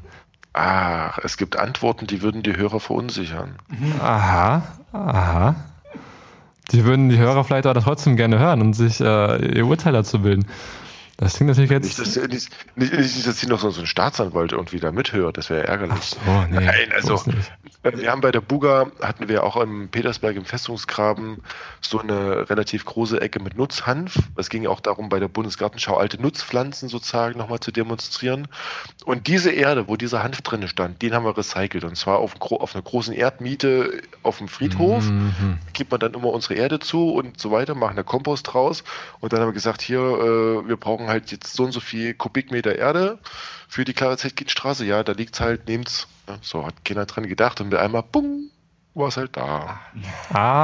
Ach, 0.53 1.17
es 1.23 1.37
gibt 1.37 1.57
Antworten, 1.57 2.07
die 2.07 2.21
würden 2.21 2.43
die 2.43 2.57
Hörer 2.57 2.81
verunsichern. 2.81 3.55
Aha, 4.01 4.63
aha. 4.91 5.55
Die 6.71 6.85
würden 6.85 7.09
die 7.09 7.17
Hörer 7.17 7.43
vielleicht 7.43 7.65
aber 7.65 7.81
trotzdem 7.81 8.15
gerne 8.15 8.39
hören 8.39 8.61
und 8.61 8.73
sich 8.73 8.99
äh, 8.99 9.57
ihr 9.57 9.65
Urteil 9.65 9.93
dazu 9.93 10.21
bilden. 10.21 10.45
Das 11.21 11.35
klingt 11.35 11.49
natürlich 11.49 11.69
jetzt. 11.69 11.85
Nicht, 11.85 11.99
dass, 11.99 12.15
nicht, 12.15 12.49
nicht, 12.75 12.93
nicht, 12.93 13.27
dass 13.27 13.39
hier 13.39 13.49
noch 13.49 13.59
so 13.59 13.69
so 13.69 13.81
ein 13.81 13.85
Staatsanwalt 13.85 14.53
irgendwie 14.53 14.79
da 14.79 14.91
mithört, 14.91 15.37
das 15.37 15.51
wäre 15.51 15.67
ärgerlich. 15.67 16.17
Oh, 16.25 16.45
nee, 16.49 16.65
Nein, 16.65 16.91
also 16.95 17.17
so 17.17 17.31
äh, 17.83 17.97
wir 17.97 18.11
haben 18.11 18.21
bei 18.21 18.31
der 18.31 18.41
Buga, 18.41 18.87
hatten 19.01 19.27
wir 19.27 19.43
auch 19.43 19.57
im 19.57 19.89
Petersberg 19.89 20.35
im 20.35 20.45
Festungsgraben 20.45 21.37
so 21.79 21.99
eine 21.99 22.49
relativ 22.49 22.85
große 22.85 23.21
Ecke 23.21 23.39
mit 23.39 23.55
Nutzhanf. 23.55 24.17
Es 24.35 24.49
ging 24.49 24.65
auch 24.65 24.79
darum, 24.79 25.09
bei 25.09 25.19
der 25.19 25.27
Bundesgartenschau 25.27 25.95
alte 25.95 26.19
Nutzpflanzen 26.19 26.89
sozusagen 26.89 27.37
nochmal 27.37 27.59
zu 27.59 27.71
demonstrieren. 27.71 28.47
Und 29.05 29.27
diese 29.27 29.51
Erde, 29.51 29.87
wo 29.87 29.97
dieser 29.97 30.23
Hanf 30.23 30.41
drin 30.41 30.67
stand, 30.67 31.03
den 31.03 31.13
haben 31.13 31.25
wir 31.25 31.37
recycelt. 31.37 31.83
Und 31.83 31.95
zwar 31.97 32.17
auf, 32.17 32.35
auf 32.39 32.75
einer 32.75 32.83
großen 32.83 33.13
Erdmiete 33.13 34.01
auf 34.23 34.39
dem 34.39 34.47
Friedhof. 34.47 35.03
Mhm. 35.05 35.57
Gibt 35.73 35.91
man 35.91 35.99
dann 35.99 36.13
immer 36.13 36.29
unsere 36.29 36.55
Erde 36.55 36.79
zu 36.79 37.11
und 37.11 37.39
so 37.39 37.51
weiter, 37.51 37.75
machen 37.75 37.95
da 37.95 38.03
Kompost 38.03 38.53
draus. 38.53 38.83
Und 39.19 39.33
dann 39.33 39.41
haben 39.41 39.49
wir 39.49 39.53
gesagt, 39.53 39.81
hier, 39.81 39.99
äh, 39.99 40.67
wir 40.67 40.77
brauchen 40.77 41.10
halt 41.11 41.31
jetzt 41.31 41.53
so 41.53 41.63
und 41.63 41.71
so 41.71 41.79
viel 41.79 42.13
Kubikmeter 42.13 42.75
Erde 42.75 43.19
für 43.67 43.85
die 43.85 43.93
Clara 43.93 44.17
Zetkin-Straße. 44.17 44.85
Ja, 44.85 45.03
da 45.03 45.11
liegt's 45.11 45.39
halt, 45.39 45.67
nehmt's. 45.67 46.07
Ja, 46.27 46.37
so 46.41 46.65
hat 46.65 46.83
keiner 46.85 47.05
dran 47.05 47.27
gedacht 47.27 47.61
und 47.61 47.69
mit 47.69 47.79
einmal, 47.79 48.03
bumm, 48.03 48.49
war 48.93 49.07
es 49.07 49.15
halt 49.15 49.37
da. 49.37 49.79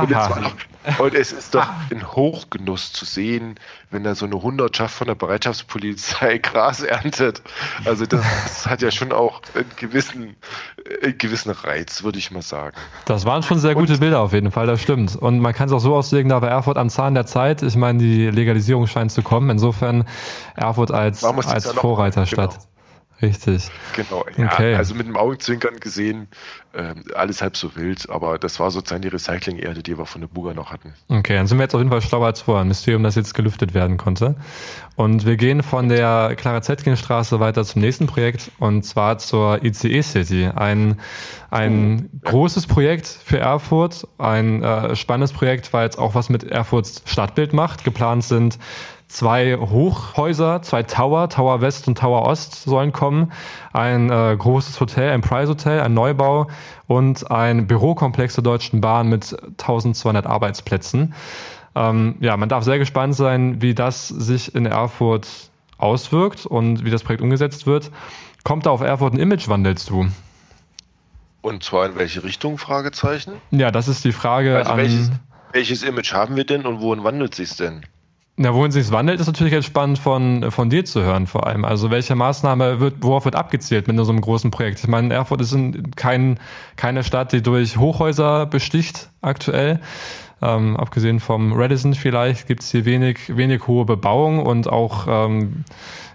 Und, 0.02 0.10
noch, 0.10 1.00
und 1.00 1.16
es 1.16 1.32
ist 1.32 1.56
doch 1.56 1.68
ein 1.90 2.06
Hochgenuss 2.12 2.92
zu 2.92 3.06
sehen, 3.06 3.56
wenn 3.90 4.04
da 4.04 4.16
so 4.16 4.26
eine 4.26 4.42
Hundertschaft 4.42 4.96
von 4.96 5.08
der 5.08 5.16
Bereitschaftspolizei 5.16 6.38
Gras 6.44 6.82
erntet. 6.82 7.42
Also 7.86 8.06
das 8.06 8.68
hat 8.68 8.82
ja 8.82 8.92
schon 8.92 9.14
auch 9.14 9.42
einen 9.56 9.72
gewissen, 9.78 10.36
einen 11.02 11.18
gewissen 11.18 11.52
Reiz, 11.52 12.04
würde 12.04 12.20
ich 12.20 12.32
mal 12.32 12.42
sagen. 12.42 12.76
Das 13.06 13.26
waren 13.26 13.44
schon 13.44 13.60
sehr 13.60 13.76
gute 13.76 13.98
Bilder 13.98 14.20
auf 14.20 14.34
jeden 14.34 14.52
Fall, 14.52 14.68
das 14.68 14.82
stimmt. 14.82 15.16
Und 15.16 15.40
man 15.40 15.54
kann 15.54 15.68
es 15.68 15.74
auch 15.74 15.80
so 15.80 15.96
auslegen, 15.96 16.30
da 16.30 16.42
war 16.42 16.50
Erfurt 16.50 16.78
am 16.78 16.90
Zahn 16.90 17.14
der 17.14 17.26
Zeit. 17.26 17.64
Ich 17.64 17.78
meine, 17.78 18.00
die 18.00 18.30
Legalisierung 18.30 18.88
scheint 18.88 19.12
zu 19.12 19.22
kommen. 19.22 19.50
Insofern 19.50 20.06
Erfurt 20.56 20.92
als, 20.92 21.24
als. 21.24 21.72
Vorreiterstadt. 21.72 22.52
Genau. 22.52 22.64
Richtig. 23.22 23.70
Genau, 23.96 24.26
ja, 24.38 24.46
Okay. 24.46 24.76
also 24.76 24.94
mit 24.94 25.08
dem 25.08 25.18
Augenzwinkern 25.18 25.80
gesehen, 25.80 26.28
ähm, 26.76 27.04
alles 27.16 27.42
halb 27.42 27.58
so 27.58 27.76
wild, 27.76 28.10
aber 28.10 28.38
das 28.38 28.60
war 28.60 28.70
sozusagen 28.70 29.02
die 29.02 29.08
Recycling-Erde, 29.08 29.82
die 29.82 29.98
wir 29.98 30.06
von 30.06 30.22
der 30.22 30.28
Buga 30.28 30.54
noch 30.54 30.72
hatten. 30.72 30.94
Okay, 31.10 31.36
dann 31.36 31.48
sind 31.48 31.58
wir 31.58 31.64
jetzt 31.64 31.74
auf 31.74 31.80
jeden 31.82 31.90
Fall 31.90 32.02
schlauer 32.02 32.28
als 32.28 32.42
vorher. 32.42 32.62
Ein 32.62 32.68
Mysterium, 32.68 33.02
das 33.02 33.16
jetzt 33.16 33.34
gelüftet 33.34 33.74
werden 33.74 33.98
konnte. 33.98 34.36
Und 34.96 35.26
wir 35.26 35.36
gehen 35.38 35.64
von 35.64 35.90
der 35.90 36.36
Clara 36.38 36.62
Zetkin-Straße 36.62 37.40
weiter 37.40 37.64
zum 37.66 37.82
nächsten 37.82 38.06
Projekt 38.06 38.52
und 38.60 38.84
zwar 38.84 39.18
zur 39.18 39.64
ICE 39.64 40.02
City. 40.04 40.50
Ein, 40.54 41.00
ein 41.50 42.10
großes 42.24 42.68
Projekt 42.68 43.08
für 43.08 43.40
Erfurt, 43.40 44.08
ein 44.20 44.62
äh, 44.64 44.96
spannendes 44.96 45.34
Projekt, 45.34 45.74
weil 45.74 45.90
es 45.90 45.98
auch 45.98 46.14
was 46.14 46.30
mit 46.30 46.44
Erfurts 46.44 47.02
Stadtbild 47.06 47.54
macht. 47.54 47.84
Geplant 47.84 48.24
sind 48.24 48.60
zwei 49.08 49.56
Hochhäuser, 49.58 50.62
zwei 50.62 50.84
Tower, 50.84 51.30
Tower 51.30 51.62
West 51.62 51.88
und 51.88 51.98
Tower 51.98 52.24
Ost 52.24 52.64
sollen 52.64 52.92
kommen. 52.92 53.32
Ein 53.74 54.10
äh, 54.10 54.36
großes 54.38 54.80
Hotel, 54.80 55.12
ein 55.12 55.22
Price 55.22 55.50
Hotel, 55.50 55.82
ein 55.82 55.94
Neubau 55.94 56.48
und 56.88 57.30
ein 57.32 57.68
Bürokomplex 57.68 58.36
der 58.36 58.44
Deutschen 58.44 58.82
Bahn 58.82 59.08
mit 59.10 59.36
1200 59.60 60.26
Arbeitsplätzen. 60.26 61.14
Ähm, 61.76 62.16
ja, 62.20 62.36
man 62.38 62.50
darf 62.50 62.64
sehr 62.64 62.80
gespannt 62.80 63.16
sein, 63.16 63.62
wie 63.62 63.76
das 63.76 64.08
sich 64.08 64.54
in 64.56 64.66
Erfurt 64.66 65.28
auswirkt 65.78 66.46
und 66.46 66.84
wie 66.86 66.90
das 66.90 67.04
Projekt 67.04 67.22
umgesetzt 67.22 67.68
wird. 67.68 67.92
Kommt 68.44 68.66
da 68.66 68.72
auf 68.72 68.82
Erfurt 68.82 69.14
ein 69.14 69.20
Imagewandel 69.20 69.78
zu? 69.78 70.08
Und 71.42 71.64
zwar 71.64 71.86
in 71.86 71.96
welche 71.96 72.24
Richtung, 72.24 72.58
Fragezeichen? 72.58 73.34
Ja, 73.52 73.72
das 73.72 73.88
ist 73.88 74.04
die 74.04 74.12
Frage 74.12 74.58
Also 74.58 74.72
an. 74.72 74.78
welches, 74.78 75.12
welches 75.54 75.84
Image 75.84 76.14
haben 76.14 76.36
wir 76.36 76.46
denn 76.46 76.66
und 76.66 76.82
wohin 76.82 77.04
wandelt 77.04 77.36
sich's 77.36 77.56
denn? 77.58 77.86
Na, 78.40 78.54
wohin 78.54 78.70
sich 78.70 78.92
wandelt, 78.92 79.20
ist 79.20 79.26
natürlich 79.26 79.52
jetzt 79.52 79.66
spannend 79.66 79.98
von, 79.98 80.52
von 80.52 80.70
dir 80.70 80.86
zu 80.86 81.02
hören 81.02 81.26
vor 81.26 81.48
allem. 81.48 81.66
Also 81.66 81.90
welche 81.90 82.14
Maßnahme 82.14 82.80
wird, 82.80 82.98
worauf 83.02 83.26
wird 83.26 83.36
abgezielt 83.36 83.88
mit 83.88 83.98
so 83.98 84.12
einem 84.12 84.22
großen 84.22 84.52
Projekt? 84.52 84.78
Ich 84.80 84.88
meine, 84.88 85.12
Erfurt 85.12 85.42
ist 85.42 85.54
in 85.54 85.90
kein, 85.96 86.40
keine 86.76 87.04
Stadt, 87.04 87.32
die 87.32 87.42
durch 87.42 87.78
Hochhäuser 87.78 88.46
besticht 88.46 89.10
aktuell. 89.24 89.80
Ähm, 90.40 90.78
abgesehen 90.78 91.20
vom 91.20 91.52
Radisson 91.54 91.96
vielleicht 91.96 92.46
gibt's 92.46 92.70
hier 92.70 92.86
wenig, 92.86 93.36
wenig 93.36 93.66
hohe 93.66 93.86
Bebauung 93.86 94.46
und 94.46 94.70
auch 94.70 95.08
ähm, 95.10 95.66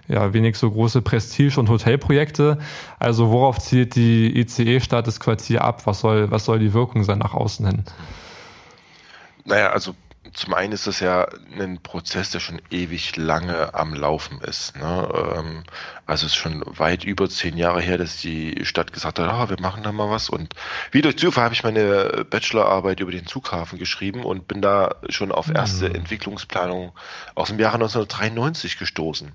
ja, 0.07 0.33
wenig 0.33 0.57
so 0.59 0.71
große 0.71 1.03
Prestige- 1.03 1.59
und 1.59 1.69
Hotelprojekte. 1.69 2.59
Also 3.01 3.31
worauf 3.31 3.59
zielt 3.59 3.97
die 3.97 4.39
ICE-Stadt 4.39 5.09
das 5.09 5.19
Quartier 5.19 5.65
ab? 5.65 5.89
Was 5.89 5.99
soll, 5.99 6.31
was 6.31 6.45
soll 6.45 6.61
die 6.61 6.73
Wirkung 6.73 7.03
sein 7.03 7.19
nach 7.19 7.35
außen 7.35 7.67
hin? 7.67 7.85
Naja, 9.45 9.71
also 9.71 9.95
zum 10.33 10.55
einen 10.55 10.73
ist 10.73 10.87
das 10.87 11.01
ja 11.01 11.27
ein 11.59 11.83
Prozess, 11.83 12.31
der 12.31 12.41
schon 12.41 12.61
ewig 12.71 13.17
lange 13.17 13.75
am 13.75 13.95
Laufen 13.95 14.41
ist. 14.41 14.77
Ne? 14.77 15.09
Ähm, 15.37 15.65
also 16.07 16.27
es 16.27 16.33
ist 16.33 16.37
schon 16.37 16.63
weit 16.67 17.05
über 17.05 17.29
zehn 17.29 17.57
Jahre 17.57 17.81
her, 17.81 17.99
dass 17.99 18.17
die 18.19 18.65
Stadt 18.65 18.93
gesagt 18.93 19.19
hat, 19.19 19.29
ah, 19.29 19.49
wir 19.51 19.61
machen 19.61 19.83
da 19.83 19.93
mal 19.93 20.11
was. 20.11 20.31
Und 20.31 20.55
wie 20.91 21.03
durch 21.03 21.19
Zufall 21.19 21.45
habe 21.45 21.55
ich 21.55 21.65
meine 21.65 22.25
Bachelorarbeit 22.29 23.01
über 23.01 23.13
den 23.13 23.27
Zughafen 23.27 23.79
geschrieben 23.79 24.25
und 24.25 24.49
bin 24.49 24.63
da 24.63 24.97
schon 25.09 25.33
auf 25.33 25.49
erste 25.49 25.93
Entwicklungsplanung 25.93 26.93
aus 27.35 27.49
dem 27.49 27.59
Jahre 27.59 27.75
1993 27.75 28.79
gestoßen. 28.79 29.33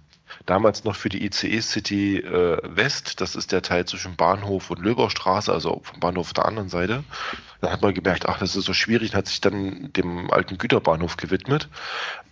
Damals 0.48 0.84
noch 0.84 0.96
für 0.96 1.10
die 1.10 1.26
ICE 1.26 1.62
City 1.62 2.18
äh, 2.18 2.58
West, 2.64 3.22
das 3.22 3.36
ist 3.36 3.52
der 3.52 3.62
Teil 3.62 3.86
zwischen 3.86 4.16
Bahnhof 4.16 4.72
und 4.72 4.80
Löbaustraße, 4.80 5.52
also 5.52 5.82
vom 5.84 6.00
Bahnhof 6.00 6.34
der 6.34 6.46
anderen 6.46 6.70
Seite. 6.70 7.04
Dann 7.62 7.72
hat 7.72 7.82
man 7.82 7.94
gemerkt, 7.94 8.28
ach, 8.28 8.40
das 8.40 8.56
ist 8.56 8.66
so 8.66 8.74
schwierig, 8.74 9.12
und 9.12 9.18
hat 9.18 9.28
sich 9.28 9.42
dann 9.42 9.92
dem 9.94 10.32
alten 10.32 10.58
Güterbahnhof 10.58 11.18
gewidmet. 11.18 11.70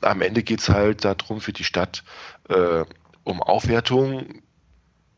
Am 0.02 0.22
Ende 0.22 0.44
geht's 0.44 0.70
halt 0.70 1.06
darum 1.06 1.42
für 1.42 1.54
die 1.54 1.64
Stadt 1.64 2.04
äh, 2.50 2.86
um 3.24 3.42
Aufwertung. 3.42 4.42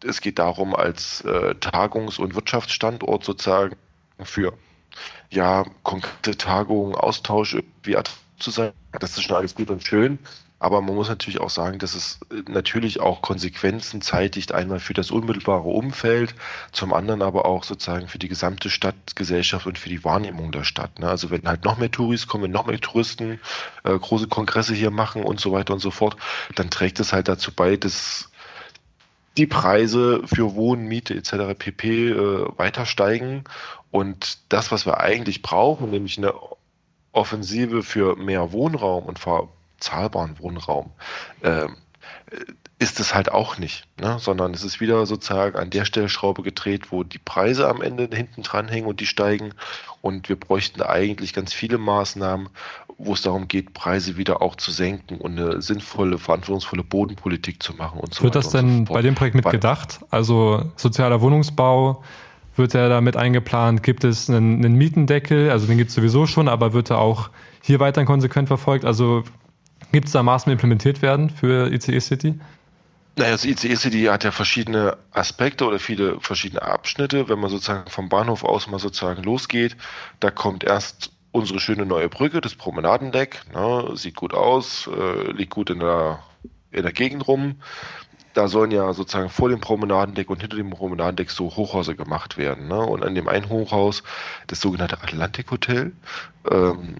Es 0.03 0.19
geht 0.19 0.39
darum, 0.39 0.75
als 0.75 1.21
äh, 1.21 1.55
Tagungs- 1.55 2.19
und 2.19 2.35
Wirtschaftsstandort 2.35 3.23
sozusagen 3.23 3.75
für 4.23 4.53
ja, 5.29 5.65
konkrete 5.83 6.35
Tagungen, 6.35 6.95
Austausch 6.95 7.55
attraktiv 7.55 8.17
zu 8.39 8.51
sein. 8.51 8.71
Das 8.99 9.17
ist 9.17 9.23
schon 9.23 9.35
alles 9.35 9.55
gut 9.55 9.69
und 9.69 9.83
schön. 9.83 10.19
Aber 10.59 10.81
man 10.81 10.95
muss 10.95 11.07
natürlich 11.07 11.39
auch 11.39 11.51
sagen, 11.51 11.77
dass 11.77 11.93
es 11.93 12.19
natürlich 12.47 12.99
auch 12.99 13.21
Konsequenzen 13.21 14.01
zeitigt, 14.01 14.51
einmal 14.51 14.79
für 14.79 14.93
das 14.93 15.11
unmittelbare 15.11 15.67
Umfeld, 15.67 16.33
zum 16.71 16.93
anderen 16.93 17.21
aber 17.21 17.45
auch 17.45 17.63
sozusagen 17.63 18.07
für 18.07 18.17
die 18.17 18.27
gesamte 18.27 18.71
Stadtgesellschaft 18.71 19.67
und 19.67 19.77
für 19.77 19.89
die 19.89 20.03
Wahrnehmung 20.03 20.51
der 20.51 20.63
Stadt. 20.63 20.97
Ne? 20.97 21.07
Also 21.07 21.29
wenn 21.29 21.47
halt 21.47 21.63
noch 21.63 21.77
mehr 21.77 21.91
Touris 21.91 22.27
kommen, 22.27 22.45
wenn 22.45 22.51
noch 22.51 22.65
mehr 22.65 22.81
Touristen 22.81 23.39
äh, 23.83 23.97
große 23.97 24.27
Kongresse 24.27 24.73
hier 24.73 24.89
machen 24.89 25.23
und 25.23 25.39
so 25.39 25.51
weiter 25.51 25.73
und 25.73 25.79
so 25.79 25.91
fort, 25.91 26.17
dann 26.55 26.71
trägt 26.71 26.99
es 26.99 27.13
halt 27.13 27.27
dazu 27.27 27.51
bei, 27.53 27.77
dass 27.77 28.31
die 29.37 29.45
Preise 29.45 30.23
für 30.25 30.55
Wohnen, 30.55 30.87
Miete 30.87 31.13
etc. 31.13 31.55
pp. 31.57 32.09
Äh, 32.09 32.47
weiter 32.57 32.87
steigen. 32.87 33.43
Und 33.91 34.39
das, 34.49 34.71
was 34.71 34.87
wir 34.87 34.99
eigentlich 34.99 35.43
brauchen, 35.43 35.91
nämlich 35.91 36.17
eine 36.17 36.33
Offensive 37.11 37.83
für 37.83 38.15
mehr 38.15 38.51
Wohnraum 38.51 39.05
und 39.05 39.19
vor 39.19 39.56
zahlbaren 39.79 40.39
Wohnraum, 40.39 40.91
äh, 41.41 41.67
ist 42.79 42.99
es 42.99 43.15
halt 43.15 43.31
auch 43.31 43.57
nicht, 43.57 43.87
ne? 43.99 44.17
sondern 44.19 44.53
es 44.53 44.63
ist 44.63 44.79
wieder 44.79 45.05
sozusagen 45.07 45.57
an 45.57 45.71
der 45.71 45.83
Stellschraube 45.83 46.43
gedreht, 46.43 46.91
wo 46.91 47.03
die 47.03 47.17
Preise 47.17 47.67
am 47.67 47.81
Ende 47.81 48.07
hinten 48.11 48.43
dran 48.43 48.67
hängen 48.67 48.85
und 48.85 48.99
die 48.99 49.07
steigen. 49.07 49.53
Und 50.01 50.29
wir 50.29 50.39
bräuchten 50.39 50.83
eigentlich 50.83 51.33
ganz 51.33 51.53
viele 51.53 51.79
Maßnahmen, 51.79 52.49
wo 52.99 53.13
es 53.13 53.23
darum 53.23 53.47
geht, 53.47 53.73
Preise 53.73 54.15
wieder 54.17 54.43
auch 54.43 54.55
zu 54.55 54.71
senken 54.71 55.17
und 55.17 55.39
eine 55.39 55.61
sinnvolle, 55.61 56.19
verantwortungsvolle 56.19 56.83
Bodenpolitik 56.83 57.63
zu 57.63 57.73
machen 57.73 57.99
und 57.99 58.13
so 58.13 58.23
Wird 58.23 58.35
das 58.35 58.49
denn 58.49 58.85
so 58.85 58.93
bei 58.93 59.01
dem 59.01 59.15
Projekt 59.15 59.35
mitgedacht? 59.35 59.99
Also 60.11 60.71
sozialer 60.75 61.21
Wohnungsbau, 61.21 62.03
wird 62.57 62.75
er 62.75 62.89
damit 62.89 63.15
eingeplant? 63.15 63.83
Gibt 63.83 64.03
es 64.03 64.29
einen, 64.29 64.63
einen 64.65 64.75
Mietendeckel? 64.75 65.49
Also 65.49 65.67
den 65.67 65.77
gibt 65.77 65.89
es 65.89 65.95
sowieso 65.95 66.25
schon, 66.25 66.47
aber 66.47 66.73
wird 66.73 66.89
er 66.89 66.99
auch 66.99 67.29
hier 67.61 67.79
weiterhin 67.79 68.07
konsequent 68.07 68.47
verfolgt? 68.47 68.85
Also 68.85 69.23
gibt 69.91 70.07
es 70.07 70.13
da 70.13 70.23
Maßnahmen 70.23 70.53
implementiert 70.53 71.01
werden 71.01 71.29
für 71.29 71.71
ICE 71.71 71.99
City? 71.99 72.39
Naja, 73.17 73.31
das 73.31 73.45
ICE 73.45 73.75
City 73.75 74.03
hat 74.03 74.23
ja 74.23 74.31
verschiedene 74.31 74.97
Aspekte 75.11 75.65
oder 75.65 75.79
viele 75.79 76.19
verschiedene 76.19 76.61
Abschnitte. 76.61 77.29
Wenn 77.29 77.39
man 77.39 77.49
sozusagen 77.49 77.89
vom 77.89 78.09
Bahnhof 78.09 78.43
aus 78.43 78.67
mal 78.67 78.79
sozusagen 78.79 79.23
losgeht, 79.23 79.75
da 80.19 80.29
kommt 80.29 80.63
erst 80.63 81.11
unsere 81.31 81.59
schöne 81.59 81.85
neue 81.85 82.09
Brücke, 82.09 82.41
das 82.41 82.55
Promenadendeck. 82.55 83.41
Ne, 83.53 83.91
sieht 83.95 84.15
gut 84.15 84.33
aus, 84.33 84.87
äh, 84.87 85.31
liegt 85.31 85.51
gut 85.51 85.69
in 85.71 85.79
der, 85.79 86.19
in 86.71 86.83
der 86.83 86.93
Gegend 86.93 87.27
rum 87.27 87.55
da 88.37 88.47
sollen 88.47 88.69
ja 88.69 88.93
sozusagen 88.93 89.29
vor 89.29 89.49
dem 89.49 89.59
Promenadendeck 89.59 90.29
und 90.29 90.41
hinter 90.41 90.57
dem 90.57 90.69
Promenadendeck 90.69 91.31
so 91.31 91.55
Hochhäuser 91.55 91.95
gemacht 91.95 92.37
werden. 92.37 92.67
Ne? 92.67 92.79
Und 92.79 93.03
an 93.03 93.15
dem 93.15 93.27
einen 93.27 93.49
Hochhaus, 93.49 94.03
das 94.45 94.61
sogenannte 94.61 95.01
Atlantik 95.01 95.49
Hotel, 95.49 95.93
ähm, 96.49 96.97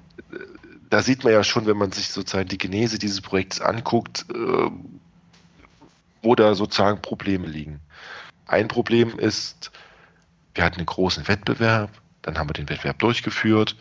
da 0.90 1.02
sieht 1.02 1.24
man 1.24 1.34
ja 1.34 1.44
schon, 1.44 1.66
wenn 1.66 1.78
man 1.78 1.92
sich 1.92 2.10
sozusagen 2.10 2.48
die 2.48 2.58
Genese 2.58 2.98
dieses 2.98 3.22
Projekts 3.22 3.62
anguckt, 3.62 4.26
äh, 4.34 4.70
wo 6.22 6.36
da 6.36 6.56
sozusagen 6.56 7.02
Probleme 7.02 7.48
liegen. 7.48 7.80
Ein 8.46 8.68
Problem 8.68 9.20
ist, 9.20 9.72
wir 10.56 10.64
hatten 10.64 10.78
einen 10.78 10.86
großen 10.86 11.28
Wettbewerb, 11.28 11.92
dann 12.22 12.38
haben 12.38 12.50
wir 12.50 12.54
den 12.54 12.70
Wettbewerb 12.70 13.00
durchgeführt. 13.00 13.76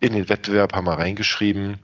In 0.00 0.12
den 0.12 0.28
Wettbewerb 0.28 0.74
haben 0.74 0.86
wir 0.86 0.98
reingeschrieben, 0.98 1.78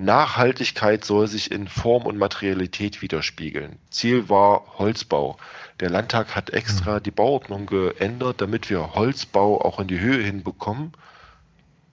Nachhaltigkeit 0.00 1.04
soll 1.04 1.28
sich 1.28 1.50
in 1.50 1.68
Form 1.68 2.06
und 2.06 2.16
Materialität 2.16 3.02
widerspiegeln. 3.02 3.78
Ziel 3.90 4.30
war 4.30 4.64
Holzbau. 4.78 5.36
Der 5.78 5.90
Landtag 5.90 6.34
hat 6.34 6.50
extra 6.50 6.96
hm. 6.96 7.02
die 7.02 7.10
Bauordnung 7.10 7.66
geändert, 7.66 8.40
damit 8.40 8.70
wir 8.70 8.94
Holzbau 8.94 9.60
auch 9.60 9.78
in 9.78 9.88
die 9.88 10.00
Höhe 10.00 10.22
hinbekommen. 10.22 10.92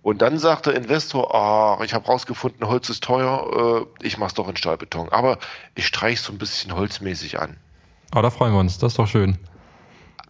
Und 0.08 0.22
dann 0.22 0.40
sagt 0.40 0.68
der 0.68 0.74
Investor, 0.74 1.36
ah, 1.36 1.84
ich 1.84 1.94
habe 1.94 2.06
rausgefunden, 2.06 2.66
Holz 2.66 2.88
ist 2.88 3.04
teuer, 3.04 3.86
äh, 4.02 4.06
ich 4.08 4.18
mache 4.18 4.30
es 4.30 4.34
doch 4.36 4.48
in 4.48 4.56
Stahlbeton. 4.56 5.10
Aber 5.10 5.38
ich 5.76 5.86
streiche 5.86 6.22
so 6.24 6.32
ein 6.32 6.38
bisschen 6.38 6.74
holzmäßig 6.74 7.42
an. 7.42 7.58
Aber 8.12 8.22
da 8.22 8.30
freuen 8.30 8.54
wir 8.54 8.62
uns, 8.62 8.78
das 8.78 8.94
ist 8.94 9.00
doch 9.00 9.08
schön. 9.08 9.38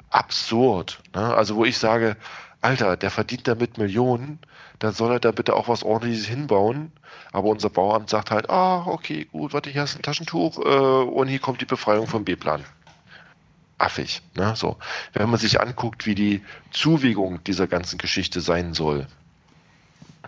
Absurd. 0.10 1.00
Ne? 1.14 1.32
Also 1.32 1.58
wo 1.58 1.64
ich 1.64 1.78
sage, 1.78 2.18
Alter, 2.60 2.98
der 2.98 3.12
verdient 3.12 3.48
damit 3.48 3.78
Millionen, 3.78 4.40
dann 4.80 4.94
soll 4.94 5.12
er 5.12 5.20
da 5.20 5.32
bitte 5.32 5.56
auch 5.56 5.68
was 5.68 5.84
ordentliches 5.84 6.26
hinbauen. 6.26 6.92
Aber 7.32 7.48
unser 7.50 7.70
Bauamt 7.70 8.10
sagt 8.10 8.32
halt, 8.32 8.50
ah, 8.50 8.88
okay, 8.88 9.26
gut, 9.26 9.54
warte, 9.54 9.70
hier 9.70 9.84
ist 9.84 9.96
ein 9.96 10.02
Taschentuch 10.02 10.58
äh, 10.58 11.04
und 11.08 11.28
hier 11.28 11.38
kommt 11.38 11.62
die 11.62 11.66
Befreiung 11.66 12.08
vom 12.08 12.26
B-Plan. 12.26 12.66
Affig, 13.78 14.24
ne? 14.34 14.56
So. 14.56 14.78
Wenn 15.14 15.30
man 15.30 15.40
sich 15.40 15.62
anguckt, 15.62 16.08
wie 16.08 16.16
die 16.16 16.44
Zuwägung 16.72 17.44
dieser 17.44 17.68
ganzen 17.68 18.00
Geschichte 18.00 18.42
sein 18.42 18.74
soll, 18.74 19.06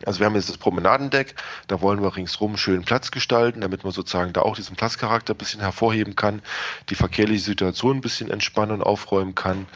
also 0.05 0.19
wir 0.19 0.25
haben 0.25 0.35
jetzt 0.35 0.49
das 0.49 0.57
Promenadendeck, 0.57 1.35
da 1.67 1.81
wollen 1.81 2.01
wir 2.01 2.15
ringsrum 2.15 2.57
schön 2.57 2.83
Platz 2.83 3.11
gestalten, 3.11 3.61
damit 3.61 3.83
man 3.83 3.93
sozusagen 3.93 4.33
da 4.33 4.41
auch 4.41 4.55
diesen 4.55 4.75
Platzcharakter 4.75 5.33
ein 5.33 5.37
bisschen 5.37 5.61
hervorheben 5.61 6.15
kann, 6.15 6.41
die 6.89 6.95
verkehrliche 6.95 7.43
Situation 7.43 7.97
ein 7.97 8.01
bisschen 8.01 8.29
entspannen 8.31 8.75
und 8.75 8.83
aufräumen 8.83 9.35
kann. 9.35 9.67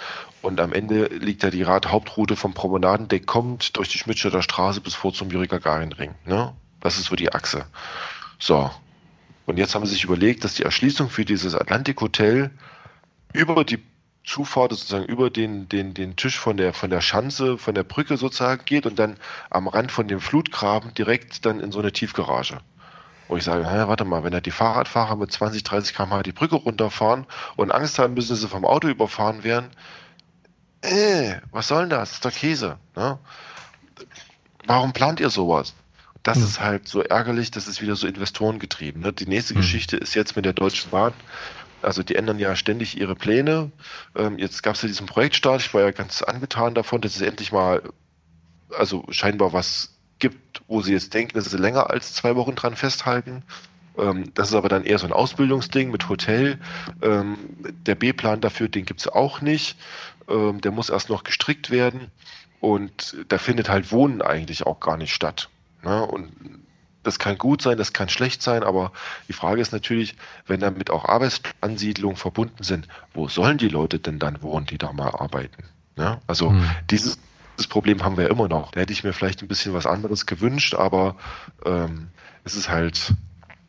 Und 0.42 0.60
am 0.60 0.74
Ende 0.74 1.06
liegt 1.06 1.44
da 1.44 1.50
die 1.50 1.64
Radhauptroute 1.64 2.36
vom 2.36 2.54
Promenadendeck, 2.54 3.26
kommt 3.26 3.78
durch 3.78 3.90
die 3.90 3.98
Schmidtstädter 3.98 4.42
Straße 4.42 4.82
bis 4.82 4.94
vor 4.94 5.14
zum 5.14 5.30
Juri 5.30 5.48
Gagarin 5.48 5.94
Ring. 5.94 6.16
Ne? 6.26 6.54
Das 6.82 6.98
ist 6.98 7.06
so 7.06 7.16
die 7.16 7.34
Achse. 7.34 7.66
So. 8.40 8.70
Und 9.46 9.58
jetzt 9.58 9.76
haben 9.76 9.86
sie 9.86 9.94
sich 9.94 10.04
überlegt, 10.04 10.44
dass 10.44 10.56
die 10.56 10.64
Erschließung 10.64 11.10
für 11.10 11.26
dieses 11.26 11.56
Atlantik 11.56 12.00
Hotel 12.02 12.52
über 13.34 13.64
die 13.64 13.82
Zufahrt 14.26 14.72
sozusagen 14.72 15.06
über 15.06 15.30
den, 15.30 15.68
den, 15.68 15.94
den 15.94 16.16
Tisch 16.16 16.40
von 16.40 16.56
der, 16.58 16.74
von 16.74 16.90
der 16.90 17.02
Schanze, 17.02 17.58
von 17.58 17.76
der 17.76 17.84
Brücke 17.84 18.18
sozusagen 18.18 18.64
geht 18.66 18.86
und 18.86 18.98
dann 18.98 19.18
am 19.50 19.68
Rand 19.68 19.92
von 19.92 20.08
dem 20.08 20.22
Flutgraben 20.22 20.94
direkt 20.94 21.46
dann 21.46 21.60
in 21.60 21.72
so 21.72 21.80
eine 21.80 21.92
Tiefgarage. 21.92 22.60
Wo 23.28 23.38
ich 23.38 23.44
sage, 23.44 23.70
hä, 23.70 23.88
warte 23.88 24.06
mal, 24.06 24.24
wenn 24.24 24.32
da 24.32 24.42
die 24.42 24.52
Fahrradfahrer 24.52 25.16
mit 25.16 25.32
20, 25.32 25.64
30 25.64 25.96
km/h 25.96 26.24
die 26.24 26.32
Brücke 26.32 26.56
runterfahren 26.56 27.26
und 27.56 27.72
Angst 27.72 28.00
haben 28.00 28.14
müssen, 28.14 28.30
dass 28.30 28.42
sie 28.42 28.48
vom 28.48 28.66
Auto 28.66 28.88
überfahren 28.88 29.44
werden, 29.44 29.70
äh, 30.82 31.36
was 31.52 31.70
soll 31.70 31.82
denn 31.82 31.90
das? 31.92 32.10
Das 32.10 32.18
ist 32.18 32.26
doch 32.26 32.32
Käse. 32.32 32.78
Ne? 32.96 33.18
Warum 34.66 34.94
plant 34.94 35.20
ihr 35.20 35.30
sowas? 35.30 35.74
Das 36.24 36.38
mhm. 36.38 36.44
ist 36.44 36.60
halt 36.62 36.88
so 36.88 37.02
ärgerlich, 37.02 37.52
das 37.52 37.68
ist 37.68 37.82
wieder 37.82 37.96
so 37.96 38.08
investorengetrieben. 38.08 39.02
Ne? 39.02 39.14
Die 39.14 39.28
nächste 39.28 39.54
mhm. 39.54 39.60
Geschichte 39.60 39.98
ist 39.98 40.14
jetzt 40.14 40.36
mit 40.36 40.46
der 40.46 40.54
Deutschen 40.54 40.92
Bahn. 40.92 41.14
Also 41.84 42.04
die 42.04 42.16
ändern 42.16 42.40
ja 42.40 42.56
ständig 42.56 43.00
ihre 43.00 43.16
Pläne. 43.16 43.72
Ähm, 44.16 44.38
jetzt 44.38 44.64
gab 44.64 44.76
es 44.76 44.82
ja 44.82 44.88
diesen 44.88 45.06
Projektstart. 45.06 45.62
Ich 45.62 45.74
war 45.74 45.82
ja 45.82 45.92
ganz 45.92 46.22
angetan 46.22 46.74
davon, 46.74 47.02
dass 47.02 47.16
es 47.16 47.22
endlich 47.22 47.52
mal, 47.52 47.82
also 48.78 49.06
scheinbar 49.10 49.54
was 49.54 49.94
gibt, 50.20 50.62
wo 50.68 50.82
sie 50.82 50.94
jetzt 50.94 51.14
denken, 51.14 51.36
dass 51.36 51.46
sie 51.46 51.58
länger 51.58 51.90
als 51.90 52.14
zwei 52.14 52.36
Wochen 52.36 52.56
dran 52.56 52.76
festhalten. 52.76 53.44
Ähm, 53.98 54.34
das 54.34 54.50
ist 54.50 54.56
aber 54.56 54.70
dann 54.70 54.86
eher 54.86 55.00
so 55.00 55.06
ein 55.06 55.14
Ausbildungsding 55.14 55.92
mit 55.92 56.10
Hotel. 56.10 56.60
Ähm, 57.02 57.38
der 57.86 57.96
B-Plan 57.96 58.42
dafür, 58.42 58.70
den 58.70 58.86
gibt 58.86 59.02
es 59.02 59.08
auch 59.08 59.42
nicht. 59.42 59.78
Ähm, 60.28 60.62
der 60.62 60.72
muss 60.72 60.90
erst 60.90 61.10
noch 61.10 61.24
gestrickt 61.24 61.72
werden. 61.72 62.12
Und 62.60 63.18
da 63.28 63.38
findet 63.38 63.70
halt 63.70 63.92
Wohnen 63.92 64.22
eigentlich 64.22 64.66
auch 64.66 64.80
gar 64.80 64.96
nicht 64.98 65.14
statt. 65.14 65.50
Ne? 65.84 66.06
Und 66.06 66.32
das 67.04 67.20
kann 67.20 67.38
gut 67.38 67.62
sein, 67.62 67.78
das 67.78 67.94
kann 67.94 68.10
schlecht 68.10 68.42
sein, 68.42 68.64
aber 68.64 68.92
die 69.28 69.34
Frage 69.34 69.62
ist 69.62 69.72
natürlich, 69.72 70.16
wenn 70.48 70.60
damit 70.60 70.90
auch 70.90 71.06
Arbeitsansiedlungen 71.06 72.18
verbunden 72.18 72.64
sind, 72.64 72.88
wo 73.14 73.28
sollen 73.28 73.58
die 73.58 73.68
Leute 73.68 74.00
denn 74.00 74.20
dann 74.20 74.42
wohnen, 74.42 74.66
die 74.66 74.78
da 74.78 74.92
mal 74.94 75.10
arbeiten? 75.10 75.64
Ja, 75.98 76.22
also 76.28 76.50
hm. 76.50 76.66
dieses, 76.90 77.20
dieses, 77.58 77.68
Problem 77.68 78.04
haben 78.04 78.18
wir 78.18 78.30
immer 78.30 78.48
noch. 78.48 78.72
Da 78.72 78.80
hätte 78.80 78.94
ich 78.94 79.04
mir 79.04 79.14
vielleicht 79.14 79.42
ein 79.42 79.48
bisschen 79.48 79.74
was 79.74 79.86
anderes 79.86 80.26
gewünscht, 80.26 80.74
aber 80.74 81.16
ähm, 81.66 82.08
es 82.44 82.56
ist 82.56 82.70
halt 82.70 83.14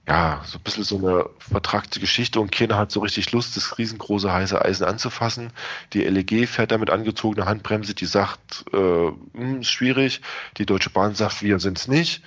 ja, 0.06 0.42
so 0.44 0.58
ein 0.58 0.62
bisschen 0.62 0.84
so 0.84 0.98
eine 0.98 1.26
vertragte 1.38 1.98
Geschichte 1.98 2.38
und 2.38 2.52
keiner 2.52 2.76
hat 2.76 2.92
so 2.92 3.00
richtig 3.00 3.32
Lust, 3.32 3.56
das 3.56 3.78
riesengroße 3.78 4.30
heiße 4.30 4.62
Eisen 4.62 4.84
anzufassen. 4.84 5.50
Die 5.94 6.02
LEG 6.02 6.46
fährt 6.46 6.72
damit 6.72 6.90
angezogener 6.90 7.46
Handbremse, 7.46 7.94
die 7.94 8.04
sagt, 8.04 8.66
äh, 8.74 8.76
mh, 8.76 9.14
hm, 9.34 9.62
schwierig. 9.62 10.20
Die 10.58 10.66
Deutsche 10.66 10.90
Bahn 10.90 11.14
sagt, 11.14 11.42
wir 11.42 11.58
sind 11.58 11.78
es 11.78 11.88
nicht. 11.88 12.22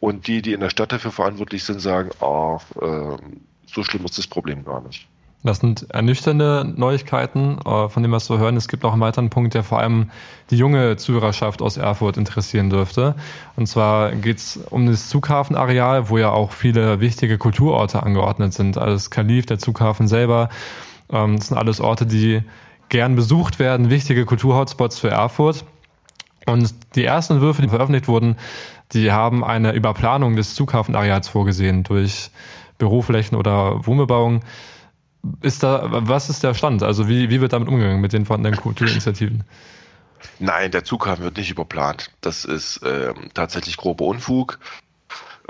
Und 0.00 0.26
die, 0.26 0.42
die 0.42 0.52
in 0.52 0.60
der 0.60 0.70
Stadt 0.70 0.92
dafür 0.92 1.10
verantwortlich 1.10 1.64
sind, 1.64 1.80
sagen, 1.80 2.10
ah, 2.20 2.58
äh, 2.80 3.16
so 3.66 3.82
schlimm 3.82 4.04
ist 4.04 4.18
das 4.18 4.26
Problem 4.26 4.64
gar 4.64 4.80
nicht. 4.80 5.08
Das 5.44 5.58
sind 5.58 5.88
ernüchternde 5.90 6.72
Neuigkeiten, 6.76 7.58
äh, 7.64 7.88
von 7.88 8.10
was 8.10 8.28
wir 8.28 8.38
hören. 8.38 8.56
Es 8.56 8.66
gibt 8.66 8.84
auch 8.84 8.92
einen 8.92 9.00
weiteren 9.00 9.30
Punkt, 9.30 9.54
der 9.54 9.62
vor 9.62 9.78
allem 9.78 10.10
die 10.50 10.56
junge 10.56 10.96
Zuhörerschaft 10.96 11.62
aus 11.62 11.76
Erfurt 11.76 12.16
interessieren 12.16 12.70
dürfte. 12.70 13.14
Und 13.54 13.66
zwar 13.66 14.12
geht 14.12 14.38
es 14.38 14.56
um 14.56 14.86
das 14.86 15.08
Zughafenareal, 15.08 16.08
wo 16.08 16.18
ja 16.18 16.30
auch 16.30 16.50
viele 16.50 16.98
wichtige 16.98 17.38
Kulturorte 17.38 18.02
angeordnet 18.02 18.52
sind. 18.52 18.78
Also 18.78 18.94
das 18.94 19.10
Kalif, 19.10 19.46
der 19.46 19.60
Zughafen 19.60 20.08
selber. 20.08 20.48
Ähm, 21.10 21.36
das 21.36 21.48
sind 21.48 21.56
alles 21.56 21.80
Orte, 21.80 22.04
die 22.04 22.42
gern 22.88 23.14
besucht 23.14 23.60
werden, 23.60 23.90
wichtige 23.90 24.24
Kulturhotspots 24.24 24.98
für 24.98 25.10
Erfurt. 25.10 25.64
Und 26.46 26.74
die 26.96 27.04
ersten 27.04 27.34
Entwürfe, 27.34 27.62
die 27.62 27.68
veröffentlicht 27.68 28.08
wurden, 28.08 28.36
die 28.92 29.12
haben 29.12 29.44
eine 29.44 29.72
Überplanung 29.72 30.36
des 30.36 30.54
Zughafenareals 30.54 31.28
vorgesehen 31.28 31.84
durch 31.84 32.30
Büroflächen 32.78 33.36
oder 33.36 33.86
Wohnbebauung. 33.86 34.40
Ist 35.42 35.62
da, 35.62 35.82
was 35.90 36.30
ist 36.30 36.42
der 36.42 36.54
Stand? 36.54 36.82
Also 36.82 37.08
wie, 37.08 37.28
wie 37.28 37.40
wird 37.40 37.52
damit 37.52 37.68
umgegangen 37.68 38.00
mit 38.00 38.12
den 38.12 38.24
vorhandenen 38.24 38.58
Kulturinitiativen? 38.58 39.44
Nein, 40.38 40.70
der 40.70 40.84
Zughafen 40.84 41.24
wird 41.24 41.36
nicht 41.36 41.50
überplant. 41.50 42.10
Das 42.20 42.44
ist 42.44 42.80
ähm, 42.84 43.30
tatsächlich 43.34 43.76
grober 43.76 44.04
Unfug. 44.06 44.58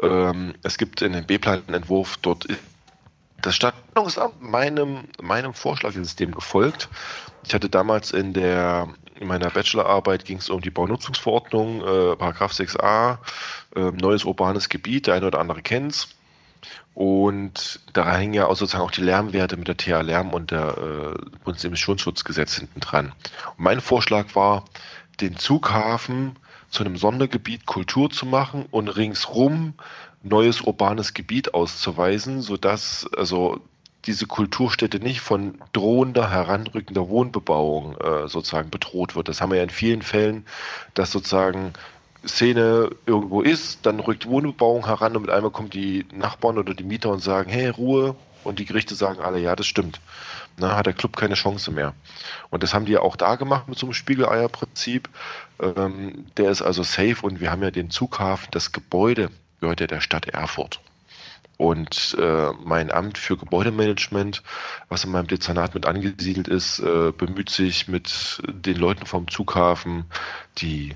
Ähm, 0.03 0.55
es 0.63 0.79
gibt 0.79 1.03
in 1.03 1.13
dem 1.13 1.27
B-Plan-Entwurf 1.27 2.17
dort 2.19 2.47
das 3.41 3.55
Stadtplanungsamt 3.55 4.43
meinem, 4.43 5.05
meinem 5.23 5.55
Vorschlagsystem 5.55 6.33
gefolgt. 6.33 6.89
Ich 7.45 7.55
hatte 7.55 7.69
damals 7.69 8.11
in 8.11 8.33
der 8.33 8.89
in 9.19 9.27
meiner 9.27 9.51
Bachelorarbeit 9.51 10.25
ging 10.25 10.39
es 10.39 10.49
um 10.49 10.61
die 10.61 10.71
Baunutzungsverordnung, 10.71 11.81
äh, 11.81 12.17
Paragraph 12.17 12.53
6a, 12.53 13.19
äh, 13.75 13.81
neues 13.81 14.25
urbanes 14.25 14.69
Gebiet, 14.69 15.07
der 15.07 15.15
eine 15.15 15.27
oder 15.27 15.41
andere 15.41 15.63
kennt 15.63 15.93
es. 15.93 16.09
Und 16.95 17.81
da 17.93 18.17
hängen 18.17 18.35
ja 18.35 18.47
auch 18.47 18.57
sozusagen 18.57 18.85
auch 18.85 18.91
die 18.91 19.03
Lärmwerte 19.03 19.57
mit 19.57 19.69
der 19.69 19.77
TA 19.77 20.01
Lärm 20.01 20.31
und 20.31 20.51
der 20.51 20.77
äh, 20.77 21.39
Bundesemissionsschutzgesetz 21.45 22.57
hinten 22.57 22.81
dran. 22.81 23.13
Und 23.57 23.65
mein 23.65 23.81
Vorschlag 23.81 24.35
war, 24.35 24.65
den 25.21 25.37
Zughafen 25.37 26.37
zu 26.71 26.85
einem 26.85 26.97
Sondergebiet 26.97 27.67
Kultur 27.67 28.11
zu 28.11 28.27
machen 28.27 28.67
und 28.71 28.89
ringsrum 28.89 29.75
neues 30.23 30.61
urbanes 30.61 31.15
Gebiet 31.15 31.55
auszuweisen, 31.55 32.43
sodass 32.43 33.09
also 33.17 33.61
diese 34.09 34.27
Kulturstätte 34.27 35.01
nicht 35.01 35.21
von 35.21 35.59
drohender, 35.73 36.31
heranrückender 36.31 37.09
Wohnbebauung 37.09 37.97
äh, 37.99 38.27
sozusagen 38.27 38.71
bedroht 38.71 39.15
wird. 39.15 39.29
Das 39.29 39.41
haben 39.41 39.51
wir 39.51 39.59
ja 39.59 39.63
in 39.63 39.71
vielen 39.71 40.01
Fällen, 40.01 40.47
dass 40.95 41.13
sozusagen 41.13 41.75
Szene 42.27 42.91
irgendwo 43.07 43.43
ist, 43.43 43.85
dann 43.85 44.01
rückt 44.01 44.27
Wohnbebauung 44.27 44.87
heran 44.87 45.15
und 45.15 45.23
mit 45.23 45.31
einmal 45.31 45.51
kommen 45.51 45.71
die 45.71 46.07
Nachbarn 46.13 46.59
oder 46.59 46.75
die 46.75 46.85
Mieter 46.85 47.11
und 47.11 47.21
sagen, 47.21 47.51
hey, 47.51 47.69
Ruhe. 47.69 48.17
Und 48.45 48.61
die 48.61 48.65
Gerichte 48.65 48.95
sagen 48.95 49.21
alle, 49.21 49.41
ja, 49.41 49.55
das 49.55 49.67
stimmt. 49.67 50.01
Na, 50.57 50.75
hat 50.77 50.87
der 50.87 50.95
Club 50.95 51.17
keine 51.17 51.35
Chance 51.35 51.71
mehr. 51.71 51.93
Und 52.51 52.63
das 52.63 52.73
haben 52.73 52.87
die 52.87 52.93
ja 52.93 53.01
auch 53.01 53.17
da 53.17 53.37
gemacht 53.37 53.69
mit 53.69 53.79
so 53.79 53.87
einem 53.87 53.93
Spiegeleierprinzip. 53.93 55.09
Ähm, 55.61 56.27
der 56.37 56.51
ist 56.51 56.63
also 56.63 56.83
safe 56.83 57.19
und 57.23 57.41
wir 57.41 57.51
haben 57.51 57.63
ja 57.63 57.71
den 57.71 57.91
Zughafen, 57.91 58.49
das 58.53 58.73
Gebäude 58.73 59.31
gehört 59.61 59.81
ja 59.81 59.87
der 59.87 60.01
Stadt 60.01 60.29
Erfurt. 60.29 60.81
Und 61.59 62.17
äh, 62.19 62.53
mein 62.65 62.91
Amt 62.91 63.19
für 63.19 63.37
Gebäudemanagement, 63.37 64.45
was 64.89 65.05
in 65.05 65.11
meinem 65.11 65.27
Dezernat 65.27 65.75
mit 65.75 65.87
angesiedelt 65.87 66.47
ist, 66.47 66.79
äh, 66.79 67.11
bemüht 67.11 67.51
sich 67.51 67.89
mit 67.89 68.41
den 68.47 68.77
Leuten 68.77 69.07
vom 69.07 69.27
Zughafen 69.27 70.05
die 70.59 70.95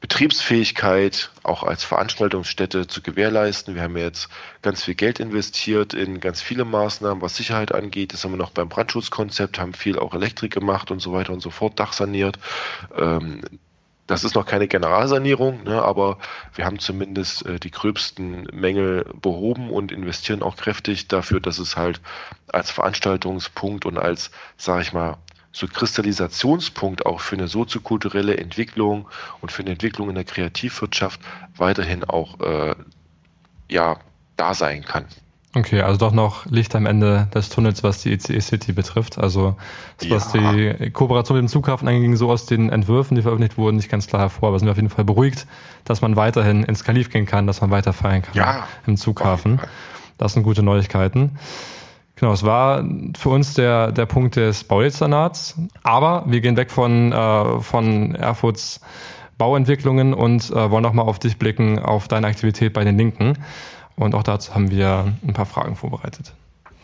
Betriebsfähigkeit 0.00 1.30
auch 1.44 1.62
als 1.62 1.84
Veranstaltungsstätte 1.84 2.88
zu 2.88 3.00
gewährleisten. 3.02 3.76
Wir 3.76 3.82
haben 3.82 3.96
jetzt 3.96 4.28
ganz 4.60 4.82
viel 4.82 4.96
Geld 4.96 5.20
investiert 5.20 5.94
in 5.94 6.18
ganz 6.18 6.42
viele 6.42 6.64
Maßnahmen, 6.64 7.22
was 7.22 7.36
Sicherheit 7.36 7.72
angeht. 7.72 8.12
Das 8.12 8.24
haben 8.24 8.32
wir 8.32 8.38
noch 8.38 8.50
beim 8.50 8.68
Brandschutzkonzept, 8.68 9.60
haben 9.60 9.72
viel 9.72 10.00
auch 10.00 10.14
Elektrik 10.14 10.52
gemacht 10.52 10.90
und 10.90 10.98
so 10.98 11.12
weiter 11.12 11.32
und 11.32 11.40
so 11.40 11.50
fort, 11.50 11.78
Dach 11.78 11.92
saniert. 11.92 12.40
Ähm, 12.98 13.42
das 14.06 14.24
ist 14.24 14.34
noch 14.34 14.46
keine 14.46 14.68
Generalsanierung, 14.68 15.64
ne, 15.64 15.80
aber 15.82 16.18
wir 16.54 16.64
haben 16.66 16.78
zumindest 16.78 17.46
äh, 17.46 17.58
die 17.58 17.70
gröbsten 17.70 18.46
Mängel 18.52 19.06
behoben 19.20 19.70
und 19.70 19.92
investieren 19.92 20.42
auch 20.42 20.56
kräftig 20.56 21.08
dafür, 21.08 21.40
dass 21.40 21.58
es 21.58 21.76
halt 21.76 22.00
als 22.48 22.70
Veranstaltungspunkt 22.70 23.86
und 23.86 23.98
als, 23.98 24.30
sage 24.56 24.82
ich 24.82 24.92
mal, 24.92 25.18
so 25.52 25.66
Kristallisationspunkt 25.68 27.06
auch 27.06 27.20
für 27.20 27.36
eine 27.36 27.46
soziokulturelle 27.46 28.38
Entwicklung 28.38 29.08
und 29.40 29.52
für 29.52 29.62
eine 29.62 29.72
Entwicklung 29.72 30.08
in 30.08 30.14
der 30.14 30.24
Kreativwirtschaft 30.24 31.20
weiterhin 31.56 32.04
auch 32.04 32.40
äh, 32.40 32.74
ja 33.68 33.98
da 34.36 34.54
sein 34.54 34.84
kann. 34.84 35.04
Okay, 35.54 35.82
also 35.82 35.98
doch 35.98 36.12
noch 36.12 36.46
Licht 36.46 36.74
am 36.74 36.86
Ende 36.86 37.28
des 37.34 37.50
Tunnels, 37.50 37.82
was 37.82 38.00
die 38.00 38.12
ECE 38.12 38.40
City 38.40 38.72
betrifft. 38.72 39.18
Also 39.18 39.56
was 40.08 40.32
ja. 40.32 40.52
die 40.52 40.90
Kooperation 40.90 41.36
mit 41.36 41.42
dem 41.42 41.48
Zughafen 41.48 41.86
anging, 41.88 42.16
so 42.16 42.30
aus 42.30 42.46
den 42.46 42.70
Entwürfen, 42.70 43.16
die 43.16 43.22
veröffentlicht 43.22 43.58
wurden, 43.58 43.76
nicht 43.76 43.90
ganz 43.90 44.06
klar 44.06 44.22
hervor. 44.22 44.48
Aber 44.48 44.58
sind 44.58 44.66
wir 44.66 44.72
auf 44.72 44.78
jeden 44.78 44.88
Fall 44.88 45.04
beruhigt, 45.04 45.46
dass 45.84 46.00
man 46.00 46.16
weiterhin 46.16 46.64
ins 46.64 46.84
Kalif 46.84 47.10
gehen 47.10 47.26
kann, 47.26 47.46
dass 47.46 47.60
man 47.60 47.70
weiter 47.70 47.92
feiern 47.92 48.22
kann 48.22 48.34
ja. 48.34 48.66
im 48.86 48.96
Zughafen. 48.96 49.60
Das 50.16 50.32
sind 50.32 50.42
gute 50.42 50.62
Neuigkeiten. 50.62 51.38
Genau, 52.16 52.32
es 52.32 52.44
war 52.44 52.84
für 53.18 53.28
uns 53.28 53.54
der, 53.54 53.92
der 53.92 54.06
Punkt 54.06 54.36
des 54.36 54.64
Baudezernats, 54.64 55.58
aber 55.82 56.24
wir 56.28 56.40
gehen 56.40 56.56
weg 56.56 56.70
von, 56.70 57.12
äh, 57.12 57.60
von 57.60 58.14
Erfurts 58.14 58.80
Bauentwicklungen 59.38 60.14
und 60.14 60.50
äh, 60.50 60.70
wollen 60.70 60.84
nochmal 60.84 61.06
auf 61.06 61.18
dich 61.18 61.36
blicken, 61.36 61.78
auf 61.80 62.06
deine 62.06 62.28
Aktivität 62.28 62.72
bei 62.72 62.84
den 62.84 62.96
Linken. 62.96 63.38
Und 63.96 64.14
auch 64.14 64.22
dazu 64.22 64.54
haben 64.54 64.70
wir 64.70 65.12
ein 65.26 65.32
paar 65.32 65.46
Fragen 65.46 65.76
vorbereitet. 65.76 66.34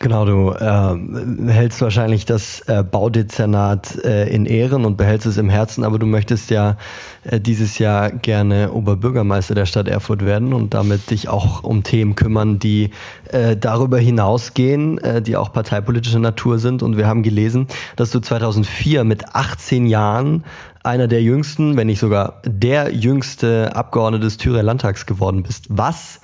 Genau, 0.01 0.23
du 0.23 0.51
äh, 0.51 1.51
hältst 1.51 1.81
wahrscheinlich 1.81 2.23
das 2.23 2.61
äh, 2.61 2.83
Baudezernat 2.83 4.01
äh, 4.05 4.33
in 4.33 4.45
Ehren 4.45 4.85
und 4.85 4.95
behältst 4.95 5.27
es 5.27 5.35
im 5.35 5.49
Herzen, 5.49 5.83
aber 5.83 5.99
du 5.99 6.05
möchtest 6.05 6.49
ja 6.51 6.77
äh, 7.25 7.41
dieses 7.41 7.79
Jahr 7.79 8.09
gerne 8.09 8.71
Oberbürgermeister 8.71 9.55
der 9.55 9.65
Stadt 9.65 9.89
Erfurt 9.89 10.23
werden 10.23 10.53
und 10.53 10.73
damit 10.73 11.11
dich 11.11 11.27
auch 11.27 11.65
um 11.65 11.83
Themen 11.83 12.15
kümmern, 12.15 12.59
die 12.59 12.91
äh, 13.25 13.57
darüber 13.57 13.99
hinausgehen, 13.99 14.99
äh, 14.99 15.21
die 15.21 15.35
auch 15.35 15.51
parteipolitischer 15.51 16.19
Natur 16.19 16.59
sind. 16.59 16.81
Und 16.81 16.95
wir 16.95 17.05
haben 17.05 17.21
gelesen, 17.21 17.67
dass 17.97 18.11
du 18.11 18.21
2004 18.21 19.03
mit 19.03 19.35
18 19.35 19.85
Jahren 19.85 20.45
einer 20.81 21.09
der 21.09 21.21
jüngsten, 21.21 21.75
wenn 21.75 21.87
nicht 21.87 21.99
sogar 21.99 22.41
der 22.45 22.93
jüngste 22.93 23.75
Abgeordnete 23.75 24.23
des 24.23 24.37
Thüringer 24.37 24.63
Landtags 24.63 25.05
geworden 25.05 25.43
bist. 25.43 25.65
Was 25.67 26.21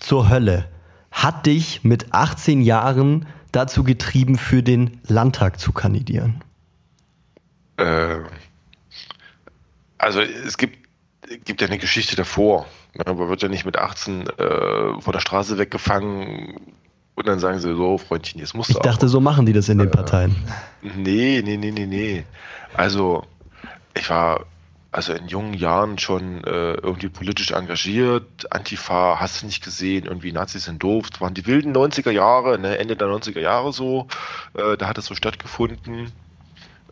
zur 0.00 0.28
Hölle 0.28 0.68
hat 1.10 1.46
dich 1.46 1.82
mit 1.82 2.12
18 2.12 2.60
Jahren 2.60 3.26
dazu 3.52 3.82
getrieben, 3.82 4.38
für 4.38 4.62
den 4.62 5.00
Landtag 5.08 5.58
zu 5.58 5.72
kandidieren? 5.72 6.42
Äh, 7.76 8.18
also 9.98 10.20
es 10.20 10.56
gibt, 10.56 10.78
gibt 11.44 11.60
ja 11.60 11.66
eine 11.66 11.78
Geschichte 11.78 12.16
davor. 12.16 12.66
Ne? 12.94 13.12
Man 13.12 13.28
wird 13.28 13.42
ja 13.42 13.48
nicht 13.48 13.64
mit 13.64 13.76
18 13.76 14.26
äh, 14.28 15.00
von 15.00 15.12
der 15.12 15.20
Straße 15.20 15.58
weggefangen 15.58 16.74
und 17.16 17.28
dann 17.28 17.38
sagen 17.38 17.58
sie 17.58 17.74
so, 17.74 17.98
Freundchen, 17.98 18.40
jetzt 18.40 18.54
musst 18.54 18.70
du 18.70 18.74
Ich 18.74 18.80
dachte, 18.80 19.06
auch. 19.06 19.10
so 19.10 19.20
machen 19.20 19.46
die 19.46 19.52
das 19.52 19.68
in 19.68 19.78
den 19.78 19.88
äh, 19.88 19.90
Parteien. 19.90 20.36
Nee, 20.82 21.42
nee, 21.44 21.56
nee, 21.56 21.70
nee, 21.70 21.86
nee. 21.86 22.24
Also 22.74 23.24
ich 23.94 24.08
war 24.08 24.46
also 24.92 25.12
in 25.12 25.28
jungen 25.28 25.54
Jahren 25.54 25.98
schon 25.98 26.42
äh, 26.44 26.72
irgendwie 26.72 27.08
politisch 27.08 27.52
engagiert, 27.52 28.52
Antifa, 28.52 29.20
hast 29.20 29.42
du 29.42 29.46
nicht 29.46 29.62
gesehen, 29.62 30.06
irgendwie 30.06 30.32
Nazis 30.32 30.64
sind 30.64 30.82
doof, 30.82 31.10
das 31.10 31.20
waren 31.20 31.34
die 31.34 31.46
wilden 31.46 31.74
90er 31.74 32.10
Jahre, 32.10 32.58
ne, 32.58 32.78
Ende 32.78 32.96
der 32.96 33.08
90er 33.08 33.40
Jahre 33.40 33.72
so, 33.72 34.08
äh, 34.54 34.76
da 34.76 34.88
hat 34.88 34.98
es 34.98 35.06
so 35.06 35.14
stattgefunden. 35.14 36.12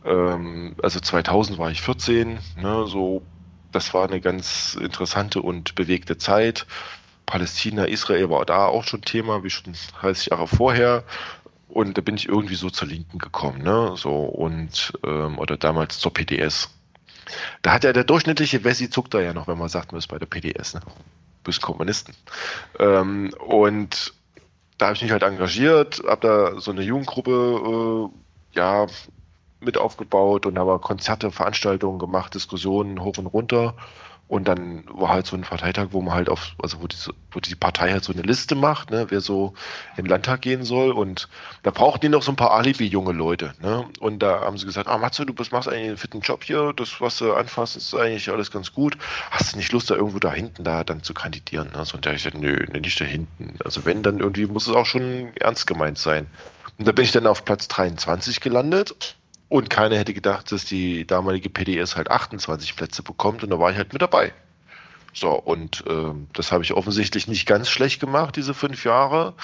Ähm, 0.04 0.76
also 0.82 1.00
2000 1.00 1.58
war 1.58 1.70
ich 1.70 1.82
14, 1.82 2.38
ne, 2.60 2.86
so, 2.86 3.22
das 3.72 3.92
war 3.94 4.08
eine 4.08 4.20
ganz 4.20 4.78
interessante 4.80 5.42
und 5.42 5.74
bewegte 5.74 6.16
Zeit. 6.18 6.66
Palästina, 7.26 7.84
Israel 7.84 8.30
war 8.30 8.46
da 8.46 8.66
auch 8.66 8.84
schon 8.84 9.02
Thema, 9.02 9.44
wie 9.44 9.50
schon 9.50 9.74
30 10.00 10.26
Jahre 10.30 10.46
vorher. 10.46 11.04
Und 11.68 11.98
da 11.98 12.00
bin 12.00 12.16
ich 12.16 12.26
irgendwie 12.28 12.54
so 12.54 12.70
zur 12.70 12.88
Linken 12.88 13.18
gekommen, 13.18 13.62
ne? 13.62 13.92
So 13.96 14.14
und 14.14 14.94
ähm, 15.04 15.38
oder 15.38 15.58
damals 15.58 15.98
zur 15.98 16.14
PDS. 16.14 16.70
Da 17.62 17.72
hat 17.72 17.84
ja 17.84 17.92
der 17.92 18.04
durchschnittliche 18.04 18.64
Wessi 18.64 18.90
zuckt 18.90 19.14
da 19.14 19.20
ja 19.20 19.32
noch, 19.32 19.48
wenn 19.48 19.58
man 19.58 19.68
sagt, 19.68 19.92
man 19.92 19.98
ist 19.98 20.08
bei 20.08 20.18
der 20.18 20.26
PDS, 20.26 20.74
ne? 20.74 20.80
Bis 21.44 21.60
Kommunisten. 21.60 22.14
Ähm, 22.78 23.32
und 23.46 24.12
da 24.76 24.86
habe 24.86 24.96
ich 24.96 25.02
mich 25.02 25.12
halt 25.12 25.22
engagiert, 25.22 26.02
habe 26.06 26.26
da 26.26 26.60
so 26.60 26.70
eine 26.70 26.82
Jugendgruppe 26.82 28.10
äh, 28.12 28.56
ja 28.58 28.86
mit 29.60 29.76
aufgebaut 29.76 30.46
und 30.46 30.58
habe 30.58 30.78
Konzerte, 30.78 31.30
Veranstaltungen 31.30 31.98
gemacht, 31.98 32.34
Diskussionen 32.34 33.02
hoch 33.02 33.18
und 33.18 33.26
runter. 33.26 33.74
Und 34.28 34.46
dann 34.46 34.84
war 34.90 35.08
halt 35.08 35.26
so 35.26 35.36
ein 35.36 35.42
Parteitag, 35.42 35.88
wo 35.92 36.02
man 36.02 36.14
halt 36.14 36.28
auf, 36.28 36.54
also 36.62 36.82
wo 36.82 36.86
die, 36.86 36.96
wo 37.30 37.40
die 37.40 37.54
Partei 37.54 37.92
halt 37.92 38.04
so 38.04 38.12
eine 38.12 38.20
Liste 38.20 38.54
macht, 38.54 38.90
ne, 38.90 39.06
wer 39.08 39.22
so 39.22 39.54
in 39.96 40.04
den 40.04 40.10
Landtag 40.10 40.42
gehen 40.42 40.64
soll. 40.64 40.92
Und 40.92 41.28
da 41.62 41.70
brauchten 41.70 42.02
die 42.02 42.08
noch 42.10 42.22
so 42.22 42.30
ein 42.32 42.36
paar 42.36 42.52
Alibi-junge 42.52 43.12
Leute. 43.12 43.54
Ne? 43.62 43.88
Und 44.00 44.22
da 44.22 44.42
haben 44.42 44.58
sie 44.58 44.66
gesagt, 44.66 44.86
ah 44.86 44.98
Matze, 44.98 45.24
du 45.24 45.32
bist, 45.32 45.50
machst 45.50 45.66
eigentlich 45.66 45.88
einen 45.88 45.96
fitten 45.96 46.20
Job 46.20 46.44
hier, 46.44 46.74
das, 46.76 47.00
was 47.00 47.16
du 47.16 47.32
anfasst, 47.32 47.76
ist 47.76 47.94
eigentlich 47.94 48.28
alles 48.30 48.50
ganz 48.50 48.74
gut. 48.74 48.98
Hast 49.30 49.54
du 49.54 49.56
nicht 49.56 49.72
Lust, 49.72 49.90
da 49.90 49.94
irgendwo 49.94 50.18
da 50.18 50.32
hinten 50.32 50.62
da 50.62 50.84
dann 50.84 51.02
zu 51.02 51.14
kandidieren? 51.14 51.70
Ne? 51.74 51.86
So, 51.86 51.94
und 51.96 52.04
da 52.04 52.12
ich 52.12 52.24
gesagt, 52.24 52.38
nö, 52.38 52.66
nicht 52.80 53.00
da 53.00 53.06
hinten. 53.06 53.56
Also 53.64 53.86
wenn, 53.86 54.02
dann 54.02 54.18
irgendwie 54.18 54.44
muss 54.44 54.68
es 54.68 54.74
auch 54.74 54.86
schon 54.86 55.32
ernst 55.36 55.66
gemeint 55.66 55.96
sein. 55.96 56.26
Und 56.78 56.86
da 56.86 56.92
bin 56.92 57.06
ich 57.06 57.12
dann 57.12 57.26
auf 57.26 57.46
Platz 57.46 57.66
23 57.68 58.40
gelandet 58.40 59.16
und 59.48 59.70
keiner 59.70 59.96
hätte 59.96 60.14
gedacht, 60.14 60.52
dass 60.52 60.64
die 60.64 61.06
damalige 61.06 61.48
PDS 61.48 61.96
halt 61.96 62.10
28 62.10 62.76
Plätze 62.76 63.02
bekommt 63.02 63.42
und 63.42 63.50
da 63.50 63.58
war 63.58 63.70
ich 63.70 63.76
halt 63.76 63.92
mit 63.92 64.02
dabei. 64.02 64.32
So, 65.14 65.30
und 65.32 65.84
äh, 65.86 66.12
das 66.32 66.52
habe 66.52 66.62
ich 66.62 66.74
offensichtlich 66.74 67.28
nicht 67.28 67.46
ganz 67.46 67.68
schlecht 67.68 68.00
gemacht, 68.00 68.36
diese 68.36 68.54
fünf 68.54 68.84
Jahre. 68.84 69.34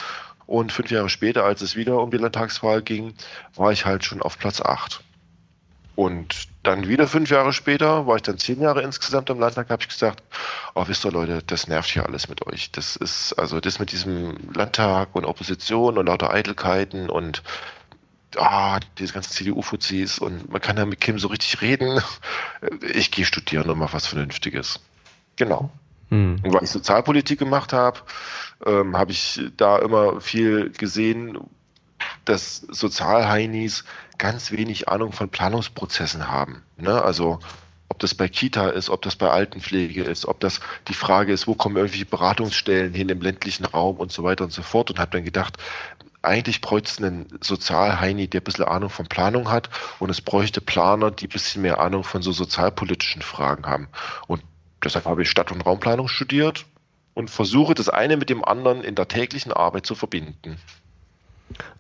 Und 0.47 0.73
fünf 0.73 0.91
Jahre 0.91 1.09
später, 1.09 1.45
als 1.45 1.63
es 1.63 1.75
wieder 1.75 2.01
um 2.01 2.11
die 2.11 2.19
Landtagswahl 2.19 2.83
ging, 2.83 3.15
war 3.55 3.73
ich 3.73 3.87
halt 3.87 4.05
schon 4.05 4.21
auf 4.21 4.39
Platz 4.39 4.61
8. 4.61 5.03
Und 5.97 6.49
dann 6.65 6.89
wieder 6.89 7.07
fünf 7.07 7.31
Jahre 7.31 7.53
später, 7.53 8.07
war 8.07 8.17
ich 8.17 8.23
dann 8.23 8.37
zehn 8.37 8.61
Jahre 8.61 8.83
insgesamt 8.83 9.31
im 9.31 9.39
Landtag, 9.39 9.71
habe 9.71 9.83
ich 9.83 9.89
gesagt, 9.89 10.23
oh, 10.75 10.85
wisst 10.87 11.05
ihr 11.05 11.13
Leute, 11.13 11.43
das 11.47 11.69
nervt 11.69 11.89
hier 11.89 12.05
alles 12.05 12.29
mit 12.29 12.47
euch. 12.47 12.73
Das 12.73 12.97
ist, 12.97 13.33
also 13.35 13.61
das 13.61 13.79
mit 13.79 13.93
diesem 13.93 14.37
Landtag 14.53 15.15
und 15.15 15.25
Opposition 15.25 15.97
und 15.97 16.07
lauter 16.07 16.31
Eitelkeiten 16.31 17.09
und 17.09 17.43
ah, 18.39 18.81
diese 18.99 19.13
ganzen 19.13 19.33
CDU-Fuzis 19.33 20.19
und 20.19 20.51
man 20.51 20.61
kann 20.61 20.77
ja 20.77 20.85
mit 20.85 21.01
Kim 21.01 21.19
so 21.19 21.29
richtig 21.29 21.61
reden. 21.61 22.01
Ich 22.95 23.11
gehe 23.11 23.25
studieren 23.25 23.69
und 23.71 23.79
mache 23.79 23.95
was 23.95 24.07
Vernünftiges. 24.07 24.81
Genau. 25.37 25.71
Mhm. 26.11 26.41
Und 26.43 26.55
weil 26.55 26.65
ich 26.65 26.71
Sozialpolitik 26.71 27.39
gemacht 27.39 27.73
habe, 27.73 28.01
ähm, 28.65 28.97
habe 28.97 29.13
ich 29.13 29.41
da 29.57 29.79
immer 29.79 30.21
viel 30.21 30.71
gesehen, 30.71 31.39
dass 32.25 32.59
Sozialheinis 32.69 33.85
ganz 34.19 34.53
wenig 34.53 34.89
Ahnung 34.89 35.13
von 35.13 35.29
Planungsprozessen 35.29 36.29
haben. 36.29 36.63
Ne? 36.77 37.03
Also 37.03 37.41
ob 37.89 37.99
das 38.01 38.15
bei 38.15 38.29
Kita 38.29 38.71
ist, 38.71 38.91
ob 38.91 39.03
das 39.03 39.15
bei 39.15 39.31
Altenpflege 39.31 40.03
ist, 40.03 40.27
ob 40.27 40.41
das 40.41 40.61
die 40.89 40.95
Frage 40.95 41.33
ist, 41.33 41.47
wo 41.47 41.55
kommen 41.55 41.77
irgendwelche 41.77 42.07
Beratungsstellen 42.07 42.93
hin 42.93 43.09
im 43.09 43.21
ländlichen 43.21 43.65
Raum 43.67 43.99
und 43.99 44.11
so 44.11 44.25
weiter 44.25 44.45
und 44.45 44.53
so 44.53 44.63
fort. 44.63 44.91
Und 44.91 44.99
habe 44.99 45.13
dann 45.13 45.25
gedacht, 45.25 45.59
eigentlich 46.25 46.61
bräuchte 46.61 46.91
es 46.91 46.99
einen 46.99 47.27
Sozialheini, 47.41 48.29
der 48.29 48.41
ein 48.41 48.45
bisschen 48.45 48.65
Ahnung 48.65 48.91
von 48.91 49.07
Planung 49.07 49.51
hat 49.51 49.71
und 49.99 50.11
es 50.11 50.21
bräuchte 50.21 50.61
Planer, 50.61 51.11
die 51.11 51.27
ein 51.27 51.31
bisschen 51.31 51.63
mehr 51.63 51.81
Ahnung 51.81 52.05
von 52.05 52.23
so 52.23 52.33
sozialpolitischen 52.33 53.23
Fragen 53.23 53.67
haben. 53.67 53.89
Und 54.27 54.43
deshalb 54.83 55.05
habe 55.05 55.23
ich 55.23 55.31
Stadt- 55.31 55.53
und 55.53 55.61
Raumplanung 55.61 56.09
studiert 56.09 56.67
und 57.15 57.31
versuche 57.31 57.75
das 57.75 57.89
eine 57.89 58.17
mit 58.17 58.31
dem 58.31 58.45
anderen 58.45 58.83
in 58.83 58.95
der 58.95 59.09
täglichen 59.09 59.53
Arbeit 59.53 59.87
zu 59.87 59.95
verbinden. 59.95 60.59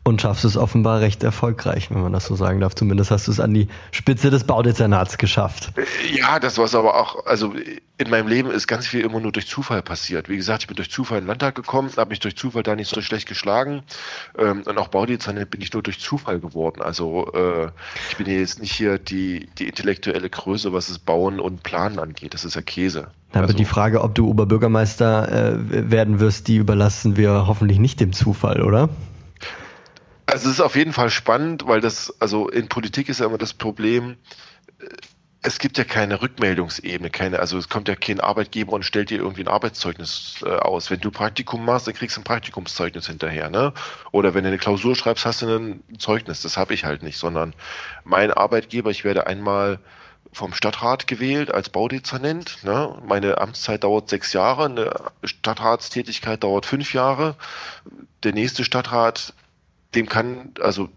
Und 0.02 0.20
schaffst 0.20 0.44
es 0.44 0.58
offenbar 0.58 1.00
recht 1.00 1.22
erfolgreich, 1.22 1.90
wenn 1.90 2.02
man 2.02 2.12
das 2.12 2.26
so 2.26 2.36
sagen 2.36 2.60
darf. 2.60 2.74
Zumindest 2.74 3.10
hast 3.10 3.26
du 3.26 3.30
es 3.32 3.40
an 3.40 3.54
die 3.54 3.68
Spitze 3.90 4.30
des 4.30 4.44
Baudezernats 4.44 5.16
geschafft. 5.16 5.72
Ja, 6.12 6.38
das 6.38 6.58
war 6.58 6.66
es 6.66 6.74
aber 6.74 7.00
auch, 7.00 7.24
also 7.24 7.54
in 7.96 8.10
meinem 8.10 8.28
Leben 8.28 8.50
ist 8.50 8.66
ganz 8.66 8.86
viel 8.86 9.00
immer 9.00 9.20
nur 9.20 9.32
durch 9.32 9.46
Zufall 9.46 9.80
passiert. 9.80 10.28
Wie 10.28 10.36
gesagt, 10.36 10.64
ich 10.64 10.66
bin 10.66 10.76
durch 10.76 10.90
Zufall 10.90 11.18
in 11.18 11.24
den 11.24 11.28
Landtag 11.28 11.54
gekommen, 11.54 11.90
habe 11.96 12.10
mich 12.10 12.20
durch 12.20 12.36
Zufall 12.36 12.62
da 12.62 12.76
nicht 12.76 12.94
so 12.94 13.00
schlecht 13.00 13.26
geschlagen. 13.26 13.82
Ähm, 14.36 14.62
und 14.66 14.76
auch 14.76 14.88
Baudezernat 14.88 15.48
bin 15.48 15.62
ich 15.62 15.72
nur 15.72 15.82
durch 15.82 15.98
Zufall 15.98 16.38
geworden. 16.38 16.82
Also 16.82 17.32
äh, 17.32 17.68
ich 18.10 18.16
bin 18.18 18.26
jetzt 18.26 18.60
nicht 18.60 18.72
hier 18.72 18.98
die, 18.98 19.48
die 19.58 19.68
intellektuelle 19.68 20.28
Größe, 20.28 20.74
was 20.74 20.88
das 20.88 20.98
Bauen 20.98 21.40
und 21.40 21.62
Planen 21.62 21.98
angeht. 21.98 22.34
Das 22.34 22.44
ist 22.44 22.56
ja 22.56 22.62
Käse. 22.62 23.08
Aber 23.32 23.42
also, 23.42 23.54
die 23.54 23.64
Frage, 23.64 24.02
ob 24.02 24.14
du 24.14 24.28
Oberbürgermeister 24.28 25.54
äh, 25.54 25.90
werden 25.90 26.20
wirst, 26.20 26.48
die 26.48 26.56
überlassen 26.56 27.16
wir 27.16 27.46
hoffentlich 27.46 27.78
nicht 27.78 28.00
dem 28.00 28.12
Zufall, 28.12 28.60
oder? 28.60 28.90
Also 30.26 30.48
es 30.48 30.54
ist 30.56 30.60
auf 30.60 30.76
jeden 30.76 30.92
Fall 30.92 31.10
spannend, 31.10 31.66
weil 31.66 31.80
das, 31.80 32.14
also 32.20 32.48
in 32.48 32.68
Politik 32.68 33.08
ist 33.08 33.20
ja 33.20 33.26
immer 33.26 33.38
das 33.38 33.52
Problem, 33.52 34.16
äh, 34.80 34.86
es 35.46 35.58
gibt 35.58 35.76
ja 35.76 35.84
keine 35.84 36.22
Rückmeldungsebene, 36.22 37.10
keine, 37.10 37.38
also 37.38 37.58
es 37.58 37.68
kommt 37.68 37.86
ja 37.88 37.96
kein 37.96 38.18
Arbeitgeber 38.18 38.72
und 38.72 38.82
stellt 38.82 39.10
dir 39.10 39.18
irgendwie 39.18 39.42
ein 39.42 39.48
Arbeitszeugnis 39.48 40.42
äh, 40.42 40.48
aus. 40.48 40.90
Wenn 40.90 41.00
du 41.00 41.10
Praktikum 41.10 41.66
machst, 41.66 41.86
dann 41.86 41.92
kriegst 41.92 42.16
du 42.16 42.22
ein 42.22 42.24
Praktikumszeugnis 42.24 43.06
hinterher, 43.08 43.50
ne? 43.50 43.74
Oder 44.10 44.32
wenn 44.32 44.44
du 44.44 44.48
eine 44.48 44.56
Klausur 44.56 44.96
schreibst, 44.96 45.26
hast 45.26 45.42
du 45.42 45.48
ein 45.54 45.84
Zeugnis. 45.98 46.40
Das 46.40 46.56
habe 46.56 46.72
ich 46.72 46.86
halt 46.86 47.02
nicht, 47.02 47.18
sondern 47.18 47.54
mein 48.04 48.30
Arbeitgeber, 48.30 48.90
ich 48.90 49.04
werde 49.04 49.26
einmal 49.26 49.80
vom 50.32 50.54
Stadtrat 50.54 51.06
gewählt 51.06 51.52
als 51.52 51.68
Baudezernent. 51.68 52.64
Ne? 52.64 52.96
Meine 53.06 53.38
Amtszeit 53.38 53.84
dauert 53.84 54.08
sechs 54.08 54.32
Jahre, 54.32 54.64
eine 54.64 54.94
Stadtratstätigkeit 55.22 56.42
dauert 56.42 56.66
fünf 56.66 56.94
Jahre. 56.94 57.36
Der 58.22 58.32
nächste 58.32 58.64
Stadtrat 58.64 59.34
dem 59.94 60.08
kann, 60.08 60.52
also 60.60 60.88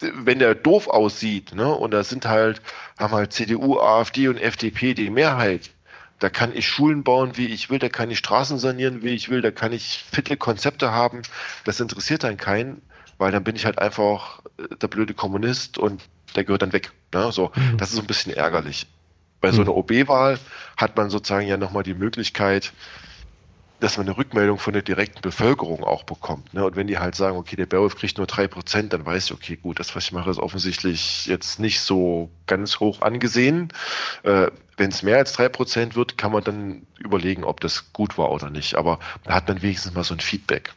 wenn 0.00 0.38
der 0.38 0.54
doof 0.54 0.88
aussieht, 0.88 1.54
ne, 1.54 1.72
und 1.72 1.92
da 1.92 2.04
sind 2.04 2.26
halt, 2.26 2.60
haben 2.98 3.14
halt 3.14 3.32
CDU, 3.32 3.78
AfD 3.78 4.28
und 4.28 4.38
FDP 4.38 4.94
die 4.94 5.10
Mehrheit, 5.10 5.70
da 6.18 6.30
kann 6.30 6.54
ich 6.54 6.68
Schulen 6.68 7.04
bauen, 7.04 7.36
wie 7.36 7.46
ich 7.46 7.70
will, 7.70 7.78
da 7.78 7.88
kann 7.88 8.10
ich 8.10 8.18
Straßen 8.18 8.58
sanieren, 8.58 9.02
wie 9.02 9.10
ich 9.10 9.28
will, 9.28 9.42
da 9.42 9.50
kann 9.50 9.72
ich 9.72 10.04
fitte 10.10 10.36
Konzepte 10.36 10.92
haben. 10.92 11.22
Das 11.64 11.80
interessiert 11.80 12.24
dann 12.24 12.36
keinen, 12.36 12.82
weil 13.18 13.32
dann 13.32 13.44
bin 13.44 13.56
ich 13.56 13.64
halt 13.64 13.78
einfach 13.78 14.40
äh, 14.58 14.74
der 14.76 14.88
blöde 14.88 15.14
Kommunist 15.14 15.78
und 15.78 16.02
der 16.34 16.44
gehört 16.44 16.62
dann 16.62 16.72
weg. 16.72 16.92
Ne? 17.12 17.30
So, 17.32 17.52
mhm. 17.54 17.76
das 17.78 17.90
ist 17.90 17.96
so 17.96 18.00
ein 18.00 18.06
bisschen 18.06 18.32
ärgerlich. 18.32 18.86
Bei 19.40 19.50
so 19.50 19.60
mhm. 19.60 19.68
einer 19.68 19.76
OB-Wahl 19.76 20.38
hat 20.76 20.96
man 20.96 21.10
sozusagen 21.10 21.46
ja 21.46 21.56
nochmal 21.56 21.82
die 21.82 21.94
Möglichkeit, 21.94 22.72
dass 23.80 23.96
man 23.96 24.06
eine 24.06 24.16
Rückmeldung 24.16 24.58
von 24.58 24.72
der 24.72 24.82
direkten 24.82 25.20
Bevölkerung 25.20 25.84
auch 25.84 26.04
bekommt. 26.04 26.54
Ne? 26.54 26.64
Und 26.64 26.76
wenn 26.76 26.86
die 26.86 26.98
halt 26.98 27.14
sagen, 27.14 27.36
okay, 27.36 27.56
der 27.56 27.66
Beowulf 27.66 27.96
kriegt 27.96 28.18
nur 28.18 28.26
drei 28.26 28.48
Prozent, 28.48 28.92
dann 28.92 29.04
weiß 29.04 29.26
ich, 29.26 29.32
okay, 29.32 29.56
gut, 29.56 29.78
das, 29.78 29.94
was 29.94 30.04
ich 30.04 30.12
mache, 30.12 30.30
ist 30.30 30.38
offensichtlich 30.38 31.26
jetzt 31.26 31.60
nicht 31.60 31.80
so 31.80 32.30
ganz 32.46 32.80
hoch 32.80 33.02
angesehen. 33.02 33.72
Äh, 34.22 34.48
wenn 34.76 34.90
es 34.90 35.02
mehr 35.02 35.18
als 35.18 35.32
drei 35.32 35.48
Prozent 35.48 35.96
wird, 35.96 36.18
kann 36.18 36.32
man 36.32 36.42
dann 36.42 36.86
überlegen, 36.98 37.44
ob 37.44 37.60
das 37.60 37.92
gut 37.92 38.18
war 38.18 38.30
oder 38.30 38.50
nicht. 38.50 38.74
Aber 38.76 38.98
da 39.24 39.34
hat 39.34 39.48
man 39.48 39.62
wenigstens 39.62 39.94
mal 39.94 40.04
so 40.04 40.14
ein 40.14 40.20
Feedback. 40.20 40.72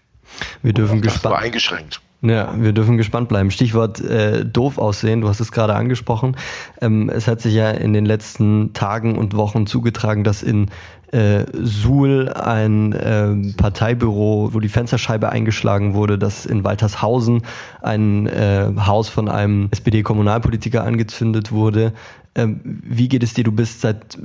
Wir 0.62 0.74
dürfen 0.74 1.02
gespannt. 1.02 1.36
eingeschränkt. 1.36 2.02
Ja, 2.22 2.60
wir 2.60 2.74
dürfen 2.74 2.98
gespannt 2.98 3.30
bleiben. 3.30 3.52
Stichwort 3.52 4.02
äh, 4.02 4.44
doof 4.44 4.80
aussehen, 4.80 5.22
du 5.22 5.30
hast 5.30 5.40
es 5.40 5.52
gerade 5.52 5.76
angesprochen. 5.76 6.36
Ähm, 6.82 7.10
es 7.10 7.28
hat 7.28 7.42
sich 7.42 7.54
ja 7.54 7.70
in 7.70 7.94
den 7.94 8.06
letzten 8.06 8.74
Tagen 8.74 9.18
und 9.18 9.36
Wochen 9.36 9.68
zugetragen, 9.68 10.24
dass 10.24 10.42
in 10.42 10.72
äh, 11.12 11.46
Suhl 11.54 12.30
ein 12.30 12.94
äh, 12.94 13.54
Parteibüro, 13.56 14.50
wo 14.54 14.60
die 14.60 14.70
Fensterscheibe 14.70 15.30
eingeschlagen 15.30 15.94
wurde, 15.94 16.18
dass 16.18 16.46
in 16.46 16.64
Waltershausen 16.64 17.44
ein 17.82 18.28
äh, 18.28 18.72
Haus 18.78 19.10
von 19.10 19.30
einem 19.30 19.70
SPD-Kommunalpolitiker 19.72 20.84
angezündet 20.84 21.52
wurde. 21.52 21.94
Ähm, 22.36 22.60
wie 22.64 23.08
geht 23.08 23.24
es 23.24 23.34
dir? 23.34 23.44
Du 23.44 23.52
bist 23.52 23.82
seit 23.82 24.18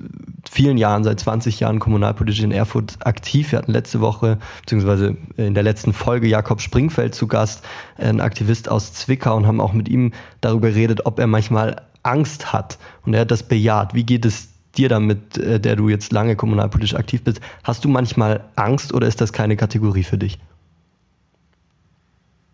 vielen 0.51 0.77
Jahren, 0.77 1.05
seit 1.05 1.21
20 1.21 1.61
Jahren 1.61 1.79
kommunalpolitisch 1.79 2.43
in 2.43 2.53
Erfurt 2.53 2.99
aktiv. 3.07 3.53
Wir 3.53 3.59
hatten 3.59 3.73
letzte 3.73 4.01
Woche, 4.01 4.39
beziehungsweise 4.61 5.17
in 5.37 5.55
der 5.55 5.63
letzten 5.63 5.93
Folge 5.93 6.27
Jakob 6.27 6.61
Springfeld 6.61 7.15
zu 7.15 7.27
Gast, 7.27 7.65
ein 7.97 8.21
Aktivist 8.21 8.69
aus 8.69 8.93
Zwickau 8.93 9.37
und 9.37 9.47
haben 9.47 9.61
auch 9.61 9.73
mit 9.73 9.89
ihm 9.89 10.13
darüber 10.41 10.69
geredet, 10.69 11.07
ob 11.07 11.19
er 11.19 11.27
manchmal 11.27 11.77
Angst 12.03 12.53
hat. 12.53 12.79
Und 13.07 13.15
er 13.15 13.23
hat 13.23 13.31
das 13.31 13.45
bejaht. 13.45 13.95
Wie 13.95 14.05
geht 14.05 14.27
es 14.27 14.52
dir 14.77 14.89
damit, 14.89 15.39
äh, 15.39 15.61
der 15.61 15.77
du 15.77 15.89
jetzt 15.89 16.13
lange 16.13 16.37
kommunalpolitisch 16.37 16.95
aktiv 16.95 17.23
bist, 17.23 17.41
hast 17.63 17.85
du 17.85 17.89
manchmal 17.89 18.45
Angst 18.57 18.93
oder 18.93 19.07
ist 19.07 19.21
das 19.21 19.33
keine 19.33 19.57
Kategorie 19.57 20.05
für 20.05 20.19
dich? 20.19 20.39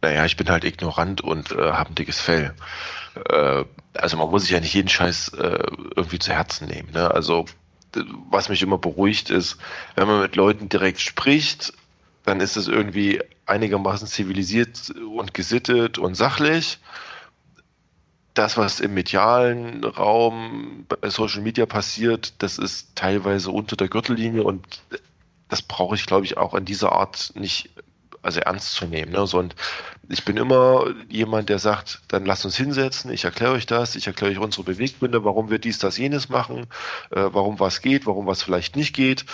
Naja, 0.03 0.25
ich 0.25 0.37
bin 0.37 0.49
halt 0.49 0.65
ignorant 0.65 1.21
und 1.21 1.53
äh, 1.53 1.73
habe 1.73 1.91
ein 1.91 1.95
dickes 1.95 2.21
Fell. 2.21 2.55
Äh, 3.29 3.65
also 3.95 4.17
man 4.17 4.31
muss 4.31 4.43
sich 4.43 4.53
ja 4.53 4.61
nicht 4.61 4.75
jeden 4.75 4.89
Scheiß 4.89 5.31
äh, 5.31 5.59
irgendwie 5.97 6.19
zu 6.19 6.33
Herzen 6.33 6.69
nehmen. 6.69 6.91
Ne? 6.93 7.11
Also 7.13 7.47
was 8.31 8.49
mich 8.49 8.63
immer 8.63 8.79
beruhigt 8.79 9.31
ist, 9.31 9.57
wenn 9.97 10.07
man 10.07 10.21
mit 10.21 10.37
Leuten 10.37 10.69
direkt 10.69 11.01
spricht, 11.01 11.73
dann 12.25 12.41
ist 12.41 12.57
es 12.57 12.69
irgendwie 12.69 13.21
einigermaßen 13.47 14.07
zivilisiert 14.07 14.93
und 15.15 15.33
gesittet 15.35 15.99
und 15.99 16.15
sachlich 16.15 16.79
das, 18.39 18.57
was 18.57 18.81
im 18.81 18.95
medialen 18.95 19.85
Raum 19.85 20.87
bei 20.89 21.11
Social 21.11 21.43
Media 21.43 21.67
passiert, 21.67 22.35
das 22.39 22.59
ist 22.59 22.95
teilweise 22.95 23.51
unter 23.51 23.77
der 23.77 23.89
Gürtellinie 23.89 24.45
und 24.45 24.83
das 25.49 25.63
brauche 25.63 25.97
ich, 25.97 26.07
glaube 26.07 26.25
ich, 26.25 26.37
auch 26.37 26.55
in 26.55 26.65
dieser 26.65 26.93
Art 26.93 27.33
nicht 27.35 27.71
also 28.23 28.41
ernst 28.41 28.75
zu 28.75 28.87
nehmen. 28.87 29.13
Ne? 29.13 29.27
So, 29.27 29.39
und 29.39 29.55
ich 30.09 30.25
bin 30.25 30.37
immer 30.37 30.87
jemand, 31.09 31.49
der 31.49 31.59
sagt, 31.59 32.01
dann 32.09 32.27
lasst 32.27 32.45
uns 32.45 32.57
hinsetzen, 32.57 33.13
ich 33.13 33.25
erkläre 33.25 33.53
euch 33.53 33.67
das, 33.67 33.97
ich 33.97 34.07
erkläre 34.07 34.33
euch 34.33 34.39
unsere 34.39 34.65
Beweggründe, 34.65 35.25
warum 35.25 35.51
wir 35.51 35.59
dies, 35.59 35.79
das, 35.79 35.99
jenes 35.99 36.29
machen, 36.29 36.67
äh, 37.11 37.29
warum 37.33 37.59
was 37.61 37.81
geht, 37.81 38.07
warum 38.07 38.27
was 38.27 38.43
vielleicht 38.43 38.77
nicht 38.77 38.95
geht. 38.95 39.25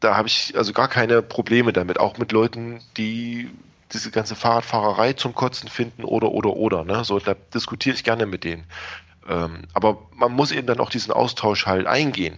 Da 0.00 0.16
habe 0.16 0.28
ich 0.28 0.54
also 0.56 0.72
gar 0.72 0.88
keine 0.88 1.22
Probleme 1.22 1.72
damit, 1.72 2.00
auch 2.00 2.18
mit 2.18 2.32
Leuten, 2.32 2.80
die 2.96 3.50
diese 3.94 4.10
ganze 4.10 4.34
Fahrradfahrerei 4.34 5.14
zum 5.14 5.34
Kotzen 5.34 5.68
finden 5.68 6.04
oder, 6.04 6.32
oder, 6.32 6.50
oder. 6.56 6.84
Ne? 6.84 7.04
So, 7.04 7.18
da 7.18 7.34
diskutiere 7.54 7.94
ich 7.94 8.04
gerne 8.04 8.26
mit 8.26 8.44
denen. 8.44 8.64
Ähm, 9.28 9.62
aber 9.72 9.98
man 10.14 10.32
muss 10.32 10.52
eben 10.52 10.66
dann 10.66 10.80
auch 10.80 10.90
diesen 10.90 11.12
Austausch 11.12 11.66
halt 11.66 11.86
eingehen. 11.86 12.36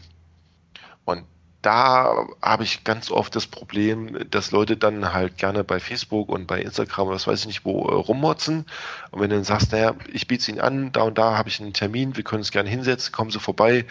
Und 1.04 1.24
da 1.62 2.26
habe 2.40 2.62
ich 2.62 2.84
ganz 2.84 3.10
oft 3.10 3.34
das 3.34 3.46
Problem, 3.48 4.30
dass 4.30 4.52
Leute 4.52 4.76
dann 4.76 5.12
halt 5.12 5.36
gerne 5.36 5.64
bei 5.64 5.80
Facebook 5.80 6.28
und 6.28 6.46
bei 6.46 6.60
Instagram 6.60 7.08
oder 7.08 7.16
was 7.16 7.26
weiß 7.26 7.40
ich 7.40 7.46
nicht 7.46 7.64
wo 7.64 7.88
äh, 7.88 7.94
rummotzen. 7.94 8.66
Und 9.10 9.20
wenn 9.20 9.30
du 9.30 9.36
dann 9.36 9.44
sagst, 9.44 9.72
naja, 9.72 9.94
ich 10.12 10.28
biete 10.28 10.42
es 10.42 10.48
Ihnen 10.48 10.60
an, 10.60 10.92
da 10.92 11.02
und 11.02 11.18
da 11.18 11.36
habe 11.36 11.48
ich 11.48 11.60
einen 11.60 11.72
Termin, 11.72 12.16
wir 12.16 12.22
können 12.22 12.42
uns 12.42 12.52
gerne 12.52 12.68
hinsetzen, 12.70 13.12
kommen 13.12 13.32
Sie 13.32 13.40
vorbei, 13.40 13.84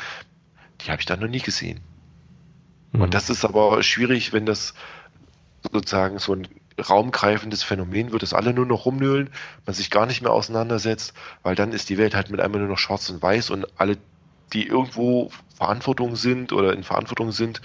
die 0.82 0.92
habe 0.92 1.02
ich 1.02 1.06
dann 1.06 1.20
noch 1.20 1.28
nie 1.28 1.42
gesehen. 1.42 1.82
Mhm. 2.94 3.02
Und 3.02 3.14
das 3.14 3.30
ist 3.30 3.44
aber 3.44 3.84
schwierig, 3.84 4.32
wenn 4.32 4.46
das 4.46 4.74
sozusagen 5.74 6.20
so 6.20 6.34
ein 6.34 6.48
raumgreifendes 6.80 7.64
Phänomen 7.64 8.12
wird, 8.12 8.24
dass 8.24 8.34
alle 8.34 8.54
nur 8.54 8.66
noch 8.66 8.86
rumnöhlen, 8.86 9.30
man 9.66 9.74
sich 9.74 9.90
gar 9.90 10.06
nicht 10.06 10.22
mehr 10.22 10.32
auseinandersetzt, 10.32 11.14
weil 11.44 11.56
dann 11.56 11.72
ist 11.72 11.90
die 11.90 11.98
Welt 11.98 12.16
halt 12.16 12.30
mit 12.30 12.42
einmal 12.42 12.60
nur 12.62 12.70
noch 12.70 12.78
schwarz 12.78 13.10
und 13.10 13.22
weiß 13.22 13.50
und 13.50 13.66
alle, 13.80 13.98
die 14.54 14.68
irgendwo 14.68 15.32
Verantwortung 15.56 16.16
sind 16.16 16.52
oder 16.52 16.74
in 16.74 16.84
Verantwortung 16.84 17.32
sind, 17.32 17.62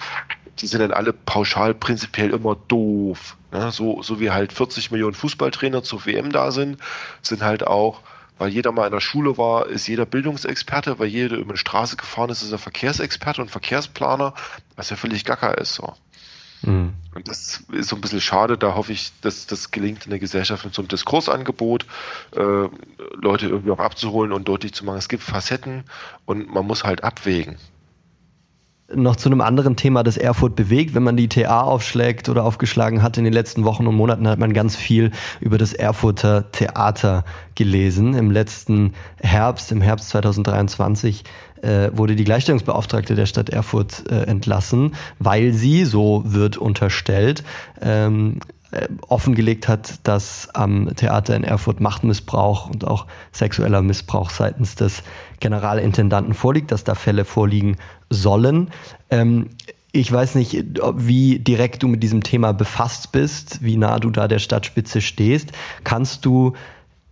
die 0.61 0.67
sind 0.67 0.81
dann 0.81 0.93
alle 0.93 1.13
pauschal 1.13 1.75
prinzipiell 1.75 2.31
immer 2.31 2.57
doof. 2.69 3.37
Ja, 3.53 3.71
so, 3.71 4.03
so 4.03 4.21
wie 4.21 4.31
halt 4.31 4.53
40 4.53 4.91
Millionen 4.91 5.15
Fußballtrainer 5.15 5.83
zur 5.83 6.07
WM 6.07 6.31
da 6.31 6.53
sind, 6.53 6.79
sind 7.23 7.43
halt 7.43 7.67
auch, 7.67 8.01
weil 8.39 8.51
jeder 8.51 8.73
mal 8.73 8.87
in 8.87 8.93
der 8.93 9.01
Schule 9.01 9.37
war, 9.39 9.67
ist 9.67 9.89
jeder 9.89 10.07
Bildungsexperte, 10.07 10.99
weil 10.99 11.09
jeder 11.09 11.37
über 11.37 11.51
eine 11.51 11.59
Straße 11.59 11.97
gefahren 11.97 12.31
ist, 12.31 12.43
ist 12.43 12.53
er 12.53 12.59
Verkehrsexperte 12.59 13.43
und 13.43 13.51
Verkehrsplaner, 13.51 14.35
was 14.77 14.91
ja 14.91 14.97
völlig 14.97 15.25
gacker 15.25 15.59
ist. 15.59 15.75
So. 15.75 15.95
Mhm. 16.63 16.95
Und 17.15 17.29
das 17.29 17.65
ist 17.73 17.89
so 17.89 17.97
ein 17.97 18.01
bisschen 18.01 18.21
schade. 18.21 18.57
Da 18.57 18.75
hoffe 18.75 18.93
ich, 18.93 19.13
dass 19.21 19.47
das 19.47 19.71
gelingt 19.71 20.05
in 20.05 20.11
der 20.11 20.19
Gesellschaft 20.19 20.65
mit 20.65 20.75
so 20.75 20.83
einem 20.83 20.89
Diskursangebot, 20.89 21.87
äh, 22.37 22.69
Leute 23.15 23.49
irgendwie 23.49 23.71
auch 23.71 23.79
abzuholen 23.79 24.33
und 24.33 24.47
deutlich 24.47 24.75
zu 24.75 24.85
machen, 24.85 24.99
es 24.99 25.09
gibt 25.09 25.23
Facetten 25.23 25.85
und 26.27 26.53
man 26.53 26.67
muss 26.67 26.85
halt 26.85 27.03
abwägen. 27.05 27.57
Noch 28.95 29.17
zu 29.17 29.29
einem 29.29 29.41
anderen 29.41 29.77
Thema, 29.77 30.03
das 30.03 30.17
Erfurt 30.17 30.57
bewegt. 30.57 30.95
Wenn 30.95 31.03
man 31.03 31.17
die 31.17 31.29
TA 31.29 31.63
aufschlägt 31.63 32.29
oder 32.29 32.45
aufgeschlagen 32.45 33.03
hat 33.03 33.19
in 33.19 33.25
den 33.25 33.33
letzten 33.33 33.65
Wochen 33.65 33.87
und 33.87 33.95
Monaten, 33.95 34.29
hat 34.29 34.39
man 34.39 34.53
ganz 34.53 34.77
viel 34.77 35.13
über 35.41 35.59
das 35.59 35.73
Erfurter 35.73 36.51
Theater 36.53 37.25
gelesen. 37.55 38.15
Im 38.15 38.31
letzten 38.31 38.95
Herbst, 39.21 39.73
im 39.73 39.81
Herbst 39.81 40.11
2023, 40.11 41.25
äh, 41.63 41.91
wurde 41.93 42.17
die 42.17 42.25
Gleichstellungsbeauftragte 42.25 43.15
der 43.15 43.27
Stadt 43.27 43.51
Erfurt 43.51 44.11
äh, 44.11 44.23
entlassen, 44.23 44.95
weil 45.19 45.53
sie, 45.53 45.85
so 45.85 46.23
wird 46.25 46.57
unterstellt, 46.57 47.45
ähm, 47.81 48.41
äh, 48.73 48.89
offengelegt 49.09 49.67
hat, 49.69 50.07
dass 50.07 50.49
am 50.55 50.95
Theater 50.95 51.35
in 51.35 51.43
Erfurt 51.45 51.81
Machtmissbrauch 51.81 52.71
und 52.71 52.87
auch 52.87 53.07
sexueller 53.33 53.83
Missbrauch 53.83 54.31
seitens 54.31 54.77
des 54.77 55.03
Generalintendanten 55.41 56.35
vorliegt, 56.35 56.71
dass 56.71 56.85
da 56.85 56.95
Fälle 56.95 57.25
vorliegen 57.25 57.77
sollen. 58.11 58.71
Ähm, 59.09 59.51
ich 59.93 60.11
weiß 60.11 60.37
nicht, 60.37 60.65
wie 60.95 61.39
direkt 61.39 61.83
du 61.83 61.89
mit 61.89 62.03
diesem 62.03 62.23
Thema 62.23 62.53
befasst 62.53 63.13
bist, 63.13 63.63
wie 63.63 63.77
nah 63.77 63.99
du 63.99 64.11
da 64.11 64.29
der 64.29 64.39
Stadtspitze 64.39 65.01
stehst. 65.01 65.53
Kannst 65.83 66.25
du 66.25 66.55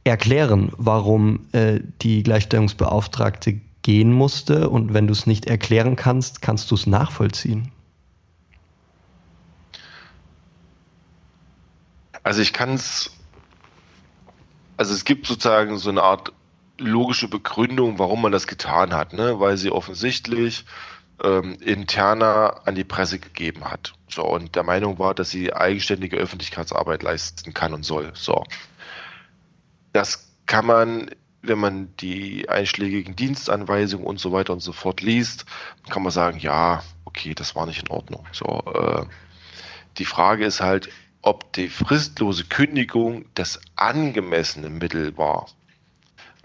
erklären, 0.04 0.72
warum 0.76 1.46
äh, 1.52 1.80
die 2.02 2.22
Gleichstellungsbeauftragte 2.22 3.60
gehen 3.82 4.12
musste? 4.12 4.70
Und 4.70 4.94
wenn 4.94 5.06
du 5.06 5.12
es 5.12 5.26
nicht 5.26 5.46
erklären 5.46 5.96
kannst, 5.96 6.40
kannst 6.40 6.70
du 6.70 6.76
es 6.76 6.86
nachvollziehen? 6.86 7.72
Also 12.22 12.42
ich 12.42 12.52
kann 12.52 12.74
es, 12.74 13.10
also 14.76 14.94
es 14.94 15.04
gibt 15.04 15.26
sozusagen 15.26 15.78
so 15.78 15.90
eine 15.90 16.02
Art 16.02 16.32
logische 16.78 17.28
Begründung, 17.28 17.98
warum 17.98 18.22
man 18.22 18.32
das 18.32 18.46
getan 18.46 18.92
hat, 18.92 19.12
ne? 19.12 19.40
weil 19.40 19.56
sie 19.56 19.70
offensichtlich 19.70 20.64
ähm, 21.22 21.56
interner 21.60 22.62
an 22.64 22.74
die 22.74 22.84
Presse 22.84 23.18
gegeben 23.18 23.64
hat. 23.64 23.94
So, 24.08 24.24
und 24.24 24.54
der 24.54 24.62
Meinung 24.62 24.98
war, 24.98 25.14
dass 25.14 25.30
sie 25.30 25.52
eigenständige 25.52 26.16
Öffentlichkeitsarbeit 26.16 27.02
leisten 27.02 27.54
kann 27.54 27.74
und 27.74 27.84
soll. 27.84 28.12
So. 28.14 28.44
Das 29.92 30.32
kann 30.46 30.66
man, 30.66 31.10
wenn 31.42 31.58
man 31.58 31.94
die 31.96 32.48
einschlägigen 32.48 33.16
Dienstanweisungen 33.16 34.06
und 34.06 34.20
so 34.20 34.32
weiter 34.32 34.52
und 34.52 34.60
so 34.60 34.72
fort 34.72 35.00
liest, 35.00 35.44
kann 35.90 36.02
man 36.02 36.12
sagen, 36.12 36.38
ja, 36.38 36.82
okay, 37.04 37.34
das 37.34 37.54
war 37.54 37.66
nicht 37.66 37.82
in 37.82 37.90
Ordnung. 37.90 38.26
So, 38.32 38.62
äh, 38.72 39.04
die 39.98 40.04
Frage 40.04 40.44
ist 40.44 40.60
halt, 40.60 40.88
ob 41.22 41.52
die 41.52 41.68
fristlose 41.68 42.44
Kündigung 42.44 43.24
das 43.34 43.60
angemessene 43.74 44.70
Mittel 44.70 45.16
war. 45.18 45.46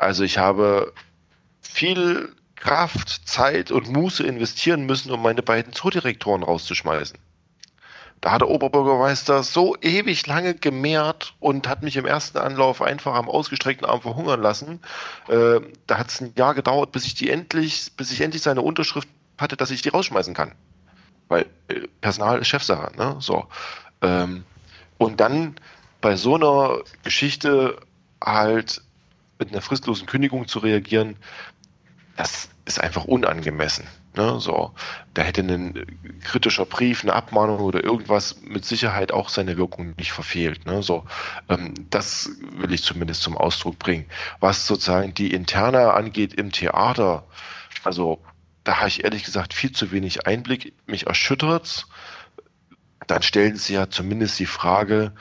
Also 0.03 0.23
ich 0.23 0.37
habe 0.37 0.93
viel 1.61 2.35
Kraft, 2.55 3.27
Zeit 3.27 3.71
und 3.71 3.89
Muße 3.89 4.23
investieren 4.23 4.85
müssen, 4.85 5.11
um 5.11 5.21
meine 5.21 5.41
beiden 5.41 5.73
Zoodirektoren 5.73 6.43
rauszuschmeißen. 6.43 7.17
Da 8.21 8.31
hat 8.31 8.39
der 8.39 8.47
Oberbürgermeister 8.47 9.43
so 9.43 9.75
ewig 9.81 10.25
lange 10.27 10.53
gemehrt 10.53 11.35
und 11.41 11.67
hat 11.67 11.83
mich 11.83 11.97
im 11.97 12.05
ersten 12.05 12.37
Anlauf 12.37 12.81
einfach 12.81 13.15
am 13.15 13.27
ausgestreckten 13.27 13.85
Arm 13.85 14.01
verhungern 14.01 14.41
lassen. 14.41 14.79
Äh, 15.27 15.59
da 15.87 15.97
hat 15.97 16.09
es 16.09 16.21
ein 16.21 16.33
Jahr 16.37 16.53
gedauert, 16.53 16.93
bis 16.93 17.05
ich 17.05 17.15
die 17.15 17.29
endlich, 17.29 17.91
bis 17.97 18.13
ich 18.13 18.21
endlich 18.21 18.41
seine 18.41 18.61
Unterschrift 18.61 19.09
hatte, 19.37 19.57
dass 19.57 19.71
ich 19.71 19.81
die 19.81 19.89
rausschmeißen 19.89 20.33
kann. 20.33 20.53
Weil 21.27 21.47
äh, 21.67 21.81
Personal 21.99 22.39
ist 22.39 22.47
Chefsache, 22.47 22.95
ne? 22.95 23.17
So. 23.19 23.45
Ähm, 24.01 24.45
und 24.97 25.19
dann 25.19 25.55
bei 25.99 26.15
so 26.15 26.35
einer 26.35 26.79
Geschichte 27.03 27.77
halt 28.23 28.81
mit 29.43 29.51
einer 29.51 29.61
fristlosen 29.61 30.07
Kündigung 30.07 30.47
zu 30.47 30.59
reagieren, 30.59 31.17
das 32.15 32.49
ist 32.65 32.79
einfach 32.79 33.03
unangemessen. 33.05 33.85
Ne? 34.15 34.39
So, 34.39 34.73
da 35.13 35.23
hätte 35.23 35.41
ein 35.41 35.85
kritischer 36.23 36.65
Brief, 36.65 37.03
eine 37.03 37.13
Abmahnung 37.13 37.59
oder 37.59 37.83
irgendwas 37.83 38.41
mit 38.41 38.63
Sicherheit 38.63 39.11
auch 39.11 39.27
seine 39.27 39.57
Wirkung 39.57 39.95
nicht 39.97 40.13
verfehlt. 40.13 40.65
Ne? 40.65 40.81
So, 40.81 41.05
ähm, 41.49 41.73
das 41.89 42.29
will 42.55 42.71
ich 42.71 42.83
zumindest 42.83 43.21
zum 43.21 43.37
Ausdruck 43.37 43.79
bringen. 43.79 44.05
Was 44.39 44.65
sozusagen 44.65 45.13
die 45.13 45.33
Interne 45.33 45.93
angeht 45.93 46.33
im 46.33 46.51
Theater, 46.51 47.25
also 47.83 48.21
da 48.63 48.77
habe 48.77 48.87
ich 48.87 49.03
ehrlich 49.03 49.23
gesagt 49.23 49.53
viel 49.53 49.73
zu 49.73 49.91
wenig 49.91 50.25
Einblick. 50.25 50.73
Mich 50.85 51.07
erschüttert's 51.07 51.87
dann 53.07 53.21
stellen 53.21 53.55
sie 53.57 53.73
ja 53.73 53.89
zumindest 53.89 54.39
die 54.39 54.45
Frage, 54.45 55.13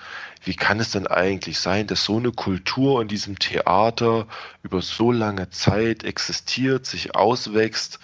wie 0.44 0.54
kann 0.54 0.80
es 0.80 0.90
denn 0.90 1.06
eigentlich 1.06 1.58
sein, 1.58 1.86
dass 1.86 2.04
so 2.04 2.16
eine 2.16 2.32
Kultur 2.32 3.00
in 3.00 3.08
diesem 3.08 3.38
Theater 3.38 4.26
über 4.62 4.82
so 4.82 5.12
lange 5.12 5.50
Zeit 5.50 6.04
existiert, 6.04 6.86
sich 6.86 7.14
auswächst 7.14 8.00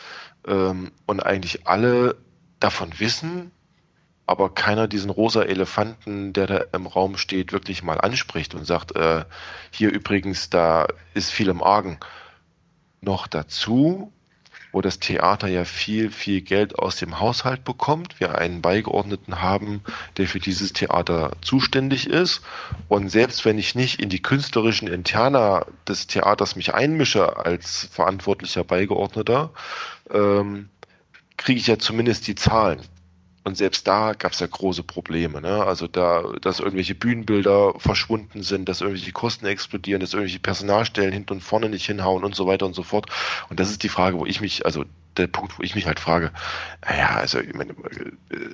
ähm, 0.46 0.92
und 1.06 1.20
eigentlich 1.20 1.66
alle 1.66 2.16
davon 2.60 2.98
wissen, 2.98 3.50
aber 4.26 4.54
keiner 4.54 4.88
diesen 4.88 5.10
rosa 5.10 5.42
Elefanten, 5.42 6.32
der 6.32 6.46
da 6.46 6.64
im 6.72 6.86
Raum 6.86 7.16
steht, 7.16 7.52
wirklich 7.52 7.82
mal 7.82 8.00
anspricht 8.00 8.54
und 8.54 8.66
sagt, 8.66 8.94
äh, 8.94 9.24
hier 9.70 9.90
übrigens, 9.90 10.50
da 10.50 10.86
ist 11.14 11.30
viel 11.30 11.48
im 11.48 11.62
Argen. 11.62 11.98
Noch 13.00 13.26
dazu 13.26 14.12
wo 14.72 14.80
das 14.80 14.98
Theater 14.98 15.48
ja 15.48 15.64
viel, 15.64 16.10
viel 16.10 16.40
Geld 16.40 16.78
aus 16.78 16.96
dem 16.96 17.20
Haushalt 17.20 17.64
bekommt. 17.64 18.20
Wir 18.20 18.36
einen 18.36 18.60
Beigeordneten 18.60 19.40
haben, 19.40 19.82
der 20.16 20.26
für 20.26 20.40
dieses 20.40 20.72
Theater 20.72 21.32
zuständig 21.40 22.08
ist. 22.08 22.42
Und 22.88 23.08
selbst 23.08 23.44
wenn 23.44 23.58
ich 23.58 23.74
nicht 23.74 24.00
in 24.00 24.08
die 24.08 24.22
künstlerischen 24.22 24.88
Interna 24.88 25.66
des 25.86 26.06
Theaters 26.06 26.56
mich 26.56 26.74
einmische 26.74 27.36
als 27.36 27.88
verantwortlicher 27.90 28.64
Beigeordneter, 28.64 29.52
ähm, 30.10 30.68
kriege 31.36 31.60
ich 31.60 31.66
ja 31.66 31.78
zumindest 31.78 32.26
die 32.26 32.34
Zahlen. 32.34 32.80
Und 33.48 33.56
selbst 33.56 33.88
da 33.88 34.12
gab 34.12 34.32
es 34.32 34.40
ja 34.40 34.46
große 34.46 34.82
Probleme. 34.82 35.40
Ne? 35.40 35.64
Also 35.64 35.88
da, 35.88 36.22
dass 36.42 36.60
irgendwelche 36.60 36.94
Bühnenbilder 36.94 37.72
verschwunden 37.78 38.42
sind, 38.42 38.68
dass 38.68 38.82
irgendwelche 38.82 39.12
Kosten 39.12 39.46
explodieren, 39.46 40.00
dass 40.00 40.12
irgendwelche 40.12 40.38
Personalstellen 40.38 41.14
hinten 41.14 41.32
und 41.32 41.40
vorne 41.40 41.70
nicht 41.70 41.86
hinhauen 41.86 42.24
und 42.24 42.34
so 42.34 42.46
weiter 42.46 42.66
und 42.66 42.74
so 42.74 42.82
fort. 42.82 43.06
Und 43.48 43.58
das 43.58 43.70
ist 43.70 43.82
die 43.82 43.88
Frage, 43.88 44.18
wo 44.18 44.26
ich 44.26 44.42
mich, 44.42 44.66
also 44.66 44.84
der 45.16 45.28
Punkt, 45.28 45.58
wo 45.58 45.62
ich 45.62 45.74
mich 45.74 45.86
halt 45.86 45.98
frage, 45.98 46.30
naja, 46.86 47.16
also 47.16 47.40
ich 47.40 47.54
meine, 47.54 47.70
äh, 47.70 48.50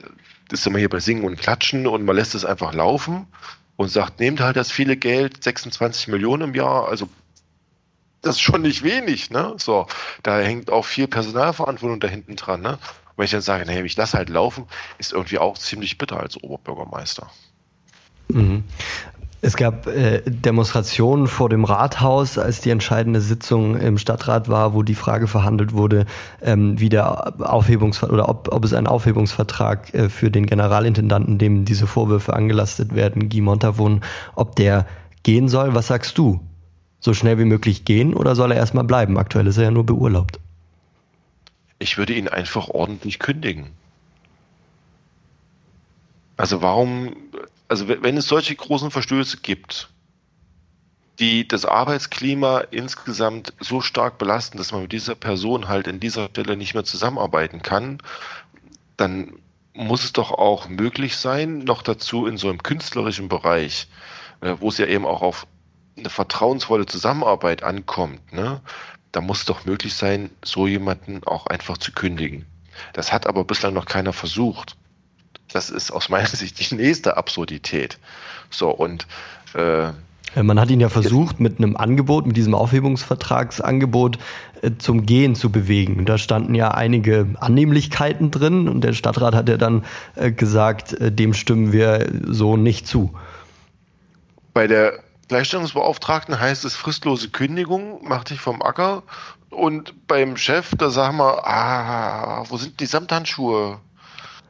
das 0.49 0.61
ist 0.61 0.67
immer 0.69 0.79
hier 0.79 0.89
bei 0.89 1.01
Singen 1.01 1.25
und 1.25 1.41
Klatschen 1.41 1.89
und 1.89 2.05
man 2.05 2.15
lässt 2.15 2.37
es 2.37 2.45
einfach 2.45 2.73
laufen 2.73 3.27
und 3.75 3.89
sagt, 3.89 4.21
nehmt 4.21 4.41
halt 4.41 4.55
das 4.55 4.71
viele 4.71 4.97
Geld, 4.97 5.43
26 5.43 6.07
Millionen 6.07 6.51
im 6.51 6.55
Jahr, 6.55 6.87
also 6.87 7.09
das 8.23 8.37
ist 8.37 8.43
schon 8.43 8.63
nicht 8.63 8.85
wenig, 8.85 9.31
ne? 9.31 9.55
So, 9.59 9.89
da 10.23 10.39
hängt 10.39 10.71
auch 10.71 10.85
viel 10.85 11.09
Personalverantwortung 11.09 11.99
da 11.99 12.07
hinten 12.07 12.37
dran, 12.37 12.63
ne? 12.63 12.79
Wenn 13.17 13.25
ich 13.27 13.31
dann 13.31 13.41
sage, 13.41 13.65
naja, 13.65 13.85
ich 13.85 13.97
lasse 13.97 14.17
halt 14.17 14.29
laufen, 14.29 14.67
ist 14.99 15.13
irgendwie 15.13 15.39
auch 15.39 15.57
ziemlich 15.59 15.99
bitter 15.99 16.21
als 16.21 16.43
Oberbürgermeister. 16.43 17.31
Mhm. 18.29 18.65
Es 19.45 19.59
gab 19.59 19.87
äh, 19.87 20.23
Demonstrationen 20.25 21.27
vor 21.27 21.51
dem 21.51 21.65
Rathaus, 21.65 22.39
als 22.39 22.63
die 22.63 22.71
entscheidende 22.71 23.21
Sitzung 23.21 23.79
im 23.79 23.99
Stadtrat 23.99 24.49
war, 24.49 24.73
wo 24.73 24.83
die 24.83 24.95
Frage 24.95 25.27
verhandelt 25.27 25.75
wurde, 25.75 26.07
ähm, 26.41 26.81
wie 26.81 26.89
der 26.89 27.43
Aufhebungsver 27.43 28.11
oder 28.11 28.31
ob, 28.31 28.51
ob 28.51 28.65
es 28.65 28.73
einen 28.73 28.87
Aufhebungsvertrag 28.87 29.93
äh, 29.93 30.09
für 30.09 30.31
den 30.31 30.47
Generalintendanten, 30.47 31.37
dem 31.37 31.67
diese 31.67 31.87
Vorwürfe 31.87 32.33
angelastet 32.33 32.95
werden, 32.95 33.29
Guy 33.29 33.43
Montavon, 33.43 34.01
ob 34.35 34.57
der 34.57 34.87
gehen 35.25 35.49
soll. 35.49 35.75
Was 35.75 35.89
sagst 35.89 36.17
du? 36.17 36.41
So 36.99 37.13
schnell 37.13 37.39
wie 37.39 37.45
möglich 37.45 37.85
gehen 37.85 38.15
oder 38.15 38.35
soll 38.35 38.51
er 38.51 38.57
erstmal 38.57 38.85
bleiben? 38.85 39.19
Aktuell 39.19 39.47
ist 39.47 39.59
er 39.59 39.65
ja 39.65 39.71
nur 39.71 39.85
beurlaubt. 39.85 40.41
Ich 41.85 41.99
würde 41.99 42.15
ihn 42.15 42.29
einfach 42.29 42.69
ordentlich 42.69 43.19
kündigen. 43.19 43.71
Also 46.39 46.63
warum, 46.63 47.15
also 47.69 47.89
wenn 47.89 48.17
es 48.17 48.27
solche 48.27 48.57
großen 48.57 48.91
Verstöße 48.91 49.41
gibt, 49.43 49.91
die 51.19 51.47
das 51.47 51.67
Arbeitsklima 51.67 52.61
insgesamt 52.71 53.53
so 53.61 53.83
stark 53.83 54.17
belasten, 54.17 54.57
dass 54.57 54.73
man 54.73 54.81
mit 54.81 54.93
dieser 54.93 55.15
Person 55.15 55.69
halt 55.69 55.87
in 55.87 56.01
dieser 56.01 56.29
Stelle 56.29 56.57
nicht 56.57 56.73
mehr 56.73 56.85
zusammenarbeiten 56.85 57.61
kann, 57.61 57.99
dann 58.97 59.35
muss 59.75 60.05
es 60.05 60.15
doch 60.15 60.31
auch 60.31 60.71
möglich 60.71 61.19
sein, 61.19 61.59
noch 61.59 61.83
dazu 61.83 62.27
in 62.27 62.39
so 62.39 62.49
einem 62.49 62.63
künstlerischen 62.63 63.29
Bereich, 63.29 63.89
äh, 64.41 64.55
wo 64.59 64.71
es 64.71 64.79
ja 64.79 64.87
eben 64.87 65.05
auch 65.05 65.21
auf 65.21 65.47
eine 65.99 66.09
vertrauensvolle 66.09 66.87
Zusammenarbeit 66.87 67.63
ankommt, 67.63 68.33
ne, 68.33 68.63
da 69.15 69.21
muss 69.21 69.45
doch 69.45 69.65
möglich 69.65 69.95
sein, 69.95 70.31
so 70.45 70.67
jemanden 70.67 71.23
auch 71.25 71.47
einfach 71.47 71.79
zu 71.79 71.93
kündigen. 71.93 72.47
Das 72.93 73.13
hat 73.13 73.29
aber 73.29 73.45
bislang 73.45 73.73
noch 73.73 73.87
keiner 73.87 74.13
versucht. 74.13 74.77
Das 75.53 75.71
ist 75.71 75.93
aus 75.93 76.09
meiner 76.09 76.27
Sicht 76.27 76.59
die 76.59 76.75
nächste 76.75 77.17
Absurdität. 77.17 77.99
So, 78.51 78.71
und 78.71 79.07
äh, 79.55 79.93
man 80.43 80.59
hat 80.59 80.69
ihn 80.69 80.81
ja 80.81 80.89
versucht, 80.89 81.39
mit 81.39 81.59
einem 81.59 81.77
Angebot, 81.77 82.27
mit 82.27 82.37
diesem 82.37 82.57
Aufhebungsvertragsangebot 82.57 84.19
äh, 84.63 84.73
zum 84.79 85.07
Gehen 85.07 85.37
zu 85.37 85.53
bewegen. 85.53 86.05
Da 86.07 86.19
standen 86.19 86.57
ja 86.57 86.73
einige 86.73 87.29
Annehmlichkeiten 87.39 88.33
drin 88.33 88.69
und 88.69 88.83
der 88.83 88.95
Stadtrat 88.95 89.37
hat 89.37 89.49
ja 89.49 89.59
dann 89.59 89.85
äh, 90.17 90.33
gesagt, 90.33 90.93
äh, 90.95 91.13
dem 91.13 91.35
stimmen 91.35 91.73
wir 91.73 92.11
so 92.27 92.57
nicht 92.57 92.89
zu. 92.89 93.15
Bei 94.55 94.67
der 94.67 95.04
Gleichstellungsbeauftragten 95.29 96.39
heißt 96.39 96.65
es 96.65 96.77
fristlose 96.77 97.31
Kündigung, 97.31 98.01
mach 98.03 98.25
dich 98.25 98.41
vom 98.41 98.63
Acker. 98.63 99.03
Und 99.51 100.07
beim 100.07 100.37
Chef, 100.37 100.73
da 100.77 100.91
sagen 100.91 101.19
wir, 101.19 101.47
ah, 101.47 102.45
wo 102.49 102.57
sind 102.57 102.81
die 102.81 102.87
Samthandschuhe? 102.87 103.81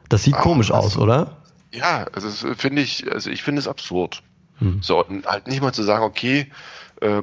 Das 0.09 0.23
sieht 0.23 0.35
ah, 0.35 0.41
komisch 0.41 0.71
aus, 0.71 0.97
oder? 0.97 1.37
Ja, 1.71 2.05
also 2.13 2.53
finde 2.55 2.81
ich, 2.81 3.11
also 3.11 3.29
ich 3.29 3.43
finde 3.43 3.59
es 3.59 3.67
absurd. 3.67 4.23
Hm. 4.57 4.81
So, 4.81 5.05
und 5.05 5.25
halt 5.25 5.47
nicht 5.47 5.61
mal 5.61 5.73
zu 5.73 5.83
sagen, 5.83 6.03
okay, 6.03 6.49
äh, 7.01 7.21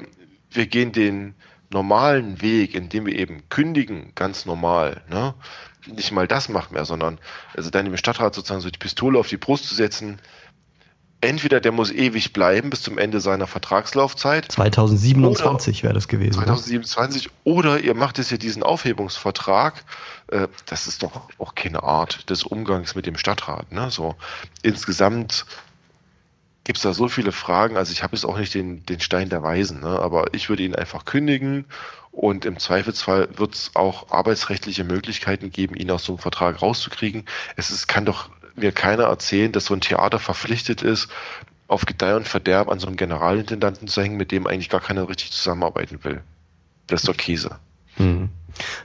wir 0.51 0.67
gehen 0.67 0.93
den 0.93 1.35
normalen 1.71 2.43
Weg, 2.43 2.75
indem 2.75 3.07
wir 3.07 3.19
eben 3.19 3.49
kündigen, 3.49 4.13
ganz 4.15 4.47
normal, 4.47 5.03
ne? 5.09 5.35
Nicht 5.87 6.13
mal 6.13 6.29
das 6.29 6.49
macht 6.49 6.71
mehr, 6.71 6.85
sondern 6.85 7.19
also 7.57 7.69
dann 7.71 7.87
dem 7.87 7.97
Stadtrat 7.97 8.37
sozusagen 8.37 8.61
so 8.61 8.71
die 8.71 8.79
Pistole 8.79 9.19
auf 9.19 9.27
die 9.27 9.37
Brust 9.37 9.67
zu 9.67 9.75
setzen, 9.75 10.21
entweder 11.23 11.61
der 11.61 11.73
muss 11.73 11.91
ewig 11.91 12.33
bleiben 12.33 12.69
bis 12.69 12.83
zum 12.83 12.99
Ende 12.99 13.21
seiner 13.21 13.47
Vertragslaufzeit. 13.47 14.51
2027 14.51 15.83
wäre 15.83 15.95
das 15.95 16.09
gewesen. 16.09 16.35
2027 16.35 17.27
ne? 17.27 17.33
oder 17.45 17.81
ihr 17.81 17.95
macht 17.95 18.19
es 18.19 18.31
ja 18.31 18.37
diesen 18.37 18.63
Aufhebungsvertrag. 18.63 19.85
Äh, 20.29 20.49
das 20.67 20.87
ist 20.87 21.03
doch 21.03 21.29
auch 21.39 21.55
keine 21.55 21.83
Art 21.83 22.29
des 22.29 22.43
Umgangs 22.43 22.95
mit 22.95 23.07
dem 23.07 23.17
Stadtrat. 23.17 23.73
Ne? 23.73 23.91
So 23.91 24.17
insgesamt 24.63 25.47
gibt 26.65 26.79
es 26.79 26.83
da 26.83 26.93
so 26.93 27.09
viele 27.09 27.33
Fragen. 27.33 27.77
Also 27.77 27.93
ich 27.93 28.03
habe 28.03 28.17
jetzt 28.17 28.25
auch 28.25 28.37
nicht 28.37 28.55
den, 28.55 28.85
den 28.85 29.01
Stein 29.01 29.29
der 29.29 29.43
Weisen, 29.43 29.81
ne? 29.81 29.99
aber 30.01 30.35
ich 30.35 30.49
würde 30.49 30.65
ihn 30.65 30.75
einfach 30.75 31.05
kündigen 31.05 31.67
und 32.11 32.45
im 32.45 32.59
Zweifelsfall 32.59 33.29
wird 33.37 33.55
es 33.55 33.71
auch 33.75 34.11
arbeitsrechtliche 34.11 34.85
Möglichkeiten 34.85 35.51
geben, 35.51 35.77
ihn 35.77 35.91
aus 35.91 36.05
so 36.05 36.13
einem 36.13 36.19
Vertrag 36.19 36.61
rauszukriegen. 36.61 37.25
Es 37.57 37.71
ist, 37.71 37.87
kann 37.89 38.05
doch 38.05 38.29
mir 38.57 38.73
keiner 38.73 39.05
erzählen, 39.05 39.53
dass 39.53 39.67
so 39.67 39.75
ein 39.75 39.81
Theater 39.81 40.19
verpflichtet 40.19 40.83
ist, 40.83 41.09
auf 41.69 41.87
Gedeih 41.87 42.17
und 42.17 42.29
Verderb 42.29 42.69
an 42.69 42.79
so 42.79 42.87
einem 42.87 42.97
Generalintendanten 42.97 43.89
zu 43.89 44.03
hängen, 44.03 44.17
mit 44.17 44.31
dem 44.31 44.47
eigentlich 44.47 44.69
gar 44.69 44.81
keiner 44.81 45.09
richtig 45.09 45.33
zusammenarbeiten 45.33 46.05
will. 46.05 46.23
Das 46.87 47.01
ist 47.03 47.09
doch 47.09 47.17
Käse. 47.17 47.59
Mhm. 47.99 48.29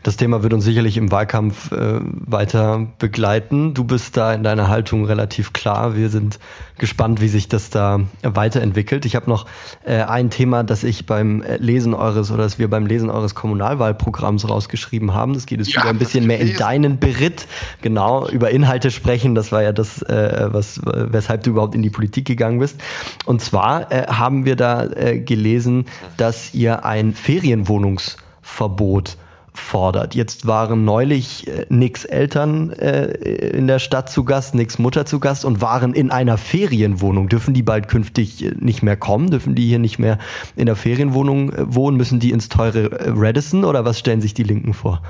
Das 0.03 0.17
Thema 0.17 0.43
wird 0.43 0.53
uns 0.53 0.63
sicherlich 0.63 0.97
im 0.97 1.11
Wahlkampf 1.11 1.71
äh, 1.71 1.99
weiter 2.01 2.87
begleiten. 2.99 3.73
Du 3.73 3.83
bist 3.83 4.15
da 4.17 4.33
in 4.33 4.43
deiner 4.43 4.69
Haltung 4.69 5.05
relativ 5.05 5.53
klar. 5.53 5.95
Wir 5.95 6.09
sind 6.09 6.39
gespannt, 6.77 7.21
wie 7.21 7.27
sich 7.27 7.47
das 7.47 7.69
da 7.69 8.01
weiterentwickelt. 8.21 9.05
Ich 9.05 9.15
habe 9.15 9.29
noch 9.29 9.45
äh, 9.83 10.03
ein 10.03 10.29
Thema, 10.29 10.63
das 10.63 10.83
ich 10.83 11.05
beim 11.05 11.43
Lesen 11.57 11.93
eures 11.93 12.31
oder 12.31 12.43
das 12.43 12.59
wir 12.59 12.69
beim 12.69 12.85
Lesen 12.85 13.09
eures 13.09 13.35
Kommunalwahlprogramms 13.35 14.47
rausgeschrieben 14.47 15.13
haben. 15.13 15.33
Das 15.33 15.45
geht 15.45 15.59
es 15.59 15.73
ja, 15.73 15.81
wieder 15.81 15.89
ein 15.89 15.97
bisschen 15.97 16.25
mehr 16.27 16.39
in 16.39 16.55
deinen 16.55 16.99
Beritt, 16.99 17.47
genau, 17.81 18.27
über 18.27 18.51
Inhalte 18.51 18.91
sprechen. 18.91 19.35
Das 19.35 19.51
war 19.51 19.63
ja 19.63 19.73
das, 19.73 20.01
äh, 20.03 20.47
was, 20.51 20.79
weshalb 20.83 21.43
du 21.43 21.51
überhaupt 21.51 21.75
in 21.75 21.81
die 21.81 21.89
Politik 21.89 22.25
gegangen 22.25 22.59
bist. 22.59 22.79
Und 23.25 23.41
zwar 23.41 23.91
äh, 23.91 24.07
haben 24.07 24.45
wir 24.45 24.55
da 24.55 24.85
äh, 24.85 25.19
gelesen, 25.19 25.85
dass 26.15 26.53
ihr 26.53 26.85
ein 26.85 27.13
Ferienwohnungsverbot 28.47 29.17
fordert. 29.53 30.13
Jetzt 30.13 30.45
waren 30.45 30.85
neulich 30.85 31.47
äh, 31.47 31.65
Nicks 31.69 32.05
Eltern 32.05 32.71
äh, 32.73 33.05
in 33.07 33.65
der 33.65 33.79
Stadt 33.79 34.07
zu 34.07 34.23
Gast, 34.23 34.53
Nicks 34.53 34.77
Mutter 34.77 35.07
zu 35.07 35.19
Gast 35.19 35.45
und 35.45 35.61
waren 35.61 35.95
in 35.95 36.11
einer 36.11 36.37
Ferienwohnung. 36.37 37.27
Dürfen 37.27 37.55
die 37.55 37.63
bald 37.63 37.87
künftig 37.87 38.43
äh, 38.43 38.51
nicht 38.59 38.83
mehr 38.83 38.95
kommen? 38.95 39.31
Dürfen 39.31 39.55
die 39.55 39.67
hier 39.67 39.79
nicht 39.79 39.97
mehr 39.97 40.19
in 40.55 40.67
der 40.67 40.75
Ferienwohnung 40.75 41.51
äh, 41.53 41.73
wohnen? 41.73 41.97
Müssen 41.97 42.19
die 42.19 42.31
ins 42.31 42.49
teure 42.49 42.91
äh, 42.91 43.11
Radisson 43.15 43.65
oder 43.65 43.83
was 43.83 43.97
stellen 43.97 44.21
sich 44.21 44.35
die 44.35 44.43
Linken 44.43 44.75
vor? 44.75 45.01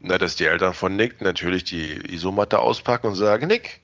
Na, 0.00 0.16
dass 0.16 0.36
die 0.36 0.46
Eltern 0.46 0.72
von 0.72 0.96
Nick 0.96 1.20
natürlich 1.20 1.64
die 1.64 1.98
Isomatte 2.10 2.60
auspacken 2.60 3.08
und 3.08 3.14
sagen, 3.14 3.48
Nick, 3.48 3.80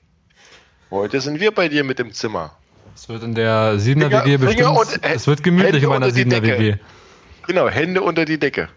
heute 0.89 1.21
sind 1.21 1.39
wir 1.39 1.51
bei 1.51 1.69
dir 1.69 1.83
mit 1.83 1.99
im 1.99 2.13
Zimmer. 2.13 2.57
Es 2.95 3.09
wird 3.09 3.21
in 3.21 3.35
der 3.35 3.75
7er 3.75 4.25
WG 4.25 4.37
bestimmt. 4.37 4.99
es 5.03 5.27
wird 5.27 5.43
gemütlich 5.43 5.83
in 5.83 5.89
meiner 5.89 6.07
7er 6.07 6.41
WG. 6.41 6.77
Genau, 7.47 7.69
Hände 7.69 8.01
unter 8.01 8.25
die 8.25 8.39
Decke. 8.39 8.69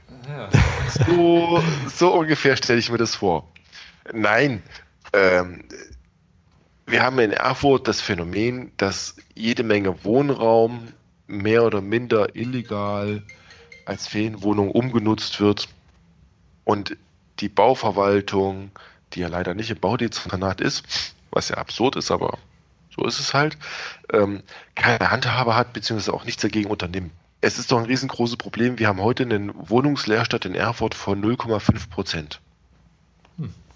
So, 1.07 1.63
so 1.95 2.15
ungefähr 2.15 2.57
stelle 2.57 2.79
ich 2.79 2.91
mir 2.91 2.99
das 2.99 3.15
vor. 3.15 3.51
Nein, 4.13 4.63
ähm, 5.13 5.65
wir 6.87 7.03
haben 7.03 7.19
in 7.19 7.33
Erfurt 7.33 7.89
das 7.89 8.01
Phänomen, 8.01 8.73
dass 8.77 9.17
jede 9.35 9.63
Menge 9.63 10.05
Wohnraum 10.05 10.89
mehr 11.27 11.65
oder 11.65 11.81
minder 11.81 12.35
illegal 12.35 13.23
als 13.85 14.07
Ferienwohnung 14.07 14.71
umgenutzt 14.71 15.41
wird 15.41 15.69
und 16.65 16.97
die 17.41 17.49
Bauverwaltung, 17.49 18.71
die 19.13 19.21
ja 19.21 19.29
leider 19.29 19.55
nicht 19.55 19.71
im 19.71 19.79
Baudezernat 19.79 20.61
ist, 20.61 21.15
was 21.31 21.51
ja 21.51 21.57
absurd 21.57 21.97
ist, 21.97 22.11
aber 22.11 22.39
so 22.95 23.07
ist 23.07 23.21
es 23.21 23.33
halt, 23.33 23.57
ähm, 24.13 24.43
keine 24.75 25.11
Handhabe 25.11 25.55
hat, 25.55 25.73
beziehungsweise 25.73 26.13
auch 26.13 26.25
nichts 26.25 26.43
dagegen 26.43 26.71
unternimmt 26.71 27.13
es 27.41 27.59
ist 27.59 27.71
doch 27.71 27.79
ein 27.79 27.85
riesengroßes 27.85 28.37
Problem. 28.37 28.79
Wir 28.79 28.89
haben 28.89 29.01
heute 29.01 29.23
einen 29.23 29.53
Wohnungsleerstand 29.55 30.45
in 30.45 30.55
Erfurt 30.55 30.95
von 30.95 31.23
0,5 31.23 31.89
Prozent. 31.89 32.41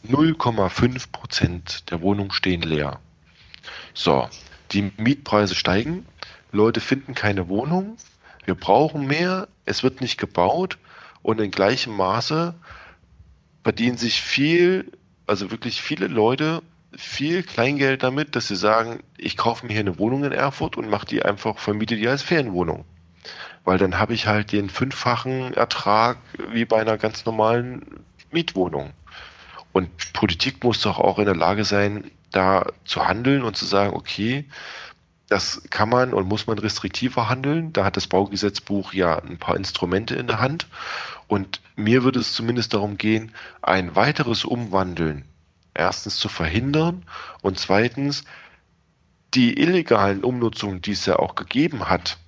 0,5 0.08 1.12
Prozent 1.12 1.90
der 1.90 2.00
Wohnungen 2.00 2.32
stehen 2.32 2.62
leer. 2.62 2.98
So, 3.94 4.28
die 4.72 4.90
Mietpreise 4.96 5.54
steigen, 5.54 6.06
Leute 6.50 6.80
finden 6.80 7.14
keine 7.14 7.48
Wohnung, 7.48 7.96
wir 8.44 8.56
brauchen 8.56 9.06
mehr, 9.06 9.46
es 9.64 9.84
wird 9.84 10.00
nicht 10.00 10.18
gebaut 10.18 10.78
und 11.22 11.40
in 11.40 11.52
gleichem 11.52 11.96
Maße 11.96 12.54
verdienen 13.62 13.96
sich 13.96 14.20
viel, 14.20 14.90
also 15.28 15.52
wirklich 15.52 15.80
viele 15.80 16.08
Leute 16.08 16.62
viel 16.96 17.44
Kleingeld 17.44 18.02
damit, 18.02 18.34
dass 18.34 18.48
sie 18.48 18.56
sagen, 18.56 19.04
ich 19.16 19.36
kaufe 19.36 19.64
mir 19.64 19.72
hier 19.72 19.80
eine 19.80 19.98
Wohnung 19.98 20.24
in 20.24 20.32
Erfurt 20.32 20.76
und 20.76 20.90
mache 20.90 21.06
die 21.06 21.22
einfach, 21.22 21.58
vermiete 21.58 21.96
die 21.96 22.08
als 22.08 22.22
Ferienwohnung 22.22 22.84
weil 23.64 23.78
dann 23.78 23.98
habe 23.98 24.14
ich 24.14 24.26
halt 24.26 24.52
den 24.52 24.70
fünffachen 24.70 25.54
Ertrag 25.54 26.18
wie 26.50 26.64
bei 26.64 26.80
einer 26.80 26.98
ganz 26.98 27.24
normalen 27.24 28.04
Mietwohnung. 28.30 28.92
Und 29.72 29.90
Politik 30.12 30.62
muss 30.64 30.80
doch 30.80 30.98
auch 30.98 31.18
in 31.18 31.24
der 31.24 31.36
Lage 31.36 31.64
sein, 31.64 32.10
da 32.30 32.66
zu 32.84 33.06
handeln 33.06 33.42
und 33.42 33.56
zu 33.56 33.64
sagen, 33.64 33.94
okay, 33.94 34.46
das 35.28 35.62
kann 35.70 35.88
man 35.88 36.12
und 36.12 36.28
muss 36.28 36.46
man 36.46 36.58
restriktiver 36.58 37.28
handeln. 37.28 37.72
Da 37.72 37.84
hat 37.84 37.96
das 37.96 38.06
Baugesetzbuch 38.06 38.92
ja 38.92 39.18
ein 39.18 39.38
paar 39.38 39.56
Instrumente 39.56 40.14
in 40.14 40.26
der 40.26 40.40
Hand. 40.40 40.66
Und 41.26 41.60
mir 41.76 42.04
würde 42.04 42.20
es 42.20 42.34
zumindest 42.34 42.74
darum 42.74 42.98
gehen, 42.98 43.32
ein 43.62 43.96
weiteres 43.96 44.44
Umwandeln 44.44 45.24
erstens 45.74 46.16
zu 46.16 46.28
verhindern 46.28 47.04
und 47.40 47.58
zweitens 47.58 48.24
die 49.32 49.58
illegalen 49.58 50.22
Umnutzungen, 50.22 50.82
die 50.82 50.92
es 50.92 51.06
ja 51.06 51.16
auch 51.16 51.34
gegeben 51.34 51.88
hat, 51.88 52.18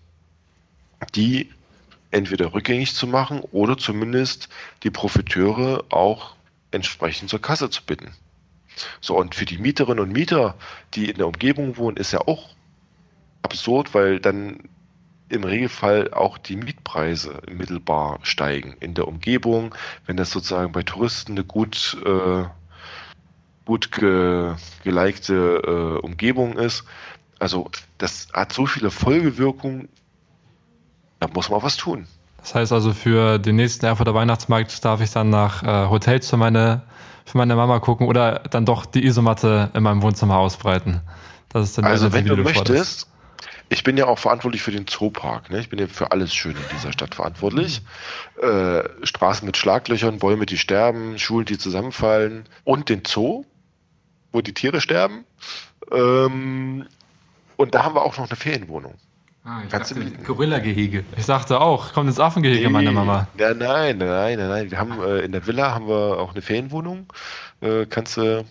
die 1.14 1.50
entweder 2.10 2.54
rückgängig 2.54 2.94
zu 2.94 3.06
machen 3.06 3.40
oder 3.40 3.76
zumindest 3.76 4.48
die 4.82 4.90
Profiteure 4.90 5.84
auch 5.90 6.36
entsprechend 6.70 7.30
zur 7.30 7.40
Kasse 7.40 7.70
zu 7.70 7.82
bitten. 7.84 8.12
So, 9.00 9.16
und 9.16 9.34
für 9.34 9.44
die 9.44 9.58
Mieterinnen 9.58 10.00
und 10.00 10.12
Mieter, 10.12 10.56
die 10.94 11.10
in 11.10 11.16
der 11.18 11.26
Umgebung 11.26 11.76
wohnen, 11.76 11.96
ist 11.96 12.12
ja 12.12 12.20
auch 12.20 12.50
absurd, 13.42 13.94
weil 13.94 14.20
dann 14.20 14.58
im 15.28 15.44
Regelfall 15.44 16.12
auch 16.12 16.38
die 16.38 16.56
Mietpreise 16.56 17.40
mittelbar 17.50 18.18
steigen 18.22 18.76
in 18.80 18.94
der 18.94 19.08
Umgebung, 19.08 19.74
wenn 20.06 20.16
das 20.16 20.30
sozusagen 20.30 20.72
bei 20.72 20.82
Touristen 20.82 21.32
eine 21.32 21.44
gut, 21.44 21.96
äh, 22.04 22.44
gut 23.64 23.90
ge, 23.92 24.54
gelikte 24.82 25.62
äh, 25.64 26.04
Umgebung 26.04 26.58
ist. 26.58 26.84
Also 27.38 27.70
das 27.98 28.28
hat 28.32 28.52
so 28.52 28.66
viele 28.66 28.90
Folgewirkungen, 28.90 29.88
da 31.24 31.32
muss 31.32 31.50
man 31.50 31.62
was 31.62 31.76
tun. 31.76 32.06
Das 32.38 32.54
heißt 32.54 32.72
also, 32.72 32.92
für 32.92 33.38
den 33.38 33.56
nächsten 33.56 33.86
Erfurter 33.86 34.14
Weihnachtsmarkt 34.14 34.84
darf 34.84 35.00
ich 35.00 35.10
dann 35.10 35.30
nach 35.30 35.62
äh, 35.62 35.88
Hotels 35.88 36.28
für 36.28 36.36
meine, 36.36 36.82
für 37.24 37.38
meine 37.38 37.56
Mama 37.56 37.78
gucken 37.78 38.06
oder 38.06 38.40
dann 38.50 38.66
doch 38.66 38.84
die 38.84 39.04
Isomatte 39.04 39.70
in 39.72 39.82
meinem 39.82 40.02
Wohnzimmer 40.02 40.36
ausbreiten. 40.36 41.00
Das 41.48 41.70
ist 41.70 41.78
dann 41.78 41.86
also, 41.86 42.12
wenn 42.12 42.26
du, 42.26 42.36
möchtest, 42.36 43.08
ich 43.70 43.82
bin 43.82 43.96
ja 43.96 44.06
auch 44.06 44.18
verantwortlich 44.18 44.62
für 44.62 44.72
den 44.72 44.86
Zoopark. 44.86 45.48
Ne? 45.50 45.60
Ich 45.60 45.70
bin 45.70 45.78
ja 45.78 45.86
für 45.86 46.12
alles 46.12 46.34
Schöne 46.34 46.58
in 46.58 46.76
dieser 46.76 46.92
Stadt 46.92 47.14
verantwortlich. 47.14 47.80
Mhm. 48.42 48.46
Äh, 48.46 49.06
Straßen 49.06 49.46
mit 49.46 49.56
Schlaglöchern, 49.56 50.18
Bäume, 50.18 50.44
die 50.44 50.58
sterben, 50.58 51.18
Schulen, 51.18 51.46
die 51.46 51.56
zusammenfallen 51.56 52.44
und 52.64 52.90
den 52.90 53.02
Zoo, 53.06 53.44
wo 54.32 54.42
die 54.42 54.52
Tiere 54.52 54.82
sterben. 54.82 55.24
Ähm, 55.90 56.86
und 57.56 57.74
da 57.74 57.84
haben 57.84 57.94
wir 57.94 58.02
auch 58.02 58.18
noch 58.18 58.28
eine 58.28 58.36
Ferienwohnung. 58.36 58.96
Ah, 59.46 59.60
ich 59.62 59.70
Kannst 59.70 59.90
dachte, 59.90 60.10
Gorilla-Gehege. 60.24 61.04
Ich 61.18 61.26
sagte 61.26 61.60
auch, 61.60 61.92
kommt 61.92 62.08
ins 62.08 62.18
Affengehege, 62.18 62.66
nee, 62.66 62.72
meine 62.72 62.92
Mama. 62.92 63.28
Ja, 63.38 63.52
nein, 63.52 63.98
nein, 63.98 64.38
nein, 64.38 64.48
nein. 64.48 64.70
Wir 64.70 64.78
haben 64.78 64.98
äh, 65.02 65.18
in 65.18 65.32
der 65.32 65.46
Villa 65.46 65.74
haben 65.74 65.86
wir 65.86 66.18
auch 66.18 66.32
eine 66.32 66.40
Ferienwohnung. 66.40 67.12
Äh, 67.60 67.84
kannst 67.84 68.16
du 68.16 68.44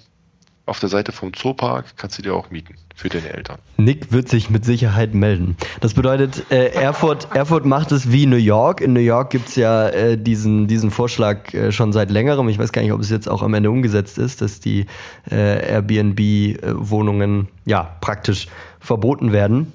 auf 0.66 0.80
der 0.80 0.90
Seite 0.90 1.12
vom 1.12 1.34
Zoopark 1.34 1.98
kannst 1.98 2.18
du 2.18 2.22
dir 2.22 2.34
auch 2.34 2.50
mieten 2.50 2.76
für 2.96 3.10
deine 3.10 3.34
Eltern. 3.34 3.58
Nick 3.78 4.12
wird 4.12 4.30
sich 4.30 4.50
mit 4.50 4.64
Sicherheit 4.64 5.14
melden. 5.14 5.58
Das 5.82 5.94
bedeutet, 5.94 6.52
äh, 6.52 6.68
Erfurt, 6.68 7.28
Erfurt 7.36 7.66
macht 7.66 7.92
es 7.92 8.12
wie 8.12 8.28
New 8.28 8.38
York. 8.38 8.80
In 8.80 8.94
New 8.94 9.02
York 9.02 9.32
gibt's 9.32 9.56
ja 9.56 9.90
äh, 9.90 10.18
diesen, 10.18 10.68
diesen 10.68 10.92
Vorschlag 10.92 11.54
äh, 11.54 11.72
schon 11.72 11.92
seit 11.92 12.12
längerem. 12.12 12.48
Ich 12.48 12.60
weiß 12.60 12.72
gar 12.72 12.82
nicht, 12.82 12.94
ob 12.94 13.02
es 13.02 13.10
jetzt 13.10 13.28
auch 13.28 13.42
am 13.42 13.54
Ende 13.56 13.72
umgesetzt 13.72 14.18
ist, 14.18 14.42
dass 14.42 14.60
die 14.60 14.86
äh, 15.30 15.72
Airbnb-Wohnungen 15.72 17.50
ja 17.66 17.98
praktisch 18.00 18.48
verboten 18.80 19.34
werden. 19.34 19.74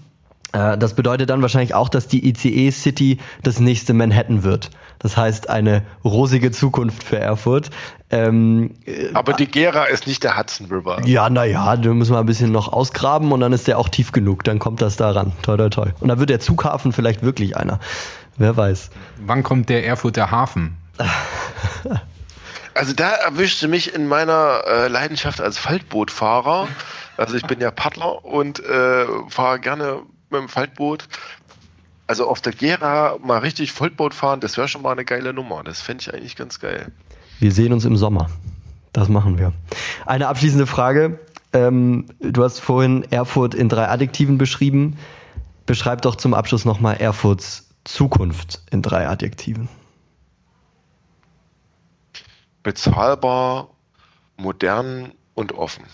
Äh, 0.53 0.79
Das 0.79 0.95
bedeutet 0.95 1.31
dann 1.31 1.43
wahrscheinlich 1.43 1.75
auch, 1.75 1.89
dass 1.89 2.09
die 2.09 2.29
ICE 2.29 2.71
City 2.71 3.19
das 3.43 3.61
nächste 3.61 3.95
Manhattan 3.95 4.43
wird. 4.43 4.71
Das 5.01 5.17
heißt, 5.17 5.49
eine 5.49 5.83
rosige 6.05 6.51
Zukunft 6.51 7.05
für 7.05 7.19
Erfurt. 7.19 7.71
Ähm, 8.11 8.75
Aber 9.15 9.33
die 9.35 9.47
Gera 9.47 9.85
ist 9.85 10.07
nicht 10.07 10.25
der 10.25 10.37
Hudson 10.37 10.67
River. 10.67 11.03
ja, 11.07 11.31
naja, 11.31 11.77
da 11.77 11.95
müssen 11.95 12.15
wir 12.15 12.19
ein 12.19 12.27
bisschen 12.27 12.51
noch 12.51 12.73
ausgraben 12.73 13.31
und 13.31 13.41
dann 13.41 13.53
ist 13.53 13.69
der 13.69 13.79
auch 13.79 13.89
tief 13.89 14.11
genug. 14.13 14.43
Dann 14.45 14.59
kommt 14.59 14.81
das 14.83 14.97
da 14.97 15.11
ran. 15.11 15.33
Toi, 15.43 15.57
toi, 15.57 15.69
toi. 15.69 15.89
Und 16.01 16.09
dann 16.09 16.19
wird 16.19 16.31
der 16.31 16.41
Zughafen 16.41 16.93
vielleicht 16.93 17.23
wirklich 17.23 17.57
einer. 17.57 17.79
Wer 18.39 18.57
weiß. 18.57 18.91
Wann 19.25 19.43
kommt 19.43 19.69
der 19.69 19.87
Erfurter 19.87 20.31
Hafen? 20.31 20.77
Also 22.75 22.93
da 22.93 23.11
erwischte 23.11 23.67
mich 23.67 23.93
in 23.93 24.07
meiner 24.07 24.61
äh, 24.69 24.87
Leidenschaft 24.89 25.41
als 25.41 25.59
Faltbootfahrer. 25.59 26.69
Also 27.17 27.35
ich 27.35 27.45
bin 27.45 27.61
ja 27.61 27.73
Paddler 27.73 28.25
und 28.25 28.61
äh, 28.65 29.05
fahre 29.29 29.59
gerne 29.59 30.03
mit 30.31 30.41
dem 30.41 30.49
Faltboot. 30.49 31.09
Also 32.07 32.27
auf 32.27 32.41
der 32.41 32.53
Gera 32.53 33.19
mal 33.23 33.39
richtig 33.39 33.73
Vollboot 33.73 34.15
fahren, 34.15 34.41
das 34.41 34.57
wäre 34.57 34.67
schon 34.67 34.83
mal 34.83 34.93
eine 34.93 35.05
geile 35.05 35.35
Nummer. 35.35 35.63
Das 35.63 35.83
fände 35.83 36.03
ich 36.03 36.15
eigentlich 36.15 36.37
ganz 36.37 36.59
geil. 36.59 36.91
Wir 37.39 37.53
sehen 37.53 37.73
uns 37.73 37.85
im 37.85 37.97
Sommer. 37.97 38.31
Das 38.93 39.09
machen 39.09 39.39
wir. 39.39 39.53
Eine 40.07 40.29
abschließende 40.29 40.67
Frage. 40.67 41.21
Ähm, 41.53 42.07
du 42.21 42.43
hast 42.43 42.61
vorhin 42.61 43.05
Erfurt 43.11 43.55
in 43.55 43.69
drei 43.69 43.89
Adjektiven 43.89 44.39
beschrieben. 44.39 44.97
Beschreib 45.67 46.03
doch 46.03 46.17
zum 46.17 46.33
Abschluss 46.33 46.65
nochmal 46.65 46.97
Erfurts 46.97 47.69
Zukunft 47.85 48.63
in 48.71 48.83
drei 48.83 49.07
Adjektiven. 49.07 49.69
Bezahlbar, 52.63 53.69
modern 54.37 55.13
und 55.35 55.53
offen. 55.53 55.85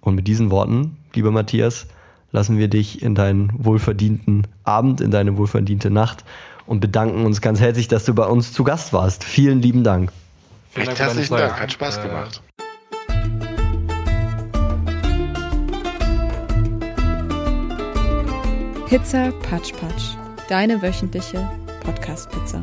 Und 0.00 0.14
mit 0.14 0.26
diesen 0.26 0.50
Worten, 0.50 0.96
lieber 1.14 1.30
Matthias, 1.30 1.88
lassen 2.32 2.58
wir 2.58 2.68
dich 2.68 3.02
in 3.02 3.14
deinen 3.14 3.52
wohlverdienten 3.56 4.46
Abend, 4.64 5.00
in 5.00 5.10
deine 5.10 5.36
wohlverdiente 5.36 5.90
Nacht 5.90 6.24
und 6.66 6.80
bedanken 6.80 7.24
uns 7.24 7.40
ganz 7.40 7.60
herzlich, 7.60 7.88
dass 7.88 8.04
du 8.04 8.14
bei 8.14 8.26
uns 8.26 8.52
zu 8.52 8.64
Gast 8.64 8.92
warst. 8.92 9.24
Vielen 9.24 9.62
lieben 9.62 9.84
Dank. 9.84 10.12
Vielen 10.70 10.88
Echt 10.88 10.98
Dank 11.00 11.08
herzlichen 11.08 11.28
Zeit. 11.36 11.50
Dank, 11.50 11.60
hat 11.60 11.72
Spaß 11.72 11.98
Äh, 11.98 12.02
gemacht. 12.02 12.42
Pizza 18.88 19.32
Patsch 19.42 19.72
Patsch. 19.80 20.16
Deine 20.48 20.80
wöchentliche 20.80 21.46
Podcast-Pizza. 21.82 22.62